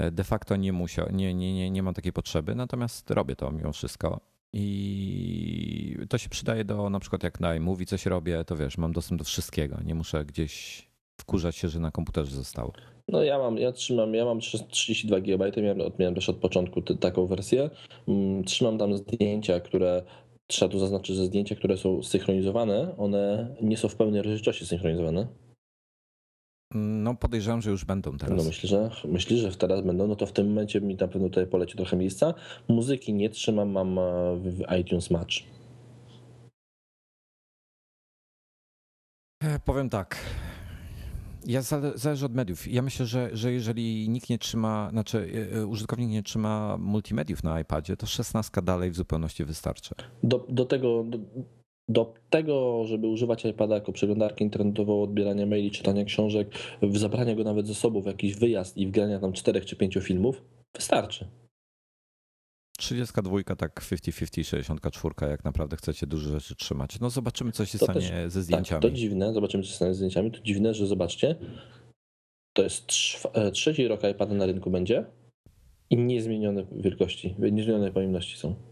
E, 0.00 0.10
de 0.10 0.24
facto 0.24 0.56
nie 0.56 0.72
musiał, 0.72 1.06
nie, 1.12 1.34
nie, 1.34 1.54
nie, 1.54 1.70
nie 1.70 1.82
mam 1.82 1.94
takiej 1.94 2.12
potrzeby, 2.12 2.54
natomiast 2.54 3.10
robię 3.10 3.36
to 3.36 3.50
mimo 3.50 3.72
wszystko. 3.72 4.20
I 4.52 5.96
to 6.08 6.18
się 6.18 6.28
przydaje 6.28 6.64
do 6.64 6.90
na 6.90 7.00
przykład 7.00 7.22
jak 7.22 7.40
na 7.40 7.54
iMovie 7.54 7.86
coś 7.86 8.06
robię, 8.06 8.44
to 8.44 8.56
wiesz, 8.56 8.78
mam 8.78 8.92
dostęp 8.92 9.18
do 9.18 9.24
wszystkiego. 9.24 9.78
Nie 9.84 9.94
muszę 9.94 10.24
gdzieś 10.24 10.86
wkurzać 11.20 11.56
się, 11.56 11.68
że 11.68 11.80
na 11.80 11.90
komputerze 11.90 12.36
zostało. 12.36 12.72
No 13.08 13.22
ja 13.22 13.38
mam, 13.38 13.58
ja 13.58 13.72
trzymam, 13.72 14.14
ja 14.14 14.24
mam 14.24 14.40
32 14.40 15.20
GB, 15.20 15.50
miałem, 15.56 15.78
miałem 15.98 16.14
też 16.14 16.28
od 16.28 16.36
początku 16.36 16.82
taką 16.82 17.26
wersję. 17.26 17.70
Mm, 18.08 18.44
trzymam 18.44 18.78
tam 18.78 18.96
zdjęcia, 18.96 19.60
które 19.60 20.02
trzeba 20.46 20.72
tu 20.72 20.78
zaznaczyć, 20.78 21.16
że 21.16 21.24
zdjęcia, 21.24 21.54
które 21.56 21.76
są 21.76 22.02
synchronizowane, 22.02 22.96
one 22.98 23.54
nie 23.62 23.76
są 23.76 23.88
w 23.88 23.96
pełnej 23.96 24.22
rozdzielczości 24.22 24.66
synchronizowane. 24.66 25.26
No 26.74 27.14
podejrzewam, 27.14 27.62
że 27.62 27.70
już 27.70 27.84
będą 27.84 28.18
teraz. 28.18 28.38
No 28.38 28.44
myślę, 28.44 28.68
że 28.68 28.90
myślę, 29.08 29.36
że 29.36 29.56
teraz 29.56 29.80
będą, 29.80 30.06
no 30.06 30.16
to 30.16 30.26
w 30.26 30.32
tym 30.32 30.48
momencie 30.48 30.80
mi 30.80 30.94
na 30.94 31.08
pewno 31.08 31.28
tutaj 31.28 31.46
poleci 31.46 31.76
trochę 31.76 31.96
miejsca. 31.96 32.34
Muzyki 32.68 33.14
nie 33.14 33.30
trzymam, 33.30 33.70
mam 33.70 33.98
e, 33.98 34.02
w 34.36 34.62
iTunes 34.80 35.10
Match. 35.10 35.34
E, 39.42 39.58
powiem 39.64 39.90
tak. 39.90 40.16
Ja 41.46 41.62
zależy 41.94 42.26
od 42.26 42.34
mediów. 42.34 42.72
Ja 42.72 42.82
myślę, 42.82 43.06
że, 43.06 43.30
że 43.32 43.52
jeżeli 43.52 44.08
nikt 44.08 44.30
nie 44.30 44.38
trzyma, 44.38 44.88
znaczy 44.90 45.48
e, 45.52 45.66
użytkownik 45.66 46.10
nie 46.10 46.22
trzyma 46.22 46.76
multimediów 46.78 47.42
na 47.42 47.60
iPadzie, 47.60 47.96
to 47.96 48.06
16 48.06 48.62
dalej 48.62 48.90
w 48.90 48.96
zupełności 48.96 49.44
wystarczy. 49.44 49.94
Do, 50.22 50.46
do 50.48 50.64
tego 50.64 51.04
do 51.04 51.18
do 51.90 52.14
tego, 52.30 52.84
żeby 52.84 53.06
używać 53.06 53.44
iPada 53.44 53.74
jako 53.74 53.92
przeglądarkę 53.92 54.44
internetową, 54.44 55.02
odbierania 55.02 55.46
maili, 55.46 55.70
czytania 55.70 56.04
książek, 56.04 56.48
w 56.82 56.98
zabrania 56.98 57.34
go 57.34 57.44
nawet 57.44 57.66
ze 57.66 57.74
sobą 57.74 58.02
w 58.02 58.06
jakiś 58.06 58.34
wyjazd 58.34 58.76
i 58.76 58.86
wgrania 58.86 59.20
tam 59.20 59.32
czterech 59.32 59.66
czy 59.66 59.76
pięciu 59.76 60.00
filmów, 60.00 60.42
wystarczy. 60.74 61.28
32 62.78 63.56
tak 63.56 63.80
50-50, 63.80 64.44
64, 64.44 65.14
jak 65.20 65.44
naprawdę 65.44 65.76
chcecie 65.76 66.06
dużo 66.06 66.30
rzeczy 66.30 66.54
trzymać. 66.54 67.00
No 67.00 67.10
zobaczymy, 67.10 67.52
co 67.52 67.66
się 67.66 67.78
to 67.78 67.84
stanie 67.84 68.00
też, 68.00 68.32
ze 68.32 68.42
zdjęciami. 68.42 68.82
Tak, 68.82 68.90
to 68.90 68.96
dziwne, 68.96 69.34
zobaczymy, 69.34 69.62
co 69.64 69.68
się 69.68 69.76
stanie 69.76 69.94
ze 69.94 69.96
zdjęciami. 69.96 70.30
To 70.30 70.40
dziwne, 70.40 70.74
że 70.74 70.86
zobaczcie, 70.86 71.36
to 72.52 72.62
jest 72.62 72.92
e, 73.32 73.50
trzeci 73.50 73.88
rok 73.88 74.00
iPada 74.14 74.34
na 74.34 74.46
rynku 74.46 74.70
będzie 74.70 75.04
i 75.90 75.96
niezmienione 75.96 76.66
wielkości, 76.72 77.34
niezmienione 77.38 77.92
pojemności 77.92 78.36
są. 78.36 78.69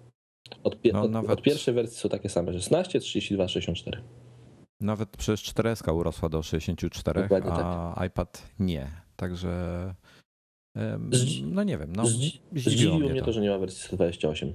Od, 0.62 0.78
no, 0.92 1.02
od, 1.02 1.10
nawet... 1.10 1.30
od, 1.30 1.42
pierwszej 1.42 1.74
wersji 1.74 1.96
są 1.98 2.08
takie 2.08 2.28
same, 2.28 2.52
16, 2.52 3.00
32, 3.00 3.48
64. 3.48 4.02
Nawet 4.80 5.16
przez 5.16 5.40
4S 5.40 5.94
urosła 5.94 6.28
do 6.28 6.42
64, 6.42 7.22
Dokładnie 7.22 7.52
a 7.52 7.94
tak. 7.96 8.06
iPad 8.06 8.48
nie. 8.58 8.90
Także 9.16 9.94
no 11.42 11.62
nie 11.62 11.78
wiem. 11.78 11.96
No, 11.96 12.06
Zdzi 12.06 12.40
zdziwiło, 12.52 12.98
mnie, 12.98 13.10
mnie 13.10 13.20
to. 13.20 13.26
to. 13.26 13.32
że 13.32 13.40
nie 13.40 13.50
ma 13.50 13.58
wersji 13.58 13.84
128. 13.84 14.52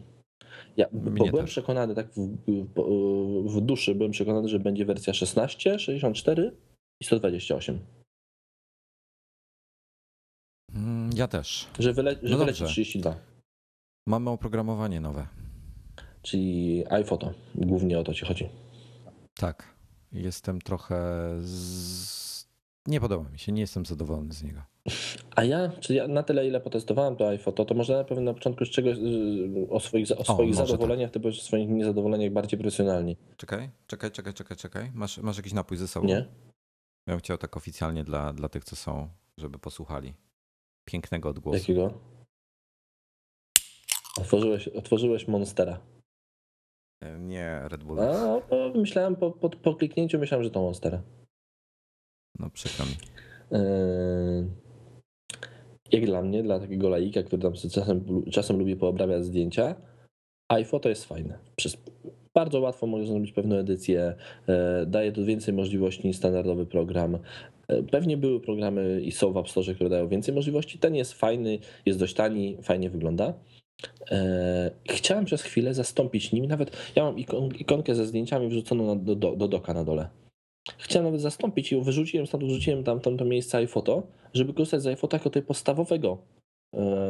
Ja 0.77 0.85
bo 0.93 1.11
byłem 1.11 1.45
też. 1.45 1.49
przekonany, 1.49 1.95
tak 1.95 2.07
w, 2.07 2.37
w, 2.47 3.53
w, 3.55 3.61
duszy 3.61 3.95
byłem 3.95 4.11
przekonany, 4.11 4.49
że 4.49 4.59
będzie 4.59 4.85
wersja 4.85 5.13
16, 5.13 5.79
64 5.79 6.51
i 7.01 7.05
128. 7.05 7.79
Mm, 10.75 11.09
ja 11.15 11.27
też. 11.27 11.67
Że, 11.79 11.93
wyle, 11.93 12.15
że 12.23 12.31
no 12.31 12.37
wyleci 12.37 12.63
32. 12.63 13.15
Mamy 14.07 14.29
oprogramowanie 14.29 15.01
nowe 15.01 15.27
czyli 16.23 16.83
iPhoto. 16.89 17.33
Głównie 17.55 17.99
o 17.99 18.03
to 18.03 18.13
ci 18.13 18.25
chodzi. 18.25 18.49
Tak. 19.35 19.73
Jestem 20.11 20.61
trochę. 20.61 21.29
Z... 21.41 22.47
Nie 22.87 22.99
podoba 22.99 23.29
mi 23.29 23.39
się, 23.39 23.51
nie 23.51 23.61
jestem 23.61 23.85
zadowolony 23.85 24.33
z 24.33 24.43
niego. 24.43 24.61
A 25.35 25.43
ja, 25.43 25.69
czy 25.79 25.93
ja 25.93 26.07
na 26.07 26.23
tyle, 26.23 26.47
ile 26.47 26.61
potestowałem 26.61 27.15
to 27.15 27.29
iPhoto, 27.29 27.65
to 27.65 27.73
może 27.73 27.97
na 27.97 28.03
pewno 28.03 28.23
na 28.23 28.33
początku 28.33 28.65
z 28.65 28.69
czegoś 28.69 28.97
o 29.69 29.79
swoich, 29.79 30.07
o 30.17 30.23
swoich 30.23 30.51
o, 30.51 30.65
zadowoleniach, 30.65 31.09
tak. 31.09 31.13
ty 31.13 31.19
powiesz 31.19 31.39
o 31.39 31.43
swoich 31.43 31.69
niezadowoleniach 31.69 32.31
bardziej 32.31 32.59
profesjonalnie. 32.59 33.15
Czekaj, 33.37 33.69
czekaj, 33.87 34.11
czekaj, 34.11 34.33
czekaj, 34.33 34.57
czekaj. 34.57 34.91
Masz, 34.93 35.17
masz 35.17 35.37
jakiś 35.37 35.53
napój 35.53 35.77
ze 35.77 35.87
sobą? 35.87 36.07
Nie. 36.07 36.27
Ja 37.07 37.13
bym 37.13 37.19
chciał 37.19 37.37
tak 37.37 37.57
oficjalnie 37.57 38.03
dla, 38.03 38.33
dla 38.33 38.49
tych, 38.49 38.63
co 38.63 38.75
są, 38.75 39.09
żeby 39.37 39.59
posłuchali. 39.59 40.13
Pięknego 40.85 41.29
odgłosu. 41.29 41.59
Jakiego? 41.59 41.93
Otworzyłeś, 44.17 44.67
otworzyłeś 44.67 45.27
Monstera. 45.27 45.79
Nie 47.19 47.59
Red 47.63 47.83
Bull. 47.83 47.99
A, 47.99 48.41
myślałem 48.75 49.15
po, 49.15 49.31
po, 49.31 49.49
po, 49.49 49.75
kliknięciu, 49.75 50.19
myślałem, 50.19 50.43
że 50.43 50.51
to 50.51 50.61
Monster. 50.61 51.01
No 52.39 52.49
przykro 52.49 52.85
mi. 52.85 52.91
Yy, 53.51 54.47
jak 55.91 56.05
dla 56.05 56.21
mnie, 56.21 56.43
dla 56.43 56.59
takiego 56.59 56.89
laika, 56.89 57.23
który 57.23 57.41
tam 57.41 57.53
czasem, 57.53 58.23
czasem 58.31 58.59
lubi 58.59 58.75
poobrabiać 58.75 59.25
zdjęcia, 59.25 59.75
iPhoto 60.49 60.89
jest 60.89 61.05
fajne. 61.05 61.39
Przez 61.55 61.77
bardzo 62.33 62.59
łatwo 62.59 62.87
można 62.87 63.07
zrobić 63.07 63.31
pewną 63.31 63.55
edycję, 63.55 64.15
e, 64.47 64.85
daje 64.85 65.11
tu 65.11 65.25
więcej 65.25 65.53
możliwości 65.53 66.07
niż 66.07 66.17
standardowy 66.17 66.65
program. 66.65 67.17
E, 67.67 67.83
pewnie 67.83 68.17
były 68.17 68.39
programy 68.39 69.01
i 69.01 69.11
są 69.11 69.33
w 69.33 69.37
App 69.37 69.49
Store, 69.49 69.75
które 69.75 69.89
dają 69.89 70.07
więcej 70.07 70.35
możliwości. 70.35 70.79
Ten 70.79 70.95
jest 70.95 71.13
fajny, 71.13 71.59
jest 71.85 71.99
dość 71.99 72.13
tani, 72.13 72.57
fajnie 72.61 72.89
wygląda. 72.89 73.33
E, 74.11 74.71
chciałem 74.89 75.25
przez 75.25 75.41
chwilę 75.41 75.73
zastąpić 75.73 76.31
nim, 76.31 76.45
nawet 76.45 76.93
ja 76.95 77.03
mam 77.03 77.17
ikonkę 77.59 77.95
ze 77.95 78.05
zdjęciami 78.05 78.47
wrzuconą 78.47 79.03
do, 79.03 79.15
do, 79.15 79.35
do 79.35 79.47
doka 79.47 79.73
na 79.73 79.83
dole. 79.83 80.09
Chciałem 80.77 81.05
nawet 81.05 81.21
zastąpić 81.21 81.71
ją, 81.71 81.81
wyrzuciłem 81.83 82.27
stąd, 82.27 82.43
wrzuciłem 82.43 82.83
tam, 82.83 82.99
tam 82.99 83.17
to 83.17 83.25
miejsce 83.25 83.57
iPhoto, 83.57 84.03
żeby 84.33 84.53
korzystać 84.53 84.81
z 84.81 84.87
iPhoto 84.87 85.17
jako 85.17 85.29
tej 85.29 85.41
podstawowego 85.41 86.17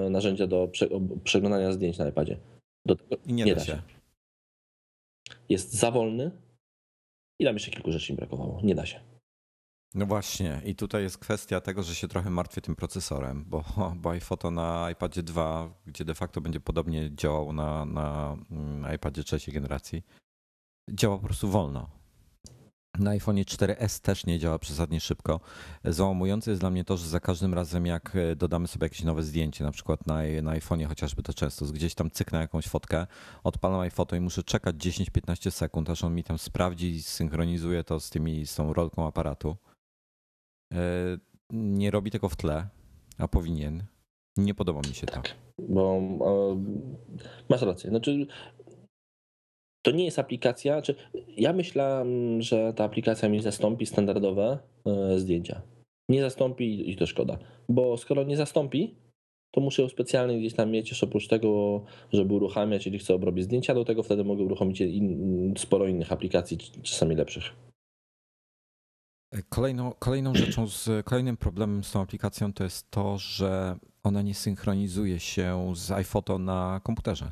narzędzia 0.09 0.47
do 0.47 0.69
przeglądania 1.23 1.71
zdjęć 1.71 1.97
na 1.97 2.07
iPadzie. 2.07 2.37
Do 2.85 2.95
tego 2.95 3.15
I 3.25 3.33
nie, 3.33 3.43
nie 3.43 3.55
da 3.55 3.61
się. 3.61 3.65
się 3.65 3.81
jest 5.49 5.73
za 5.73 5.91
wolny 5.91 6.31
i 7.39 7.43
nam 7.43 7.55
jeszcze 7.55 7.71
kilku 7.71 7.91
rzeczy 7.91 8.13
mi 8.13 8.17
brakowało. 8.17 8.61
Nie 8.63 8.75
da 8.75 8.85
się. 8.85 8.99
No 9.95 10.05
właśnie, 10.05 10.61
i 10.65 10.75
tutaj 10.75 11.03
jest 11.03 11.17
kwestia 11.17 11.61
tego, 11.61 11.83
że 11.83 11.95
się 11.95 12.07
trochę 12.07 12.29
martwię 12.29 12.61
tym 12.61 12.75
procesorem, 12.75 13.45
bo, 13.47 13.63
bo 14.01 14.09
iPhoto 14.09 14.51
na 14.51 14.91
iPadzie 14.91 15.23
2, 15.23 15.73
gdzie 15.85 16.05
de 16.05 16.15
facto 16.15 16.41
będzie 16.41 16.59
podobnie 16.59 17.15
działał 17.15 17.53
na, 17.53 17.85
na 17.85 18.37
mm, 18.51 18.95
iPadzie 18.95 19.23
trzeciej 19.23 19.53
generacji, 19.53 20.03
działa 20.89 21.17
po 21.17 21.25
prostu 21.25 21.49
wolno. 21.49 21.89
Na 22.99 23.09
iPhone 23.11 23.35
4S 23.35 24.01
też 24.01 24.25
nie 24.25 24.39
działa 24.39 24.59
przesadnie 24.59 24.99
szybko. 24.99 25.39
Załamujące 25.83 26.51
jest 26.51 26.61
dla 26.61 26.69
mnie 26.69 26.85
to, 26.85 26.97
że 26.97 27.09
za 27.09 27.19
każdym 27.19 27.53
razem 27.53 27.85
jak 27.85 28.15
e, 28.15 28.35
dodamy 28.35 28.67
sobie 28.67 28.85
jakieś 28.85 29.03
nowe 29.03 29.23
zdjęcie, 29.23 29.63
na 29.63 29.71
przykład 29.71 30.07
na, 30.07 30.15
na 30.41 30.59
iPhone'ie 30.59 30.87
chociażby 30.87 31.23
to 31.23 31.33
często, 31.33 31.65
gdzieś 31.65 31.95
tam 31.95 32.11
cyknę 32.11 32.39
jakąś 32.39 32.67
fotkę, 32.67 33.07
odpalam 33.43 33.79
iPhoto 33.79 34.15
i 34.15 34.19
muszę 34.19 34.43
czekać 34.43 34.75
10-15 34.75 35.51
sekund, 35.51 35.89
aż 35.89 36.03
on 36.03 36.15
mi 36.15 36.23
tam 36.23 36.37
sprawdzi 36.37 36.89
i 36.89 37.03
synchronizuje 37.03 37.83
to 37.83 37.99
z, 37.99 38.09
tymi, 38.09 38.47
z 38.47 38.55
tą 38.55 38.73
rolką 38.73 39.07
aparatu. 39.07 39.57
E, 40.73 41.17
nie 41.53 41.91
robi 41.91 42.11
tego 42.11 42.29
w 42.29 42.35
tle, 42.35 42.67
a 43.17 43.27
powinien. 43.27 43.83
Nie 44.37 44.53
podoba 44.53 44.79
mi 44.89 44.95
się 44.95 45.07
to. 45.07 45.13
Tak, 45.13 45.35
bo 45.59 46.01
masz 47.49 47.61
rację. 47.61 47.89
Znaczy, 47.89 48.27
to 49.85 49.91
nie 49.91 50.05
jest 50.05 50.19
aplikacja, 50.19 50.81
czy 50.81 50.95
ja 51.27 51.53
myślałem, 51.53 52.41
że 52.41 52.73
ta 52.73 52.83
aplikacja 52.83 53.29
mi 53.29 53.41
zastąpi 53.41 53.85
standardowe 53.85 54.59
e, 54.85 55.19
zdjęcia. 55.19 55.61
Nie 56.09 56.21
zastąpi 56.21 56.91
i 56.91 56.95
to 56.95 57.05
szkoda, 57.05 57.37
bo 57.69 57.97
skoro 57.97 58.23
nie 58.23 58.37
zastąpi, 58.37 58.95
to 59.51 59.61
muszę 59.61 59.81
ją 59.81 59.89
specjalnie 59.89 60.39
gdzieś 60.39 60.53
tam 60.53 60.71
mieć, 60.71 60.89
jeszcze 60.89 61.05
oprócz 61.05 61.27
tego, 61.27 61.83
żeby 62.13 62.33
uruchamiać, 62.33 62.85
jeżeli 62.85 62.99
chcę 62.99 63.15
obrobić 63.15 63.45
zdjęcia, 63.45 63.73
do 63.73 63.85
tego 63.85 64.03
wtedy 64.03 64.23
mogę 64.23 64.43
uruchomić 64.43 64.81
in, 64.81 65.53
sporo 65.57 65.87
innych 65.87 66.11
aplikacji, 66.11 66.57
czasami 66.83 67.15
lepszych. 67.15 67.55
Kolejną, 69.49 69.93
kolejną 69.99 70.35
rzeczą, 70.35 70.67
z, 70.67 71.05
kolejnym 71.05 71.37
problemem 71.37 71.83
z 71.83 71.91
tą 71.91 72.01
aplikacją 72.01 72.53
to 72.53 72.63
jest 72.63 72.91
to, 72.91 73.17
że 73.17 73.75
ona 74.03 74.21
nie 74.21 74.33
synchronizuje 74.33 75.19
się 75.19 75.73
z 75.75 75.91
iPhoto 75.91 76.39
na 76.39 76.81
komputerze. 76.83 77.31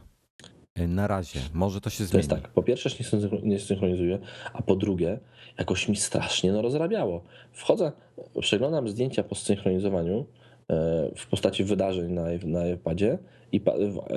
E, 0.76 0.88
na 0.88 1.08
razie. 1.08 1.40
Może 1.54 1.82
to 1.82 1.90
się 1.90 2.06
zmieni. 2.06 2.12
To 2.12 2.18
jest 2.36 2.44
tak, 2.44 2.54
po 2.54 2.64
pierwsze 2.64 2.90
się 2.90 3.04
nie 3.44 3.60
synchronizuje, 3.60 4.20
a 4.54 4.62
po 4.62 4.76
drugie 4.76 5.20
jakoś 5.60 5.88
mi 5.88 5.96
strasznie 5.96 6.52
no 6.52 6.62
rozrabiało. 6.62 7.24
Wchodzę, 7.52 7.92
przeglądam 8.40 8.90
zdjęcia 8.90 9.24
po 9.24 9.36
synchronizowaniu 9.36 10.26
e, 10.70 11.12
w 11.16 11.28
postaci 11.28 11.64
wydarzeń 11.64 12.12
na, 12.12 12.24
na 12.44 12.68
iPadzie 12.68 13.18
i 13.52 13.62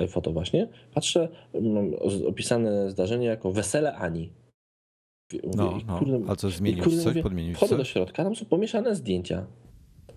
foto 0.07 0.31
właśnie, 0.31 0.67
patrzę, 0.93 1.29
mam 1.61 1.93
opisane 2.27 2.89
zdarzenie 2.89 3.27
jako 3.27 3.51
wesele 3.51 3.95
Ani. 3.95 4.29
Mówię, 5.33 5.49
no, 5.57 5.79
no. 5.87 5.99
Kurde, 5.99 6.21
a 6.27 6.35
co 6.35 6.49
zmienił 6.49 6.83
coś? 6.83 7.05
Mówię, 7.05 7.23
podmienił 7.23 7.55
Wchodzę 7.55 7.77
do 7.77 7.83
środka, 7.83 8.23
tam 8.23 8.35
są 8.35 8.45
pomieszane 8.45 8.95
zdjęcia. 8.95 9.47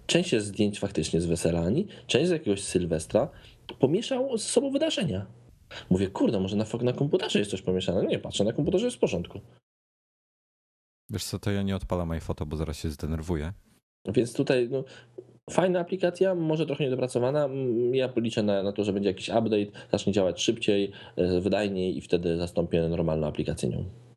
Część 0.06 0.32
jest 0.32 0.46
zdjęć 0.46 0.78
faktycznie 0.78 1.20
z 1.20 1.26
wesela 1.26 1.60
Ani, 1.60 1.86
część 2.06 2.28
z 2.28 2.30
jakiegoś 2.30 2.62
Sylwestra. 2.62 3.28
Pomieszał 3.78 4.38
ze 4.38 4.44
sobą 4.44 4.70
wydarzenia. 4.70 5.26
Mówię, 5.90 6.06
kurde, 6.06 6.40
może 6.40 6.56
na, 6.56 6.64
na 6.82 6.92
komputerze 6.92 7.38
jest 7.38 7.50
coś 7.50 7.62
pomieszane. 7.62 8.06
Nie, 8.06 8.18
patrzę, 8.18 8.44
na 8.44 8.52
komputerze 8.52 8.84
jest 8.84 8.96
w 8.96 9.00
porządku. 9.00 9.40
Wiesz 11.10 11.24
co, 11.24 11.38
to 11.38 11.50
ja 11.50 11.62
nie 11.62 11.76
odpalam 11.76 12.10
iPhoto, 12.10 12.46
bo 12.46 12.56
zaraz 12.56 12.76
się 12.78 12.90
zdenerwuję. 12.90 13.52
Więc 14.14 14.32
tutaj 14.32 14.68
no, 14.70 14.84
fajna 15.50 15.80
aplikacja, 15.80 16.34
może 16.34 16.66
trochę 16.66 16.84
niedopracowana. 16.84 17.48
Ja 17.92 18.12
liczę 18.16 18.42
na, 18.42 18.62
na 18.62 18.72
to, 18.72 18.84
że 18.84 18.92
będzie 18.92 19.08
jakiś 19.08 19.28
update, 19.28 19.88
zacznie 19.92 20.12
działać 20.12 20.42
szybciej, 20.42 20.92
e, 21.16 21.40
wydajniej 21.40 21.96
i 21.96 22.00
wtedy 22.00 22.36
zastąpię 22.36 22.88
normalną 22.88 23.26
aplikację 23.26 23.68
nią. 23.68 24.07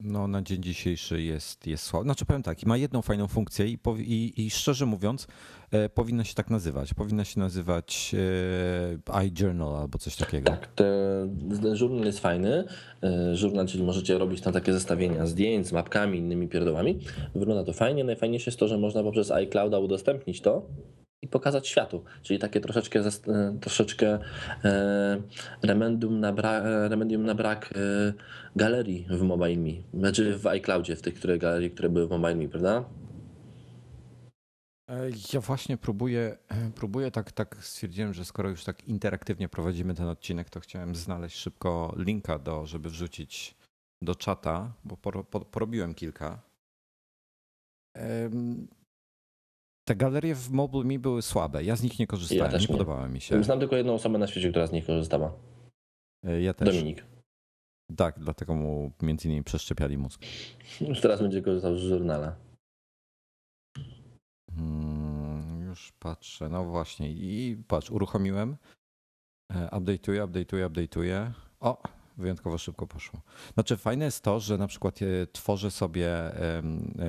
No, 0.00 0.28
na 0.28 0.42
dzień 0.42 0.62
dzisiejszy 0.62 1.22
jest, 1.22 1.66
jest 1.66 1.84
słaby. 1.84 2.04
Znaczy 2.04 2.24
powiem 2.24 2.42
tak, 2.42 2.62
ma 2.66 2.76
jedną 2.76 3.02
fajną 3.02 3.28
funkcję 3.28 3.66
i, 3.66 3.78
i, 3.98 4.46
i 4.46 4.50
szczerze 4.50 4.86
mówiąc, 4.86 5.26
e, 5.72 6.24
się 6.24 6.34
tak 6.34 6.50
nazywać. 6.50 6.94
Powinna 6.94 7.24
się 7.24 7.40
nazywać 7.40 8.14
e, 9.14 9.26
iJournal 9.26 9.76
albo 9.76 9.98
coś 9.98 10.16
takiego. 10.16 10.50
Tak, 10.50 10.66
ten 11.62 11.76
żurnal 11.76 12.04
jest 12.04 12.20
fajny. 12.20 12.64
E, 13.02 13.36
żurnal, 13.36 13.66
czyli 13.66 13.84
możecie 13.84 14.18
robić 14.18 14.40
tam 14.40 14.52
takie 14.52 14.72
zestawienia 14.72 15.26
zdjęć 15.26 15.66
z 15.66 15.72
mapkami, 15.72 16.18
innymi 16.18 16.48
pierdołami. 16.48 16.98
Wygląda 17.34 17.64
to 17.64 17.72
fajnie. 17.72 18.04
Najfajniejsze 18.04 18.50
jest 18.50 18.58
to, 18.58 18.68
że 18.68 18.78
można 18.78 19.02
poprzez 19.02 19.30
iClouda 19.30 19.78
udostępnić 19.78 20.40
to 20.40 20.66
i 21.22 21.28
pokazać 21.28 21.68
światu. 21.68 22.04
Czyli 22.22 22.38
takie 22.38 22.60
troszeczkę, 22.60 23.00
e, 23.00 23.58
troszeczkę 23.60 24.18
e, 24.64 25.22
remedium, 25.62 26.20
na 26.20 26.32
brak, 26.32 26.64
remedium 26.64 27.22
na 27.22 27.34
brak 27.34 27.72
e, 27.72 28.12
galerii 28.56 29.06
w 29.10 29.22
MobileMe. 29.22 29.82
Znaczy 29.94 30.38
w 30.38 30.46
iCloudzie, 30.46 30.96
w 30.96 31.02
tych 31.02 31.14
które, 31.14 31.38
galerii, 31.38 31.70
które 31.70 31.88
były 31.88 32.06
w 32.06 32.10
MobileMe, 32.10 32.48
prawda? 32.48 32.84
Ja 35.32 35.40
właśnie 35.40 35.76
próbuję, 35.76 36.36
próbuję 36.74 37.10
tak, 37.10 37.32
tak 37.32 37.56
stwierdziłem, 37.60 38.14
że 38.14 38.24
skoro 38.24 38.48
już 38.48 38.64
tak 38.64 38.84
interaktywnie 38.84 39.48
prowadzimy 39.48 39.94
ten 39.94 40.08
odcinek, 40.08 40.50
to 40.50 40.60
chciałem 40.60 40.94
znaleźć 40.94 41.36
szybko 41.36 41.94
linka, 41.96 42.38
do, 42.38 42.66
żeby 42.66 42.90
wrzucić 42.90 43.54
do 44.02 44.14
czata, 44.14 44.72
bo 44.84 44.96
porobiłem 45.50 45.94
kilka. 45.94 46.42
Te 49.90 49.96
galerie 49.96 50.34
w 50.34 50.50
MobileMe 50.50 50.98
były 50.98 51.22
słabe. 51.22 51.64
Ja 51.64 51.76
z 51.76 51.82
nich 51.82 51.98
nie 51.98 52.06
korzystałem, 52.06 52.52
ja 52.52 52.58
nie, 52.58 52.62
nie 52.62 52.68
podobały 52.68 53.08
mi 53.08 53.20
się. 53.20 53.44
Znam 53.44 53.60
tylko 53.60 53.76
jedną 53.76 53.94
osobę 53.94 54.18
na 54.18 54.26
świecie, 54.26 54.50
która 54.50 54.66
z 54.66 54.72
nich 54.72 54.86
korzystała. 54.86 55.32
E, 56.26 56.42
ja 56.42 56.54
też. 56.54 56.68
Dominik. 56.68 57.04
Tak, 57.96 58.18
dlatego 58.18 58.54
mu 58.54 58.92
między 59.02 59.28
innymi 59.28 59.44
przeszczepiali 59.44 59.98
mózg. 59.98 60.20
Już 60.80 61.00
teraz 61.00 61.20
będzie 61.22 61.42
korzystał 61.42 61.76
z 61.76 61.80
żurnala. 61.80 62.36
Hmm, 64.56 65.62
już 65.62 65.92
patrzę. 65.92 66.48
No 66.48 66.64
właśnie. 66.64 67.10
I 67.10 67.62
patrz, 67.68 67.90
uruchomiłem. 67.90 68.56
E, 69.52 69.66
update'uję, 69.66 70.26
update'uję, 70.26 70.70
update'uję. 70.70 71.30
O, 71.60 71.82
wyjątkowo 72.20 72.58
szybko 72.58 72.86
poszło. 72.86 73.20
Znaczy 73.54 73.76
fajne 73.76 74.04
jest 74.04 74.24
to, 74.24 74.40
że 74.40 74.58
na 74.58 74.66
przykład 74.66 75.02
e, 75.02 75.26
tworzę 75.32 75.70
sobie 75.70 76.08
e, 76.08 76.62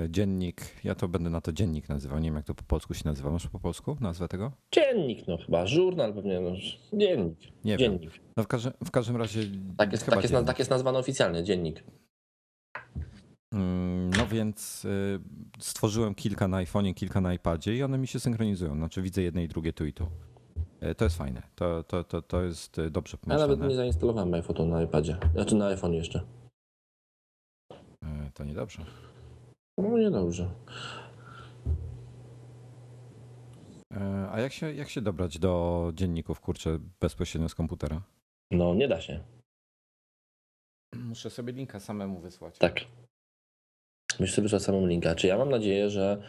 dziennik, 0.09 0.62
ja 0.84 0.95
to 0.95 1.07
będę 1.07 1.30
na 1.30 1.41
to 1.41 1.51
dziennik 1.51 1.89
nazywał, 1.89 2.20
nie 2.20 2.30
wiem 2.30 2.36
jak 2.36 2.45
to 2.45 2.55
po 2.55 2.64
polsku 2.64 2.93
się 2.93 3.01
nazywa. 3.05 3.32
Masz 3.32 3.47
po 3.47 3.59
polsku 3.59 3.97
nazwę 3.99 4.28
tego? 4.28 4.51
Dziennik, 4.72 5.28
no 5.28 5.38
chyba, 5.38 5.68
żurnal 5.68 6.14
pewnie, 6.14 6.39
no, 6.39 6.51
dziennik. 6.93 7.39
Nie 7.66 7.78
dziennik. 7.78 8.01
Wiem. 8.01 8.22
No 8.38 8.43
w, 8.43 8.47
każdym, 8.47 8.74
w 8.86 8.91
każdym 8.91 9.16
razie... 9.18 9.41
Tak 9.78 9.91
jest, 9.91 10.05
tak, 10.05 10.22
jest, 10.24 10.36
tak 10.45 10.59
jest 10.59 10.72
nazwany 10.72 10.97
oficjalnie, 10.97 11.43
dziennik. 11.43 11.84
Mm, 13.53 14.09
no 14.18 14.28
więc 14.28 14.86
y, 14.86 15.20
stworzyłem 15.59 16.16
kilka 16.16 16.47
na 16.47 16.64
iPhone'ie, 16.64 16.93
kilka 16.93 17.22
na 17.22 17.34
iPadzie 17.34 17.76
i 17.76 17.84
one 17.84 17.97
mi 17.97 18.07
się 18.07 18.20
synchronizują. 18.20 18.76
Znaczy 18.76 19.01
widzę 19.01 19.22
jedne 19.22 19.43
i 19.43 19.47
drugie 19.47 19.74
tu 19.74 19.86
i 19.86 19.93
tu. 19.93 20.07
E, 20.82 20.95
to 20.95 21.05
jest 21.05 21.17
fajne. 21.17 21.41
To, 21.55 21.84
to, 21.84 22.03
to, 22.03 22.21
to 22.21 22.41
jest 22.41 22.79
e, 22.79 22.89
dobrze 22.89 23.17
pomyślane. 23.17 23.41
Ja 23.41 23.47
nawet 23.47 23.69
nie 23.69 23.75
zainstalowałem 23.75 24.34
iPhoto 24.34 24.65
na 24.65 24.84
iPadzie. 24.84 25.17
Znaczy 25.34 25.55
na 25.55 25.67
iPhone 25.67 25.93
jeszcze. 25.93 26.21
E, 28.03 28.32
to 28.34 28.43
niedobrze. 28.43 28.86
No 29.77 29.97
niedobrze. 29.97 30.49
A 34.32 34.39
jak 34.39 34.53
się, 34.53 34.73
jak 34.73 34.89
się 34.89 35.01
dobrać 35.01 35.39
do 35.39 35.91
dzienników, 35.95 36.39
kurczę, 36.39 36.79
bezpośrednio 36.99 37.49
z 37.49 37.55
komputera? 37.55 38.01
No, 38.51 38.73
nie 38.73 38.88
da 38.88 39.01
się. 39.01 39.23
Muszę 40.95 41.29
sobie 41.29 41.53
linka 41.53 41.79
samemu 41.79 42.19
wysłać. 42.19 42.57
Tak. 42.57 42.82
Musisz 44.19 44.36
sobie 44.36 44.43
wysłać 44.43 44.63
samemu 44.63 44.86
linka. 44.86 45.15
Czy 45.15 45.27
ja 45.27 45.38
mam 45.38 45.49
nadzieję, 45.49 45.89
że, 45.89 46.21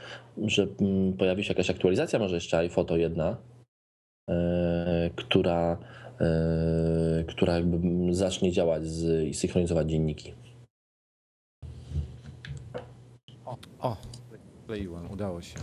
że 0.46 0.66
mm, 0.80 1.12
pojawi 1.16 1.44
się 1.44 1.48
jakaś 1.48 1.70
aktualizacja, 1.70 2.18
może 2.18 2.34
jeszcze 2.34 2.59
iPhoto 2.59 2.96
jedna, 2.96 3.36
która, 5.16 5.79
e, 6.20 7.25
która 7.29 7.55
jakby 7.55 8.14
zacznie 8.14 8.53
działać 8.53 8.87
z, 8.87 9.29
i 9.29 9.35
synchronizować 9.35 9.91
dzienniki. 9.91 10.35
O, 13.45 13.59
o, 13.79 13.97
kleiłem, 14.66 15.11
udało 15.11 15.43
się. 15.43 15.59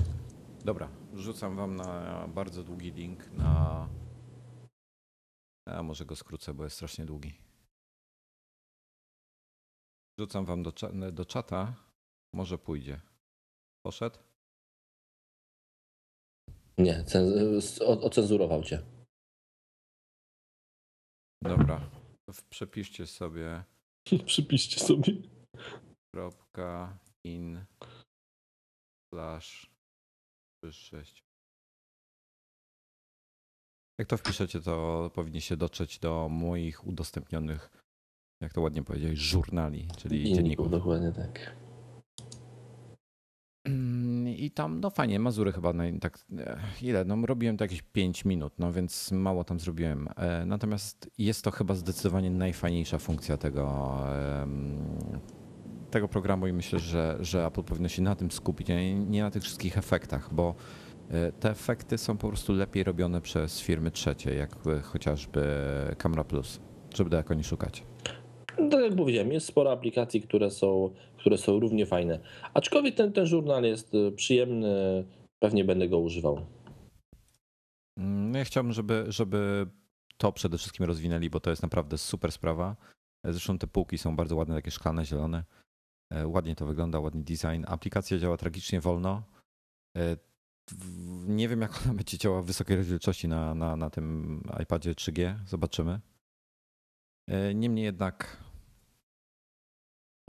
Dobra, 0.66 0.90
rzucam 1.14 1.56
wam 1.56 1.76
na 1.76 2.28
bardzo 2.28 2.64
długi 2.64 2.92
link 2.92 3.32
na, 3.32 3.88
A 5.66 5.84
może 5.84 6.06
go 6.06 6.16
skrócę, 6.16 6.54
bo 6.54 6.64
jest 6.64 6.76
strasznie 6.76 7.06
długi. 7.06 7.34
Rzucam 10.20 10.46
wam 10.46 10.64
do, 10.64 10.74
do 11.12 11.26
czata. 11.26 11.74
Może 12.34 12.58
pójdzie. 12.58 13.02
Poszedł? 13.86 14.29
Nie, 16.80 17.04
cen- 17.04 17.60
o- 17.82 18.02
ocenzurował 18.02 18.64
cię. 18.64 18.82
Dobra. 21.44 21.90
W- 22.30 22.44
Przepiszcie 22.50 23.08
sobie 23.08 23.64
Przypiszcie 24.26 24.80
sobie. 24.80 25.14
kropka 26.16 27.00
in 27.26 27.66
slash 29.14 29.72
6. 30.72 31.24
Jak 34.00 34.08
to 34.08 34.18
wpiszecie, 34.18 34.62
to 34.62 35.10
powinniście 35.16 35.58
dotrzeć 35.58 36.00
do 36.00 36.30
moich 36.30 36.88
udostępnionych, 36.88 37.70
jak 38.44 38.54
to 38.54 38.62
ładnie 38.62 38.84
powiedziałeś, 38.84 39.20
żurnali, 39.20 39.88
czyli 39.98 40.18
dzienników. 40.24 40.36
Dzienników, 40.38 40.70
dokładnie 40.72 41.12
tak. 41.12 41.56
I 44.40 44.52
tam, 44.52 44.80
no 44.80 44.90
fajnie, 44.90 45.20
Mazury 45.20 45.52
chyba 45.52 45.74
naj, 45.74 46.00
tak, 46.00 46.20
e, 46.40 46.58
ile, 46.82 47.06
no 47.06 47.26
robiłem 47.26 47.58
to 47.58 47.64
jakieś 47.64 47.82
5 47.82 48.26
minut, 48.26 48.54
no 48.60 48.74
więc 48.74 49.12
mało 49.12 49.44
tam 49.44 49.60
zrobiłem. 49.60 50.08
E, 50.18 50.46
Natomiast 50.46 51.10
jest 51.18 51.44
to 51.44 51.52
chyba 51.52 51.76
zdecydowanie 51.76 52.32
najfajniejsza 52.32 52.98
funkcja 52.98 53.38
tego, 53.38 53.98
tego 55.92 56.08
programu 56.08 56.48
i 56.48 56.54
myślę, 56.54 56.80
że, 56.80 57.18
że 57.20 57.46
Apple 57.46 57.64
powinno 57.64 57.90
się 57.90 58.02
na 58.02 58.16
tym 58.16 58.32
skupić, 58.32 58.70
a 58.72 58.74
nie, 59.10 59.24
na 59.24 59.32
tych 59.32 59.44
wszystkich 59.44 59.78
efektach, 59.78 60.34
bo 60.34 60.56
e, 61.10 61.32
te 61.32 61.50
efekty 61.50 61.98
są 61.98 62.18
po 62.18 62.28
prostu 62.28 62.54
lepiej 62.54 62.84
robione 62.84 63.22
przez 63.22 63.62
firmy 63.62 63.92
trzecie, 63.92 64.36
jak 64.36 64.56
chociażby 64.84 65.44
Camera 65.98 66.24
Plus, 66.24 66.60
żeby 66.96 67.10
daleko 67.10 67.34
nie 67.34 67.44
szukać. 67.44 67.84
No, 68.60 68.70
tak 68.70 68.82
jak 68.82 68.96
powiedziałem, 68.96 69.32
jest 69.32 69.48
sporo 69.48 69.72
aplikacji, 69.72 70.22
które 70.22 70.52
są, 70.52 70.90
które 71.20 71.38
są 71.38 71.60
równie 71.60 71.86
fajne. 71.86 72.20
Aczkolwiek 72.54 72.96
ten, 72.96 73.14
ten 73.14 73.26
żurnal 73.26 73.64
jest 73.64 73.94
y, 73.94 74.12
przyjemny, 74.12 75.04
pewnie 75.40 75.64
będę 75.66 75.90
go 75.90 76.00
używał. 76.00 76.46
Mm, 78.00 78.34
ja 78.36 78.44
chciałbym, 78.46 78.74
żeby, 78.74 79.06
żeby 79.08 79.68
to 80.18 80.32
przede 80.32 80.58
wszystkim 80.58 80.86
rozwinęli, 80.86 81.30
bo 81.30 81.40
to 81.40 81.50
jest 81.50 81.62
naprawdę 81.62 81.98
super 81.98 82.32
sprawa. 82.32 82.76
Zresztą 83.26 83.58
te 83.58 83.68
półki 83.68 83.98
są 83.98 84.16
bardzo 84.16 84.36
ładne, 84.36 84.56
takie 84.56 84.72
szklane, 84.72 85.06
zielone. 85.06 85.44
E, 86.14 86.28
Ładnie 86.28 86.56
to 86.56 86.66
wygląda, 86.66 87.00
ładny 87.00 87.24
design. 87.24 87.64
Aplikacja 87.68 88.18
działa 88.18 88.38
tragicznie 88.38 88.82
wolno. 88.82 89.24
E, 89.98 90.18
Nie 91.28 91.48
wiem, 91.50 91.62
jak 91.62 91.82
ona 91.86 91.94
będzie 91.94 92.18
działała 92.18 92.42
w 92.42 92.46
wysokiej 92.46 92.78
rozdzielczości 92.78 93.28
na, 93.28 93.56
na, 93.56 93.76
na 93.76 93.90
tym 93.90 94.42
iPadzie 94.64 94.94
3G. 94.94 95.36
Zobaczymy. 95.46 96.00
E, 97.30 97.54
Niemniej 97.54 97.86
jednak 97.86 98.44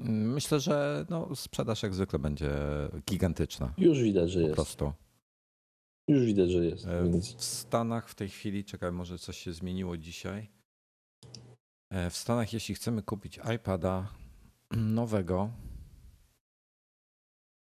myślę, 0.04 0.60
że 0.60 1.06
no, 1.10 1.36
sprzedaż 1.36 1.82
jak 1.82 1.94
zwykle 1.94 2.18
będzie 2.18 2.50
gigantyczna. 3.10 3.72
Już 3.78 4.02
widać, 4.02 4.30
że 4.30 4.40
Po 4.40 4.46
jest. 4.46 4.54
prostu. 4.54 4.92
Już 6.08 6.24
widać, 6.24 6.50
że 6.50 6.64
jest. 6.66 6.86
E, 6.86 7.04
W 7.20 7.24
Stanach 7.44 8.08
w 8.08 8.14
tej 8.14 8.28
chwili, 8.28 8.64
czekaj, 8.64 8.92
może 8.92 9.18
coś 9.18 9.36
się 9.38 9.52
zmieniło 9.52 9.96
dzisiaj. 9.96 10.48
E, 11.90 12.10
W 12.10 12.16
Stanach, 12.16 12.52
jeśli 12.52 12.74
chcemy 12.74 13.02
kupić 13.02 13.40
iPada 13.56 14.08
nowego, 14.70 15.50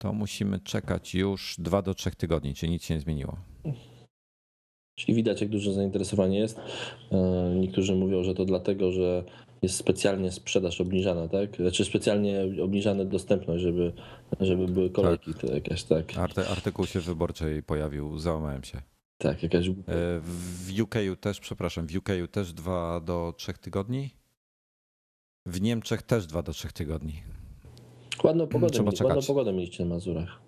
to 0.02 0.12
musimy 0.12 0.60
czekać 0.60 1.14
już 1.14 1.56
2 1.58 1.82
do 1.82 1.94
3 1.94 2.10
tygodni, 2.10 2.54
czyli 2.54 2.72
nic 2.72 2.84
się 2.84 2.94
nie 2.94 3.00
zmieniło. 3.00 3.36
Czyli 4.98 5.14
widać, 5.14 5.40
jak 5.40 5.50
duże 5.50 5.72
zainteresowanie 5.72 6.38
jest. 6.38 6.58
E, 7.12 7.54
Niektórzy 7.60 7.94
mówią, 7.94 8.22
że 8.22 8.34
to 8.34 8.44
dlatego, 8.44 8.92
że 8.92 9.24
jest 9.62 9.76
specjalnie 9.76 10.32
sprzedaż 10.32 10.80
obniżana, 10.80 11.28
tak? 11.28 11.56
Znaczy 11.56 11.84
specjalnie 11.84 12.62
obniżana 12.62 13.04
dostępność, 13.04 13.62
żeby, 13.62 13.92
żeby 14.40 14.66
były 14.68 14.90
kolejki 14.90 15.34
to 15.34 15.46
jakaś, 15.46 15.84
tak. 15.84 16.18
Arty, 16.18 16.48
artykuł 16.48 16.86
się 16.86 17.00
wyborczej 17.00 17.62
pojawił, 17.62 18.18
załamałem 18.18 18.64
się. 18.64 18.82
Tak, 19.18 19.42
jakaś. 19.42 19.68
E, 19.68 19.72
W 20.20 20.80
UK 20.82 20.94
też, 21.20 21.40
przepraszam, 21.40 21.86
w 21.86 21.96
UK 21.96 22.08
też 22.32 22.52
2 22.52 23.00
do 23.00 23.34
3 23.36 23.52
tygodni. 23.52 24.10
W 25.46 25.60
Niemczech 25.60 26.02
też 26.02 26.26
2 26.26 26.42
do 26.42 26.52
3 26.52 26.68
tygodni. 26.72 27.22
Ładną 28.24 28.46
pogodę, 28.46 28.72
trzeba 28.72 28.92
ładną 29.04 29.22
pogodę 29.26 29.52
mieliście 29.52 29.84
na 29.84 29.94
Mazurach. 29.94 30.40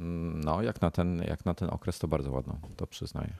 Mm, 0.00 0.40
No, 0.44 0.62
jak 0.62 0.80
na 0.82 0.90
ten, 0.90 1.22
jak 1.28 1.44
na 1.44 1.54
ten 1.54 1.70
okres 1.70 1.98
to 1.98 2.08
bardzo 2.08 2.30
ładną, 2.32 2.58
to 2.76 2.86
przyznaję. 2.86 3.36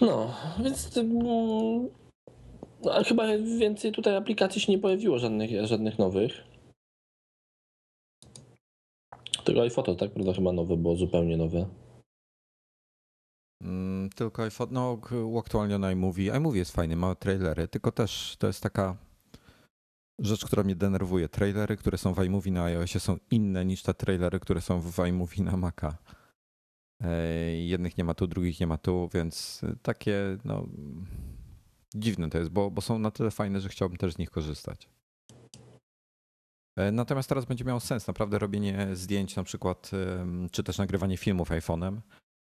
No, 0.00 0.34
więc 0.64 0.96
mm, 0.96 1.88
no, 2.84 2.94
a 2.94 3.04
chyba 3.04 3.24
więcej 3.58 3.92
tutaj 3.92 4.16
aplikacji 4.16 4.60
się 4.60 4.72
nie 4.72 4.78
pojawiło, 4.78 5.18
żadnych, 5.18 5.66
żadnych 5.66 5.98
nowych. 5.98 6.32
Tego 9.44 9.62
iPhoto, 9.62 9.94
tak? 9.94 10.10
Prawda, 10.10 10.32
chyba 10.32 10.52
nowe 10.52 10.76
było, 10.76 10.96
zupełnie 10.96 11.36
nowe. 11.36 11.66
Mm, 13.62 14.10
Tylko 14.10 14.42
iPhone, 14.42 14.68
no 14.72 15.00
uaktualnione 15.24 15.92
iMovie. 15.92 16.32
iMovie 16.36 16.58
jest 16.58 16.72
fajny, 16.72 16.96
ma 16.96 17.14
trailery, 17.14 17.68
tylko 17.68 17.92
też 17.92 18.36
to 18.38 18.46
jest 18.46 18.62
taka 18.62 18.96
rzecz, 20.18 20.44
która 20.46 20.62
mnie 20.62 20.76
denerwuje. 20.76 21.28
Trailery, 21.28 21.76
które 21.76 21.98
są 21.98 22.14
w 22.14 22.24
iMovie 22.24 22.52
na 22.52 22.64
iOSie 22.64 23.00
są 23.00 23.16
inne 23.30 23.64
niż 23.64 23.82
te 23.82 23.94
trailery, 23.94 24.40
które 24.40 24.60
są 24.60 24.80
w 24.80 24.98
iMovie 25.08 25.44
na 25.44 25.56
Maca. 25.56 25.98
Jednych 27.66 27.98
nie 27.98 28.04
ma 28.04 28.14
tu, 28.14 28.26
drugich 28.26 28.60
nie 28.60 28.66
ma 28.66 28.78
tu, 28.78 29.08
więc 29.14 29.60
takie 29.82 30.38
no 30.44 30.66
dziwne 31.94 32.30
to 32.30 32.38
jest, 32.38 32.50
bo, 32.50 32.70
bo 32.70 32.80
są 32.82 32.98
na 32.98 33.10
tyle 33.10 33.30
fajne, 33.30 33.60
że 33.60 33.68
chciałbym 33.68 33.98
też 33.98 34.12
z 34.14 34.18
nich 34.18 34.30
korzystać. 34.30 34.88
E, 36.76 36.92
Natomiast 36.92 37.28
teraz 37.28 37.44
będzie 37.44 37.64
miało 37.64 37.80
sens 37.80 38.06
naprawdę 38.06 38.38
robienie 38.38 38.88
zdjęć 38.92 39.36
na 39.36 39.42
przykład, 39.42 39.90
czy 40.52 40.62
też 40.62 40.78
nagrywanie 40.78 41.16
filmów 41.16 41.50
iPhone'em, 41.50 41.96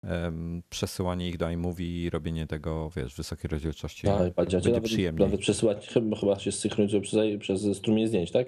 em, 0.04 0.62
przesyłanie 0.70 1.28
ich 1.28 1.36
do 1.36 1.50
iMovie 1.50 2.04
i 2.04 2.10
robienie 2.10 2.46
tego, 2.46 2.90
wiesz, 2.96 3.14
w 3.14 3.16
wysokiej 3.16 3.48
rozdzielczości. 3.48 4.06
IPadzie. 4.06 4.32
będzie 4.56 4.70
nawet, 4.70 4.84
przyjemniej. 4.84 5.26
nawet 5.26 5.40
przesyłać, 5.40 5.88
chyba, 5.88 6.16
chyba 6.16 6.38
się 6.38 6.52
synchronizuje 6.52 7.02
przez, 7.02 7.38
przez 7.40 7.76
strumień 7.76 8.06
zdjęć, 8.08 8.30
tak? 8.30 8.46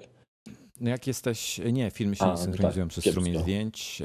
No 0.81 0.89
jak 0.89 1.07
jesteś, 1.07 1.61
nie, 1.71 1.91
filmy 1.91 2.15
się 2.15 2.23
A, 2.23 2.25
nie 2.25 2.31
no 2.31 2.37
synchronizują 2.37 2.85
tak, 2.85 2.89
przez 2.91 3.03
kiepsko. 3.03 3.21
strumień 3.21 3.41
zdjęć. 3.43 4.01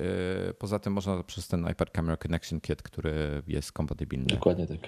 e, 0.51 0.55
Poza 0.55 0.79
tym 0.79 0.93
można 0.93 1.23
przez 1.23 1.49
ten 1.49 1.69
iPad 1.71 1.91
Camera 1.91 2.17
Connection 2.17 2.61
Kit, 2.61 2.83
który 2.83 3.43
jest 3.47 3.73
kompatybilny. 3.73 4.27
Dokładnie 4.27 4.67
tak. 4.67 4.79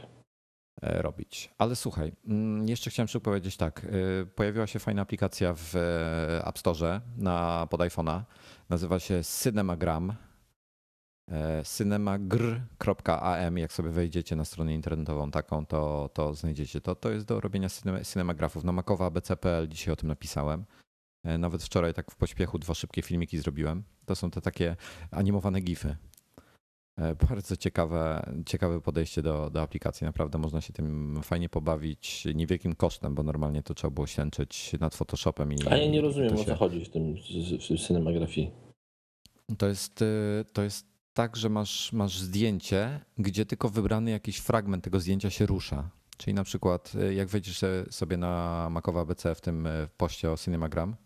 E, 0.84 1.02
robić. 1.02 1.50
Ale 1.58 1.76
słuchaj, 1.76 2.12
mm, 2.26 2.68
jeszcze 2.68 2.90
chciałem 2.90 3.08
szybko 3.08 3.24
powiedzieć 3.24 3.56
tak. 3.56 3.84
e, 3.84 4.26
Pojawiła 4.26 4.66
się 4.66 4.78
fajna 4.78 5.02
aplikacja 5.02 5.54
w 5.56 5.76
e, 5.76 6.46
App 6.46 6.58
Store 6.58 7.00
na, 7.16 7.66
pod 7.70 7.80
iPhone'a. 7.80 8.22
Nazywa 8.68 8.98
się 9.00 9.20
Cinemagram. 9.42 10.14
Cinemagr.am. 11.76 13.58
Jak 13.58 13.72
sobie 13.72 13.90
wejdziecie 13.90 14.36
na 14.36 14.44
stronę 14.44 14.74
internetową 14.74 15.30
taką, 15.30 15.66
to, 15.66 16.10
to 16.14 16.34
znajdziecie 16.34 16.80
to. 16.80 16.94
To 16.94 17.10
jest 17.10 17.26
do 17.26 17.40
robienia 17.40 17.68
cinema, 17.68 18.04
cinemagrafów. 18.04 18.64
Na 18.64 18.72
Macowa 18.72 19.06
ABC.pl 19.06 19.68
dzisiaj 19.68 19.92
o 19.92 19.96
tym 19.96 20.08
napisałem. 20.08 20.64
Nawet 21.38 21.62
wczoraj 21.62 21.94
tak 21.94 22.10
w 22.10 22.16
pośpiechu 22.16 22.58
dwa 22.58 22.74
szybkie 22.74 23.02
filmiki 23.02 23.38
zrobiłem. 23.38 23.84
To 24.06 24.14
są 24.14 24.30
te 24.30 24.40
takie 24.40 24.76
animowane 25.10 25.60
gify. 25.60 25.96
E, 26.98 27.14
Bardzo 27.28 27.56
ciekawe, 27.56 28.32
ciekawe 28.46 28.80
podejście 28.80 29.22
do, 29.22 29.50
do 29.50 29.62
aplikacji. 29.62 30.04
Naprawdę 30.04 30.38
można 30.38 30.60
się 30.60 30.72
tym 30.72 31.20
fajnie 31.22 31.48
pobawić 31.48 32.24
niewielkim 32.34 32.74
kosztem, 32.74 33.14
bo 33.14 33.22
normalnie 33.22 33.62
to 33.62 33.74
trzeba 33.74 33.90
było 33.90 34.06
ślęczyć 34.06 34.72
nad 34.80 34.94
Photoshopem. 34.94 35.52
I, 35.52 35.56
A 35.70 35.76
ja 35.76 35.90
nie 35.90 36.00
rozumiem, 36.00 36.28
to 36.28 36.34
o 36.34 36.38
się- 36.38 36.44
co 36.44 36.54
chodzi 36.56 36.84
w 36.84 36.88
tym 36.90 37.14
w, 37.14 37.78
cinematografii. 37.86 38.50
To 39.58 39.66
jest, 39.68 40.02
y, 40.02 40.44
to 40.52 40.62
jest 40.62 40.86
tak, 41.14 41.36
że 41.36 41.48
masz, 41.48 41.92
masz 41.92 42.18
zdjęcie, 42.18 43.00
gdzie 43.18 43.46
tylko 43.46 43.68
wybrany 43.68 44.10
jakiś 44.10 44.36
fragment 44.38 44.84
tego 44.84 45.00
zdjęcia 45.00 45.30
się 45.30 45.46
rusza. 45.46 45.90
Czyli 46.16 46.34
na 46.34 46.44
przykład, 46.44 46.92
y, 47.10 47.14
jak 47.14 47.28
wejdziesz 47.28 47.60
sobie 47.90 48.16
na 48.16 48.68
Macowa 48.70 49.00
ABC 49.00 49.34
w 49.34 49.40
tym 49.40 49.66
y, 49.66 49.88
poście 49.96 50.30
o 50.32 50.36
Cinemagram, 50.36 50.96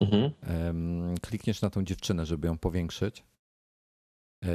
Mhm. 0.00 0.30
klikniesz 1.22 1.62
na 1.62 1.70
tą 1.70 1.84
dziewczynę, 1.84 2.26
żeby 2.26 2.46
ją 2.48 2.58
powiększyć, 2.58 3.24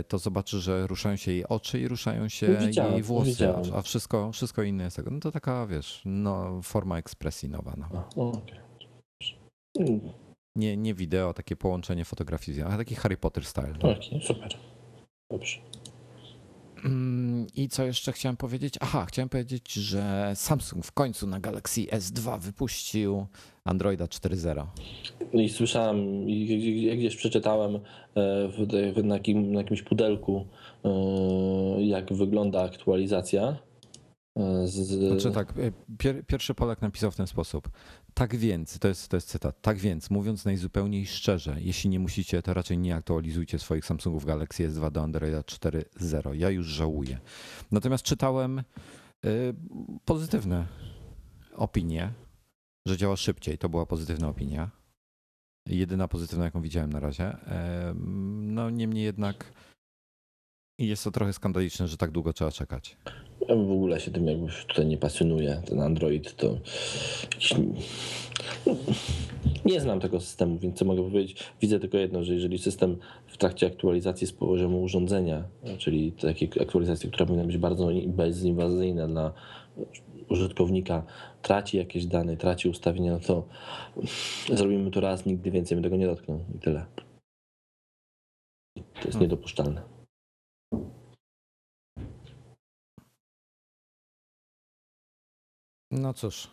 to 0.07 0.17
zobaczysz, 0.17 0.63
że 0.63 0.87
ruszają 0.87 1.15
się 1.15 1.31
jej 1.31 1.47
oczy 1.47 1.79
i 1.79 1.87
ruszają 1.87 2.29
się 2.29 2.55
Widziałem, 2.55 2.93
jej 2.93 3.03
włosy, 3.03 3.29
widziałem. 3.29 3.63
a 3.75 3.81
wszystko, 3.81 4.31
wszystko 4.31 4.63
inne 4.63 4.83
jest 4.83 4.95
tego. 4.95 5.11
No 5.11 5.19
to 5.19 5.31
taka, 5.31 5.67
wiesz, 5.67 6.01
no, 6.05 6.61
forma 6.61 6.97
ekspresji 6.97 7.49
nowa. 7.49 7.73
No. 7.77 7.87
A, 7.93 8.19
o, 8.19 8.31
okej. 8.31 8.59
Mm, 9.79 9.99
Nie, 10.55 10.77
nie 10.77 10.93
wideo, 10.93 11.33
takie 11.33 11.55
połączenie 11.55 12.05
fotografii, 12.05 12.57
z- 12.57 12.61
a 12.63 12.77
taki 12.77 12.95
Harry 12.95 13.17
Potter 13.17 13.45
style. 13.45 13.73
No. 13.83 13.91
Okej, 13.91 14.21
super. 14.27 14.57
Dobrze. 15.31 15.57
Mm, 16.85 17.47
I 17.55 17.69
co 17.69 17.83
jeszcze 17.83 18.11
chciałem 18.11 18.37
powiedzieć? 18.37 18.73
Aha, 18.79 19.05
chciałem 19.05 19.29
powiedzieć, 19.29 19.73
że 19.73 20.31
Samsung 20.35 20.85
w 20.85 20.91
końcu 20.91 21.27
na 21.27 21.39
Galaxy 21.39 21.81
S2 21.81 22.39
wypuścił 22.39 23.25
Androida 23.65 24.05
4.0. 24.05 24.65
No 25.33 25.41
I 25.41 25.49
słyszałem, 25.49 26.29
i 26.29 26.45
gdzie- 26.45 26.97
gdzieś 26.97 27.15
przeczytałem 27.15 27.75
e, 27.75 27.79
w, 28.47 28.67
w, 28.95 29.03
na, 29.03 29.15
jakim, 29.15 29.51
na 29.51 29.59
jakimś 29.59 29.81
pudelku, 29.81 30.45
e, 30.85 30.89
jak 31.83 32.13
wygląda 32.13 32.63
aktualizacja. 32.63 33.57
E, 34.37 34.67
z... 34.67 35.09
Znaczy 35.11 35.31
tak, 35.31 35.53
pier, 35.97 36.25
pierwszy 36.25 36.53
Polak 36.53 36.81
napisał 36.81 37.11
w 37.11 37.15
ten 37.15 37.27
sposób. 37.27 37.69
Tak 38.13 38.35
więc, 38.35 38.79
to 38.79 38.87
jest, 38.87 39.07
to 39.07 39.17
jest 39.17 39.27
cytat, 39.27 39.61
tak 39.61 39.77
więc, 39.77 40.09
mówiąc 40.09 40.45
najzupełniej 40.45 41.05
szczerze, 41.05 41.55
jeśli 41.59 41.89
nie 41.89 41.99
musicie, 41.99 42.41
to 42.41 42.53
raczej 42.53 42.77
nie 42.77 42.95
aktualizujcie 42.95 43.59
swoich 43.59 43.85
Samsungów 43.85 44.25
Galaxy 44.25 44.69
S2 44.69 44.91
do 44.91 45.03
Androida 45.03 45.41
4.0. 45.41 46.33
Ja 46.33 46.49
już 46.49 46.67
żałuję. 46.67 47.19
Natomiast 47.71 48.03
czytałem 48.03 48.59
y, 48.59 48.63
pozytywne 50.05 50.67
opinie, 51.55 52.13
że 52.87 52.97
działa 52.97 53.15
szybciej. 53.15 53.57
To 53.57 53.69
była 53.69 53.85
pozytywna 53.85 54.27
opinia. 54.27 54.71
Jedyna 55.65 56.07
pozytywna, 56.07 56.45
jaką 56.45 56.61
widziałem 56.61 56.93
na 56.93 56.99
razie. 56.99 57.37
No 58.35 58.69
niemniej 58.69 59.03
jednak 59.03 59.53
jest 60.79 61.03
to 61.03 61.11
trochę 61.11 61.33
skandaliczne, 61.33 61.87
że 61.87 61.97
tak 61.97 62.11
długo 62.11 62.33
trzeba 62.33 62.51
czekać. 62.51 62.97
Ja 63.49 63.55
w 63.55 63.71
ogóle 63.71 63.99
się 63.99 64.11
tym 64.11 64.27
jakby 64.27 64.47
tutaj 64.67 64.85
nie 64.85 64.97
pasjonuje. 64.97 65.61
Ten 65.65 65.81
Android 65.81 66.35
to 66.35 66.57
jakiś... 67.31 67.53
Nie 69.65 69.81
znam 69.81 69.99
tego 69.99 70.19
systemu, 70.19 70.59
więc 70.59 70.77
co 70.77 70.85
mogę 70.85 71.03
powiedzieć? 71.03 71.43
Widzę 71.61 71.79
tylko 71.79 71.97
jedno, 71.97 72.23
że 72.23 72.33
jeżeli 72.33 72.59
system 72.59 72.97
w 73.27 73.37
trakcie 73.37 73.67
aktualizacji 73.67 74.27
z 74.27 74.31
poziomu 74.31 74.83
urządzenia, 74.83 75.43
czyli 75.77 76.11
takiej 76.11 76.49
aktualizacji, 76.61 77.09
która 77.09 77.25
powinna 77.25 77.45
być 77.45 77.57
bardzo 77.57 77.89
bezinwazyjna 78.05 79.07
dla 79.07 79.33
użytkownika, 80.29 81.03
traci 81.41 81.77
jakieś 81.77 82.05
dane, 82.05 82.37
traci 82.37 82.69
ustawienia, 82.69 83.11
no 83.11 83.19
to 83.19 83.47
zrobimy 84.53 84.91
to 84.91 85.01
raz, 85.01 85.25
nigdy 85.25 85.51
więcej 85.51 85.77
my 85.77 85.83
tego 85.83 85.95
nie 85.95 86.07
dotkną 86.07 86.45
i 86.55 86.59
tyle. 86.59 86.85
To 88.75 88.81
jest 88.95 89.11
hmm. 89.11 89.21
niedopuszczalne. 89.21 89.92
No 95.93 96.13
cóż. 96.13 96.47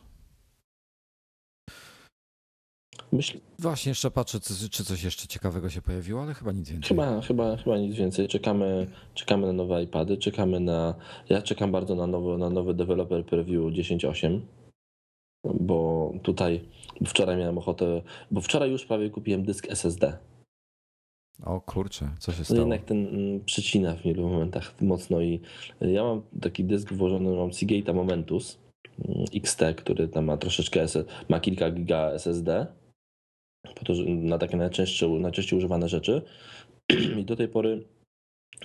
Myśl... 3.12 3.38
Właśnie 3.58 3.90
jeszcze 3.90 4.10
patrzę, 4.10 4.40
czy 4.70 4.84
coś 4.84 5.04
jeszcze 5.04 5.28
ciekawego 5.28 5.70
się 5.70 5.82
pojawiło, 5.82 6.22
ale 6.22 6.34
chyba 6.34 6.52
nic 6.52 6.70
więcej. 6.70 6.88
Chyba, 6.88 7.20
chyba, 7.20 7.56
chyba 7.56 7.78
nic 7.78 7.96
więcej. 7.96 8.28
Czekamy, 8.28 8.86
czekamy 9.14 9.46
na 9.46 9.52
nowe 9.52 9.82
iPady, 9.82 10.16
czekamy 10.16 10.60
na. 10.60 10.94
Ja 11.28 11.42
czekam 11.42 11.72
bardzo 11.72 11.94
na 11.94 12.06
nowy, 12.06 12.38
na 12.38 12.50
nowy 12.50 12.74
developer 12.74 13.24
preview 13.24 13.62
10.8, 13.62 14.40
bo 15.44 16.12
tutaj 16.22 16.68
wczoraj 17.06 17.36
miałem 17.36 17.58
ochotę, 17.58 18.02
bo 18.30 18.40
wczoraj 18.40 18.70
już 18.70 18.84
prawie 18.84 19.10
kupiłem 19.10 19.44
dysk 19.44 19.66
SSD. 19.70 20.18
O 21.44 21.60
kurczę, 21.60 22.10
co 22.18 22.32
się 22.32 22.38
no 22.38 22.44
stało? 22.44 22.60
No 22.60 22.66
jednak 22.66 22.84
ten 22.88 23.06
mm, 23.06 23.44
przycina 23.44 23.94
w 23.94 24.02
wielu 24.02 24.28
momentach 24.28 24.74
mocno 24.80 25.20
i 25.20 25.40
ja 25.80 26.04
mam 26.04 26.22
taki 26.40 26.64
dysk 26.64 26.92
włożony, 26.92 27.36
mam 27.36 27.50
Seagate'a 27.50 27.94
Momentus 27.94 28.58
XT, 29.34 29.62
który 29.76 30.08
tam 30.08 30.24
ma 30.24 30.36
troszeczkę, 30.36 30.86
ma 31.28 31.40
kilka 31.40 31.70
giga 31.70 32.10
SSD, 32.12 32.66
po 33.74 33.84
to, 33.84 33.92
na 34.06 34.38
takie 34.38 34.56
najczęściej 34.56 35.58
używane 35.58 35.88
rzeczy. 35.88 36.22
I 37.20 37.24
do 37.24 37.36
tej 37.36 37.48
pory 37.48 37.84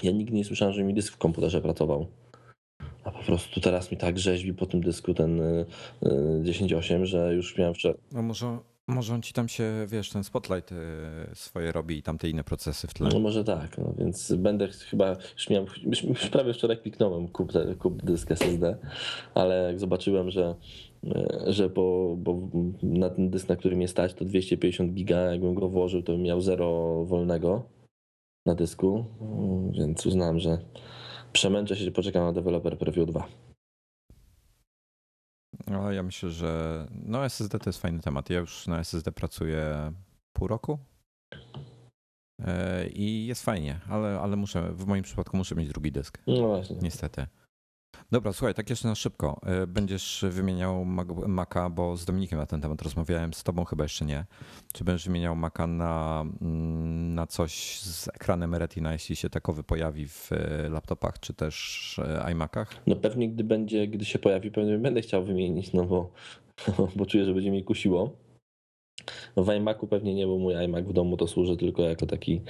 ja 0.04 0.12
nigdy 0.12 0.34
nie 0.34 0.46
słyszałem, 0.46 0.74
że 0.74 0.84
mi 0.84 0.94
dysk 0.94 1.14
w 1.14 1.18
komputerze 1.18 1.62
pracował. 1.62 2.08
A 3.04 3.12
po 3.12 3.24
prostu 3.24 3.62
teraz 3.62 3.92
mi 3.92 3.98
tak 3.98 4.20
rzeźbi 4.20 4.54
po 4.54 4.66
tym 4.66 4.82
dysku 4.82 5.14
ten 5.14 5.40
10.8, 6.02 7.00
y, 7.00 7.02
y, 7.02 7.06
że 7.06 7.34
już 7.34 7.58
miałem 7.58 7.74
wczoraj. 7.74 7.98
No 8.12 8.22
może 8.22 8.60
może 8.88 9.14
on 9.14 9.22
ci 9.22 9.34
tam 9.34 9.50
się, 9.50 9.86
wiesz, 9.88 10.10
ten 10.10 10.24
spotlight 10.24 10.72
y, 10.72 10.76
swoje 11.34 11.72
robi 11.72 11.98
i 11.98 12.04
tam 12.04 12.18
te 12.18 12.30
inne 12.30 12.44
procesy 12.44 12.88
w 12.88 12.94
tle. 12.94 13.10
No 13.14 13.20
może 13.20 13.44
tak, 13.44 13.78
no 13.78 13.94
więc 13.98 14.34
będę 14.34 14.68
chyba, 14.68 15.10
już, 15.10 15.50
miałem, 15.50 15.68
już 15.84 16.30
prawie 16.30 16.54
wczoraj 16.54 16.78
kliknąłem 16.78 17.28
kup, 17.28 17.52
kup 17.80 18.04
dysk 18.04 18.32
SSD, 18.32 18.78
ale 19.34 19.68
jak 19.68 19.80
zobaczyłem, 19.80 20.32
że, 20.32 20.56
y, 21.04 21.54
że 21.54 21.70
bo, 21.70 22.16
bo 22.18 22.50
na 22.84 23.10
ten 23.10 23.30
dysk, 23.30 23.50
na 23.50 23.56
którym 23.56 23.82
jest 23.82 23.92
stać, 23.92 24.14
to 24.14 24.26
250 24.26 24.94
giga, 24.94 25.20
jakbym 25.20 25.54
go 25.56 25.70
włożył, 25.70 26.04
to 26.04 26.12
bym 26.12 26.22
miał 26.22 26.42
zero 26.42 27.04
wolnego 27.06 27.64
na 28.46 28.56
dysku, 28.56 29.06
więc 29.72 30.06
uznałem, 30.06 30.40
że 30.40 30.58
przemęczę 31.34 31.76
się, 31.76 31.92
poczekam 31.92 32.24
na 32.24 32.34
developer 32.34 32.78
Preview 32.78 33.08
2. 33.08 33.28
No, 35.68 35.92
ja 35.92 36.04
myślę, 36.04 36.30
że 36.32 36.86
no 36.92 37.26
SSD 37.26 37.60
to 37.60 37.70
jest 37.70 37.82
fajny 37.82 38.00
temat. 38.00 38.30
Ja 38.30 38.40
już 38.40 38.68
na 38.68 38.80
SSD 38.80 39.12
pracuję 39.12 39.92
pół 40.34 40.48
roku 40.48 40.80
e, 42.42 42.88
i 42.88 43.26
jest 43.26 43.44
fajnie, 43.44 43.80
ale, 43.90 44.20
ale 44.20 44.36
muszę, 44.36 44.72
w 44.72 44.86
moim 44.86 45.04
przypadku 45.04 45.38
muszę 45.38 45.56
mieć 45.56 45.70
drugi 45.70 45.92
dysk. 45.92 46.18
No 46.28 46.48
właśnie. 46.48 46.76
Niestety. 46.82 47.28
Dobra, 48.12 48.34
słuchaj, 48.34 48.54
tak 48.54 48.70
jeszcze 48.70 48.88
na 48.88 48.96
szybko. 48.96 49.42
E, 49.46 49.68
będziesz 49.68 50.26
wymieniał 50.30 50.86
Maca, 51.28 51.70
bo 51.70 51.98
z 51.98 52.06
Dominikiem 52.06 52.40
na 52.40 52.46
ten 52.46 52.62
temat 52.62 52.82
rozmawiałem, 52.82 53.34
z 53.34 53.44
tobą 53.44 53.66
chyba 53.66 53.84
jeszcze 53.84 54.06
nie. 54.06 54.26
Czy 54.74 54.84
będziesz 54.84 55.06
wymieniał 55.06 55.36
Maca 55.36 55.68
na, 55.68 56.26
mm, 56.42 57.16
na 57.16 57.28
coś 57.28 57.80
z 57.80 58.08
ekranem 58.08 58.56
Retina, 58.56 58.94
jeśli 58.94 59.16
się 59.16 59.30
takowy 59.30 59.64
pojawi 59.64 60.08
w 60.08 60.32
e, 60.32 60.70
laptopach, 60.70 61.20
czy 61.20 61.34
też 61.34 62.00
e, 62.00 62.32
iMacach? 62.32 62.74
No 62.88 62.96
pewnie, 62.96 63.30
gdy 63.30 63.44
będzie, 63.44 63.88
gdy 63.88 64.06
się 64.06 64.20
pojawi, 64.20 64.52
pewnie 64.52 64.78
będę 64.78 65.02
chciał 65.02 65.24
wymienić, 65.24 65.74
no 65.74 65.86
bo, 65.86 66.12
bo 66.96 67.06
czuję, 67.06 67.26
że 67.26 67.34
będzie 67.34 67.52
mi 67.52 67.64
kusiło. 67.64 68.12
No 69.36 69.44
w 69.44 69.50
iMacu 69.50 69.88
pewnie 69.88 70.16
nie, 70.16 70.28
bo 70.28 70.38
mój 70.38 70.56
iMac 70.56 70.86
w 70.86 70.94
domu 70.94 71.18
to 71.18 71.28
służy 71.28 71.58
tylko 71.58 71.82
jako 71.82 72.06
taki 72.06 72.42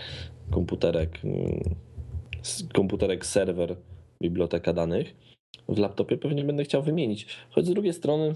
komputerek, 0.51 1.19
mm, 1.23 1.75
komputerek 2.73 3.25
serwer, 3.25 3.75
biblioteka 4.21 4.73
danych 4.73 5.34
w 5.69 5.77
laptopie 5.77 6.17
pewnie 6.17 6.43
będę 6.43 6.63
chciał 6.63 6.83
wymienić. 6.83 7.27
Choć 7.51 7.65
z 7.65 7.69
drugiej 7.69 7.93
strony, 7.93 8.35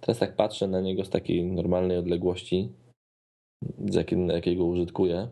teraz 0.00 0.18
tak 0.18 0.36
patrzę 0.36 0.68
na 0.68 0.80
niego 0.80 1.04
z 1.04 1.10
takiej 1.10 1.44
normalnej 1.44 1.98
odległości, 1.98 2.72
z 3.88 3.94
jakiej, 3.94 4.26
jakiego 4.26 4.64
użytkuję. 4.64 5.28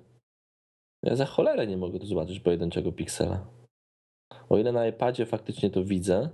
Ja 1.03 1.17
za 1.17 1.27
cholerę 1.27 1.67
nie 1.67 1.77
mogę 1.77 1.99
tu 1.99 2.07
zobaczyć 2.07 2.41
pojedynczego 2.41 2.93
piksela. 2.93 3.47
O 4.49 4.59
ile 4.59 4.73
na 4.73 4.87
iPadzie 4.87 5.27
faktycznie 5.27 5.71
to 5.71 5.85
widzę, 5.85 6.31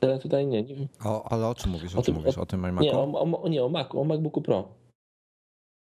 tyle 0.00 0.18
tutaj 0.18 0.46
nie. 0.46 0.62
nie. 0.62 0.88
O, 1.04 1.32
ale 1.32 1.48
o 1.48 1.54
czym 1.54 1.70
mówisz? 1.70 1.94
O, 1.94 1.98
o 1.98 2.02
czym 2.02 2.14
tym, 2.14 2.22
mówisz? 2.22 2.38
O, 2.38 2.40
o 2.40 2.46
tym 2.46 2.60
iMacu? 2.66 2.84
Nie, 2.84 2.92
o, 2.92 3.42
o, 3.42 3.48
nie, 3.48 3.64
o 3.64 3.68
Macu, 3.68 4.00
o 4.00 4.04
MacBooku 4.04 4.42
Pro. 4.42 4.68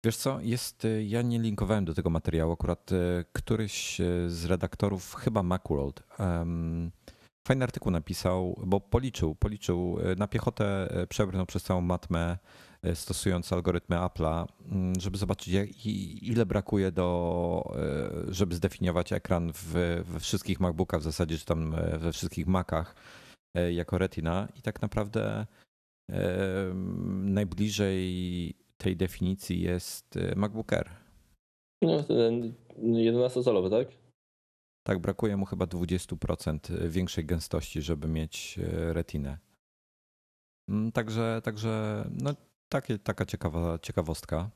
Wiesz 0.05 0.17
co, 0.17 0.39
jest, 0.41 0.85
y, 0.85 1.03
ja 1.03 1.21
nie 1.21 1.39
linkowałem 1.39 1.85
do 1.85 1.93
tego 1.93 2.09
materiału, 2.09 2.51
akurat 2.51 2.91
y, 2.91 3.25
któryś 3.33 4.01
y, 4.01 4.29
z 4.29 4.45
redaktorów, 4.45 5.15
chyba 5.15 5.43
Macworld, 5.43 6.03
um, 6.19 6.91
fajny 7.47 7.63
artykuł 7.63 7.91
napisał, 7.91 8.61
bo 8.65 8.79
policzył, 8.79 9.35
policzył, 9.35 9.97
na 10.17 10.27
piechotę 10.27 10.89
przebrnął 11.09 11.45
przez 11.45 11.63
całą 11.63 11.81
matmę, 11.81 12.37
stosując 12.93 13.53
algorytmy 13.53 13.95
Apple'a, 13.95 14.45
mm, 14.71 14.93
żeby 14.99 15.17
zobaczyć 15.17 15.53
jak, 15.53 15.85
ile 16.21 16.45
brakuje 16.45 16.91
do, 16.91 17.73
żeby 18.27 18.55
zdefiniować 18.55 19.13
ekran 19.13 19.51
w, 19.53 19.73
we 20.05 20.19
wszystkich 20.19 20.59
MacBookach, 20.59 20.99
w 20.99 21.03
zasadzie 21.03 21.37
czy 21.37 21.45
tam 21.45 21.75
we 21.97 22.13
wszystkich 22.13 22.47
Macach 22.47 22.95
jako 23.71 23.97
Retina 23.97 24.47
i 24.55 24.61
tak 24.61 24.81
naprawdę 24.81 25.45
najbliżej 27.23 28.53
tej 28.77 28.97
definicji 28.97 29.61
jest 29.61 30.19
MacBook 30.35 30.73
Air. 30.73 30.89
No, 31.81 31.97
11-calowy, 32.81 33.69
tak? 33.69 34.06
Tak, 34.87 34.99
brakuje 34.99 35.37
mu 35.37 35.45
chyba 35.45 35.65
20% 35.65 36.89
większej 36.89 37.25
gęstości, 37.25 37.81
żeby 37.81 38.07
mieć 38.07 38.59
y, 38.59 38.93
retinę. 38.93 39.37
Mm, 40.69 40.91
także, 40.91 41.41
także 41.43 42.03
no, 42.11 42.33
takie, 42.69 42.99
taka 42.99 43.25
ciekawa 43.25 43.79
ciekawostka. 43.79 44.49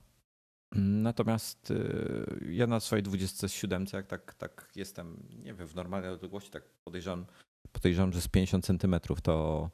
Mm, 0.75 1.01
natomiast 1.01 1.71
y, 1.71 2.47
ja 2.51 2.67
na 2.67 2.79
swojej 2.79 3.03
27, 3.03 3.85
jak 3.93 4.07
tak, 4.07 4.33
tak 4.33 4.71
jestem, 4.75 5.27
nie 5.43 5.53
wiem, 5.53 5.67
w 5.67 5.75
normalnej 5.75 6.11
odległości, 6.11 6.51
tak 6.51 6.63
podejrzewam, 6.83 7.25
podejrzewam, 7.71 8.13
że 8.13 8.21
z 8.21 8.27
50 8.27 8.65
centymetrów 8.65 9.21
to 9.21 9.69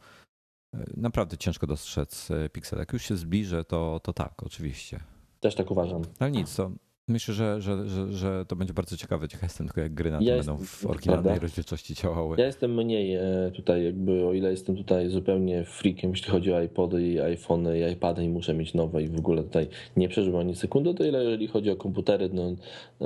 Naprawdę 0.98 1.38
ciężko 1.38 1.68
dostrzec 1.68 2.30
piksel. 2.52 2.80
Jak 2.80 2.94
już 2.94 3.04
się 3.04 3.18
zbliżę, 3.18 3.66
to, 3.66 4.00
to 4.04 4.14
tak, 4.14 4.44
oczywiście. 4.44 5.00
Też 5.40 5.56
tak 5.56 5.72
uważam. 5.72 6.02
Ale 6.20 6.32
nic, 6.32 6.56
to 6.56 6.72
myślę, 7.08 7.34
że, 7.34 7.62
że, 7.62 7.90
że, 7.90 8.14
że 8.14 8.46
to 8.48 8.56
będzie 8.56 8.74
bardzo 8.74 8.98
ciekawe. 8.98 9.28
Ciekaw 9.28 9.44
jestem 9.44 9.68
tylko 9.68 9.82
jak 9.82 9.94
gry 9.94 10.12
na 10.12 10.20
ja 10.22 10.38
będą 10.38 10.58
w 10.58 10.86
oryginalnej 10.86 11.24
prawda? 11.24 11.42
rozdzielczości 11.42 11.94
działały. 11.96 12.38
Ja 12.40 12.46
jestem 12.46 12.74
mniej 12.76 13.16
e, 13.16 13.52
tutaj 13.56 13.86
jakby, 13.86 14.26
o 14.26 14.34
ile 14.34 14.52
jestem 14.52 14.76
tutaj 14.76 15.10
zupełnie 15.10 15.64
freakiem, 15.64 16.12
jeśli 16.12 16.32
chodzi 16.32 16.54
o 16.54 16.62
iPody 16.62 17.08
i 17.08 17.20
iPhony 17.20 17.80
i 17.80 17.92
iPady 17.92 18.24
i 18.24 18.30
muszę 18.30 18.54
mieć 18.54 18.74
nowe 18.74 19.04
i 19.04 19.08
w 19.08 19.20
ogóle 19.20 19.44
tutaj 19.44 19.68
nie 19.98 20.10
przeżywam 20.10 20.42
ani 20.42 20.56
sekundy, 20.56 20.94
to 20.94 21.04
ile 21.04 21.24
jeżeli 21.24 21.48
chodzi 21.48 21.72
o 21.72 21.76
komputery, 21.76 22.30
no, 22.34 22.56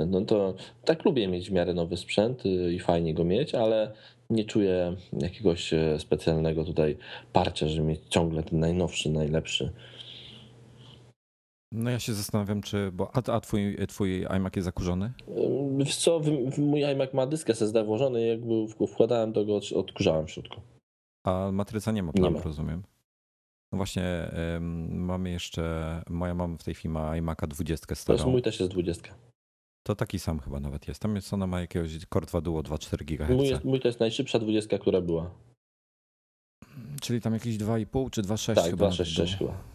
no 0.06 0.20
to 0.20 0.54
tak 0.84 1.04
lubię 1.04 1.28
mieć 1.28 1.50
w 1.50 1.52
miarę 1.52 1.74
nowy 1.74 1.96
sprzęt 1.96 2.46
y, 2.46 2.72
i 2.72 2.78
fajnie 2.78 3.14
go 3.14 3.24
mieć, 3.24 3.54
ale 3.54 3.92
nie 4.30 4.44
czuję 4.44 4.96
jakiegoś 5.20 5.74
e, 5.74 5.98
specjalnego 5.98 6.64
tutaj 6.64 6.96
parcia, 7.32 7.68
żeby 7.68 7.88
mieć 7.88 8.00
ciągle 8.08 8.42
ten 8.42 8.58
najnowszy, 8.58 9.10
najlepszy. 9.10 9.72
No 11.72 11.90
ja 11.90 11.98
się 12.00 12.14
zastanawiam, 12.14 12.62
czy. 12.62 12.92
Bo, 12.92 13.10
a, 13.16 13.32
a 13.32 13.40
twój, 13.40 13.76
twój 13.88 14.26
iMac 14.30 14.56
jest 14.56 14.64
zakurzony? 14.64 15.12
Wiesz 15.76 15.96
co, 15.96 16.20
mój 16.58 16.82
iMac 16.84 17.14
ma 17.14 17.26
dysk 17.26 17.50
SSD 17.50 17.84
włożony, 17.84 18.26
jakby 18.26 18.54
wkładałem 18.88 19.32
to 19.32 19.44
go, 19.44 19.60
odkurzałem 19.76 20.26
w 20.26 20.30
środku. 20.30 20.60
A 21.26 21.50
matryca 21.52 21.92
nie 21.92 22.02
ma 22.02 22.12
Nie 22.14 22.30
ma. 22.30 22.40
rozumiem. 22.42 22.82
No 23.72 23.76
właśnie, 23.76 24.04
em, 24.04 25.04
mamy 25.04 25.30
jeszcze, 25.30 26.02
moja 26.10 26.34
mama 26.34 26.56
w 26.58 26.62
tej 26.64 26.74
chwili 26.74 26.92
ma 26.94 27.10
iMac'a 27.10 27.46
20 27.48 27.86
To 27.86 27.92
jest 27.92 28.02
starą. 28.02 28.30
mój 28.30 28.42
też 28.42 28.60
jest 28.60 28.72
20. 28.72 29.14
To 29.86 29.94
taki 29.96 30.18
sam 30.18 30.38
chyba 30.40 30.60
nawet 30.60 30.88
jest. 30.88 31.00
Tam 31.02 31.14
jest, 31.16 31.34
ona 31.34 31.46
ma 31.46 31.60
jakiegoś 31.60 31.90
Core 32.12 32.26
2 32.26 32.40
Duo 32.40 32.60
2,4 32.62 33.04
GHz. 33.04 33.30
Mój, 33.36 33.46
jest, 33.48 33.64
mój 33.64 33.80
to 33.80 33.88
jest 33.88 34.00
najszybsza 34.00 34.38
20, 34.38 34.78
która 34.78 35.00
była. 35.00 35.30
Czyli 37.00 37.20
tam 37.20 37.32
jakieś 37.34 37.56
2,5 37.56 38.10
czy 38.10 38.22
2,6 38.22 38.54
Tak, 38.54 38.64
chyba. 38.64 38.76
266 38.88 39.36
było. 39.38 39.50
chyba. 39.52 39.71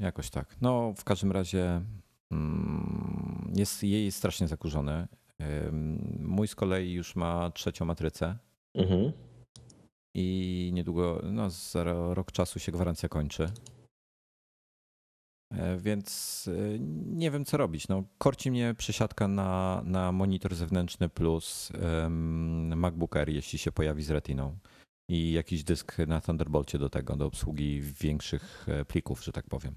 Jakoś 0.00 0.30
tak. 0.30 0.56
No, 0.60 0.94
w 0.96 1.04
każdym 1.04 1.32
razie 1.32 1.80
mm, 2.32 3.52
jest, 3.56 3.82
jej 3.82 4.04
jest 4.04 4.18
strasznie 4.18 4.48
zakurzony. 4.48 5.08
Mój 6.20 6.48
z 6.48 6.54
kolei 6.54 6.92
już 6.92 7.16
ma 7.16 7.50
trzecią 7.50 7.84
matrycę 7.84 8.38
Mhm. 8.74 9.12
i 10.16 10.70
niedługo, 10.74 11.20
no 11.32 11.50
za 11.50 11.84
ro- 11.84 12.14
rok 12.14 12.32
czasu 12.32 12.58
się 12.58 12.72
gwarancja 12.72 13.08
kończy. 13.08 13.50
E, 15.52 15.76
Więc 15.76 16.48
e, 16.48 16.78
nie 17.06 17.30
wiem, 17.30 17.44
co 17.44 17.56
robić. 17.56 17.88
No, 17.88 18.04
korci 18.18 18.50
mnie 18.50 18.74
przesiadka 18.78 19.28
na, 19.28 19.82
na 19.84 20.12
monitor 20.12 20.54
zewnętrzny 20.54 21.08
plus 21.08 21.72
MacBook 22.76 23.16
Air, 23.16 23.28
jeśli 23.28 23.58
się 23.58 23.72
pojawi 23.72 24.02
z 24.02 24.10
Retiną. 24.10 24.58
I 25.10 25.32
jakiś 25.32 25.64
dysk 25.64 25.98
na 25.98 26.20
Thunderbolcie 26.20 26.78
do 26.78 26.90
tego, 26.90 27.16
do 27.16 27.26
obsługi 27.26 27.80
większych 27.80 28.66
e, 28.68 28.84
plików, 28.84 29.24
że 29.24 29.32
tak 29.32 29.46
powiem. 29.46 29.74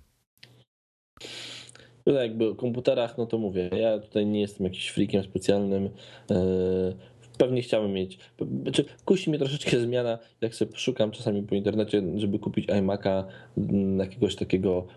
Tutaj 2.06 2.28
jakby 2.28 2.50
o 2.50 2.56
komputerach, 2.56 3.18
no 3.18 3.26
to 3.26 3.38
mówię, 3.38 3.70
ja 3.78 4.00
tutaj 4.00 4.26
nie 4.26 4.42
jestem 4.42 4.66
jakiś 4.66 4.90
freakiem 4.90 5.24
specjalnym. 5.24 5.90
Yy, 6.30 6.96
Pewnie 7.38 7.62
chciałbym 7.62 7.94
mieć. 7.94 8.20
Znaczy, 8.64 8.86
kusi 9.06 9.30
mnie 9.30 9.40
troszeczkę 9.40 9.80
zmiana, 9.80 10.20
jak 10.42 10.56
sobie 10.56 10.78
szukam 10.78 11.12
czasami 11.12 11.44
po 11.44 11.56
internecie, 11.56 12.04
żeby 12.16 12.40
kupić 12.40 12.68
iMac'a 12.68 13.24
mm, 13.58 14.00
jakiegoś 14.00 14.36
takiego 14.36 14.88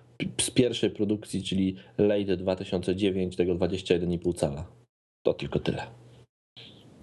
z 0.40 0.50
pierwszej 0.50 0.90
produkcji, 0.90 1.42
czyli 1.42 1.76
late 1.98 2.36
2009, 2.36 3.36
tego 3.36 3.54
21,5 3.54 4.34
cala. 4.34 4.66
To 5.26 5.34
tylko 5.34 5.58
tyle. 5.58 5.86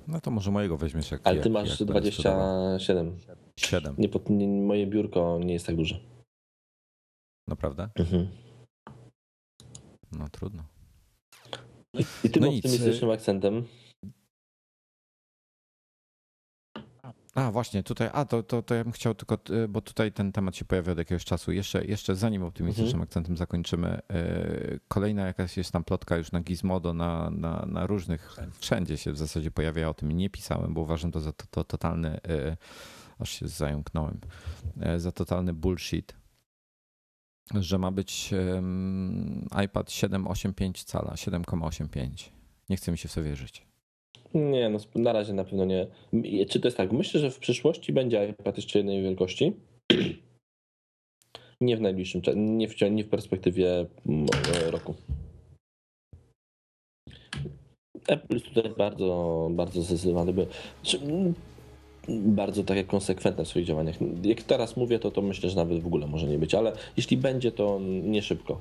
No 0.07 0.21
to 0.21 0.31
może 0.31 0.51
mojego 0.51 0.77
weźmiesz 0.77 1.11
jak 1.11 1.21
Ale 1.23 1.35
jak, 1.35 1.43
ty 1.43 1.49
masz 1.49 1.79
jak 1.79 1.89
będę 1.89 2.11
sprzedawał. 2.11 2.77
27. 2.77 3.17
7, 3.57 3.95
Nie, 3.97 4.47
nie, 4.47 4.47
moje 4.47 4.87
biurko 4.87 5.39
nie 5.45 5.53
jest 5.53 5.65
tak 5.65 5.75
duże. 5.75 5.99
naprawdę? 7.47 7.89
Mhm. 7.95 8.27
No 10.11 10.29
trudno. 10.29 10.63
I 12.23 12.29
tym 12.29 12.43
No 12.43 12.47
nic, 12.47 12.65
optymistycznym 12.65 13.11
akcentem. 13.11 13.63
A 17.35 17.51
właśnie, 17.51 17.83
tutaj, 17.83 18.09
a 18.13 18.25
to, 18.25 18.43
to, 18.43 18.61
to 18.61 18.75
ja 18.75 18.83
bym 18.83 18.93
chciał 18.93 19.15
tylko, 19.15 19.37
e, 19.63 19.67
bo 19.67 19.81
tutaj 19.81 20.11
ten 20.11 20.31
temat 20.31 20.55
się 20.55 20.65
pojawia 20.65 20.91
od 20.91 20.97
jakiegoś 20.97 21.25
czasu. 21.25 21.51
Jeszcze, 21.51 21.85
jeszcze 21.85 22.15
zanim 22.15 22.43
optymistycznym 22.43 22.87
Mhm. 22.87 23.03
akcentem 23.03 23.37
zakończymy, 23.37 23.87
e, 24.09 24.79
kolejna 24.87 25.25
jakaś 25.27 25.57
jest 25.57 25.71
tam 25.71 25.83
plotka 25.83 26.17
już 26.17 26.31
na 26.31 26.41
Gizmodo, 26.41 26.93
na, 26.93 27.29
na, 27.29 27.65
na 27.65 27.87
różnych, 27.87 28.35
wszędzie 28.59 28.97
się 28.97 29.11
w 29.11 29.17
zasadzie 29.17 29.51
pojawia 29.51 29.89
o 29.89 29.93
tym. 29.93 30.11
Nie 30.11 30.29
pisałem, 30.29 30.73
bo 30.73 30.81
uważam 30.81 31.11
to 31.11 31.19
za 31.19 31.31
to, 31.31 31.45
to 31.51 31.63
totalny, 31.63 32.19
aż 33.19 33.29
się 33.31 33.47
zająknąłem, 33.47 34.19
za 34.97 35.11
totalny 35.11 35.53
bullshit, 35.53 36.13
że 37.59 37.77
ma 37.77 37.91
być 37.91 38.29
iPad 39.65 39.89
7,85 39.89 40.83
cala, 40.85 41.11
7,85. 41.11 42.29
Nie 42.69 42.77
chce 42.77 42.91
mi 42.91 42.97
się 42.97 43.09
w 43.09 43.13
to 43.13 43.23
wierzyć. 43.23 43.65
Nie, 44.33 44.69
no 44.69 44.79
na 44.95 45.13
razie 45.13 45.33
na 45.33 45.43
pewno 45.43 45.65
nie. 45.65 45.87
Czy 46.49 46.59
to 46.59 46.67
jest 46.67 46.77
tak? 46.77 46.91
Myślę, 46.91 47.19
że 47.19 47.31
w 47.31 47.39
przyszłości 47.39 47.93
będzie 47.93 48.29
iPad 48.29 48.57
jeszcze 48.57 48.79
jednej 48.79 49.03
wielkości. 49.03 49.53
Nie 51.61 51.77
w 51.77 51.81
najbliższym 51.81 52.21
czasie, 52.21 52.39
nie 52.39 52.67
w, 52.67 52.75
nie 52.91 53.03
w 53.03 53.09
perspektywie 53.09 53.85
mm, 54.05 54.27
roku. 54.69 54.95
Apple 58.07 58.33
jest 58.33 58.45
tutaj 58.45 58.71
bardzo, 58.77 59.49
bardzo 59.51 59.81
zdecydowany, 59.81 60.33
bardzo 62.09 62.63
takie 62.63 62.83
konsekwentne 62.83 63.45
w 63.45 63.47
swoich 63.47 63.65
działaniach. 63.65 63.95
Jak 64.23 64.43
teraz 64.43 64.77
mówię, 64.77 64.99
to, 64.99 65.11
to 65.11 65.21
myślę, 65.21 65.49
że 65.49 65.55
nawet 65.55 65.79
w 65.79 65.87
ogóle 65.87 66.07
może 66.07 66.27
nie 66.27 66.37
być, 66.37 66.55
ale 66.55 66.73
jeśli 66.97 67.17
będzie, 67.17 67.51
to 67.51 67.79
nie 68.03 68.21
szybko. 68.21 68.59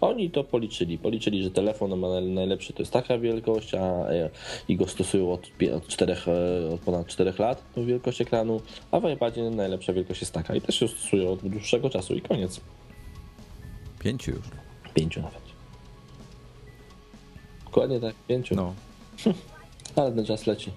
Oni 0.00 0.30
to 0.30 0.44
policzyli. 0.44 0.98
Policzyli, 0.98 1.42
że 1.42 1.50
telefon 1.50 2.00
najlepszy 2.34 2.72
to 2.72 2.82
jest 2.82 2.92
taka 2.92 3.18
wielkość, 3.18 3.74
a 3.74 3.80
e, 3.80 4.30
i 4.68 4.76
go 4.76 4.86
stosują 4.86 5.32
od, 5.32 5.50
od, 5.76 5.86
czterech, 5.86 6.28
e, 6.28 6.74
od 6.74 6.80
ponad 6.80 7.06
4 7.06 7.32
lat, 7.38 7.62
tą 7.74 7.84
wielkość 7.84 8.20
ekranu, 8.20 8.60
a 8.90 9.00
w 9.00 9.10
iPadzie 9.10 9.50
najlepsza 9.50 9.92
wielkość 9.92 10.20
jest 10.20 10.32
taka 10.32 10.54
i 10.54 10.60
też 10.60 10.78
się 10.78 10.88
stosują 10.88 11.32
od 11.32 11.48
dłuższego 11.48 11.90
czasu 11.90 12.14
i 12.14 12.20
koniec. 12.20 12.60
Pięciu 13.98 14.30
już. 14.30 14.44
Pięciu 14.94 15.22
nawet. 15.22 15.42
Dokładnie 17.64 18.00
tak, 18.00 18.14
pięciu. 18.28 18.54
No, 18.54 18.74
Ale 19.96 20.12
ten 20.12 20.24
czas 20.24 20.46
leci. 20.46 20.70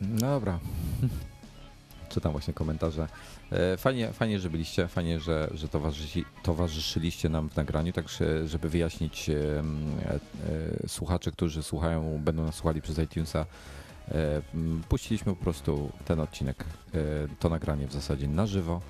Dobra. 0.00 0.58
Czytam 2.08 2.32
właśnie 2.32 2.54
komentarze. 2.54 3.08
E, 3.52 3.76
Fajnie, 3.76 4.12
fajnie 4.12 4.40
że 4.40 4.50
byliście, 4.50 4.88
fajnie, 4.88 5.20
że, 5.20 5.50
że 5.54 5.68
towarzyszyli, 5.68 6.24
towarzyszyliście 6.42 7.28
nam 7.28 7.48
w 7.50 7.56
nagraniu, 7.56 7.92
tak 7.92 8.08
że- 8.08 8.48
żeby 8.48 8.68
wyjaśnić 8.68 9.30
e, 9.30 9.34
e, 10.84 10.88
słuchaczy, 10.88 11.32
którzy 11.32 11.62
słuchają, 11.62 12.20
będą 12.24 12.44
nas 12.44 12.54
słuchali 12.54 12.82
przez 12.82 12.98
iTunesa, 12.98 13.46
puściliśmy 14.88 15.34
po 15.34 15.42
prostu 15.44 15.90
ten 16.04 16.20
odcinek, 16.20 16.64
to 17.38 17.48
nagranie 17.48 17.86
w 17.86 17.92
zasadzie 17.92 18.28
na 18.28 18.46
żywo, 18.46 18.80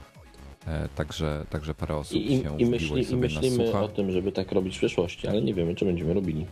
także, 0.97 1.45
także 1.51 1.75
parę 1.75 1.97
osób 1.97 2.17
I, 2.17 2.43
się 2.43 2.61
i, 2.61 2.67
myśli, 2.67 3.13
i 3.13 3.17
myślimy 3.17 3.73
o 3.73 3.89
tym, 3.89 4.11
żeby 4.13 4.33
tak 4.33 4.53
robić 4.53 4.75
w 4.75 4.79
przyszłości, 4.79 5.29
ale 5.29 5.43
nie 5.43 5.55
wiemy, 5.55 5.75
czy 5.75 5.85
będziemy 5.85 6.15
robili. 6.15 6.47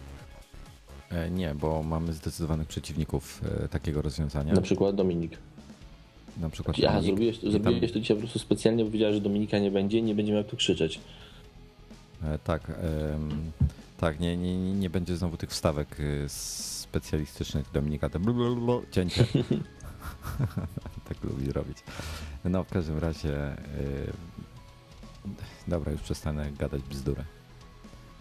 E, 1.10 1.30
Nie, 1.30 1.54
bo 1.54 1.82
mamy 1.82 2.12
zdecydowanych 2.12 2.68
przeciwników 2.68 3.40
e, 3.64 3.68
takiego 3.68 4.02
rozwiązania. 4.02 4.52
Na 4.54 4.60
przykład 4.60 4.96
Dominik. 4.96 5.38
Na 6.40 6.50
przykład 6.50 6.76
Aha, 6.78 6.86
Dominik. 6.86 7.06
zrobiłeś, 7.06 7.38
tam- 7.38 7.50
zrobiłeś 7.50 7.92
to 7.92 8.00
dzisiaj 8.00 8.16
po 8.16 8.20
prostu 8.20 8.38
specjalnie, 8.38 8.84
bo 8.84 8.90
wiedziałeś, 8.90 9.14
że 9.14 9.20
Dominika 9.20 9.58
nie 9.58 9.70
będzie 9.70 9.98
i 9.98 10.02
nie 10.02 10.14
będzie 10.14 10.32
miał 10.32 10.44
tu 10.44 10.56
krzyczeć. 10.56 11.00
E, 12.24 12.38
Tak, 12.38 12.72
tak, 13.98 14.20
nie, 14.20 14.36
nie, 14.36 14.56
nie- 14.74 14.90
będzie 14.90 15.16
znowu 15.16 15.36
tych 15.36 15.50
wstawek 15.50 15.96
specjalistycznych 16.26 17.66
Dominika, 17.72 18.08
te 18.10 18.18
blablabla, 18.18 18.74
cięcie. 18.92 19.24
tak 21.08 21.24
lubi 21.24 21.52
robić. 21.52 21.78
No 22.44 22.64
w 22.64 22.68
każdym 22.68 22.98
razie, 22.98 23.56
dobra, 25.68 25.92
już 25.92 26.00
przestanę 26.00 26.50
gadać 26.58 26.82
bzdury. 26.82 27.24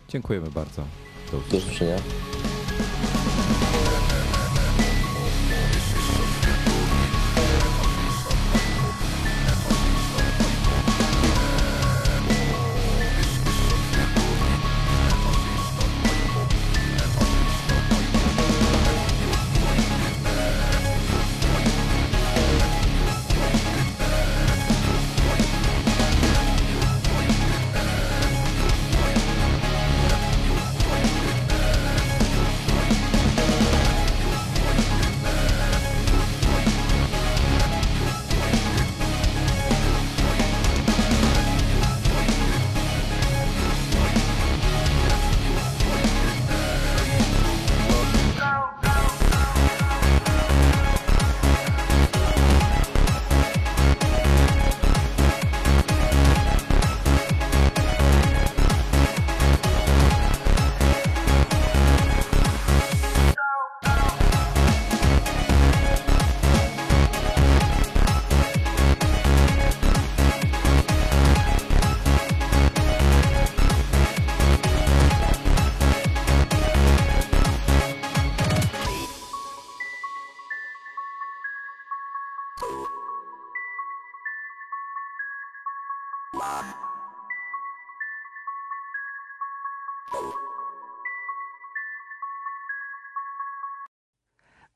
Dziękujemy 0.09 0.51
bardzo. 0.51 0.83
Do 1.31 1.57
usłyszenia. 1.57 1.97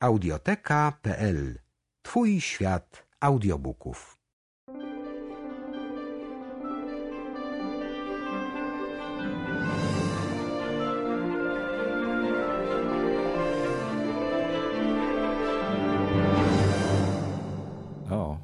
Audioteka.pl 0.10 1.60
Twój 2.01 2.41
świat 2.41 3.07
audiobooków. 3.20 4.18
O. 18.12 18.38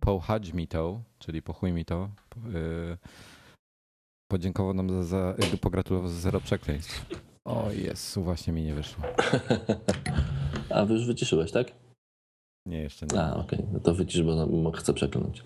Pochadź 0.00 0.52
mi 0.52 0.68
to, 0.68 1.02
czyli 1.18 1.42
pochuj 1.42 1.72
mi 1.72 1.84
to. 1.84 2.10
Yy, 2.52 2.98
podziękował 4.28 4.74
nam 4.74 5.04
za, 5.04 5.04
za 5.04 5.34
pogratulował 5.60 6.08
za 6.08 6.20
zero 6.20 6.40
przekleństw. 6.40 7.31
O 7.44 7.72
Jezu, 7.72 8.22
właśnie 8.22 8.52
mi 8.52 8.62
nie 8.62 8.74
wyszło. 8.74 9.04
A 10.74 10.84
wy 10.84 10.94
już 10.94 11.06
wyciszyłeś, 11.06 11.52
tak? 11.52 11.72
Nie, 12.66 12.78
jeszcze 12.78 13.06
nie. 13.06 13.20
A, 13.20 13.36
okej. 13.36 13.64
No 13.72 13.80
to 13.80 13.94
wycisz, 13.94 14.22
bo 14.22 14.46
no, 14.46 14.70
chcę 14.70 14.94
przekląć. 14.94 15.44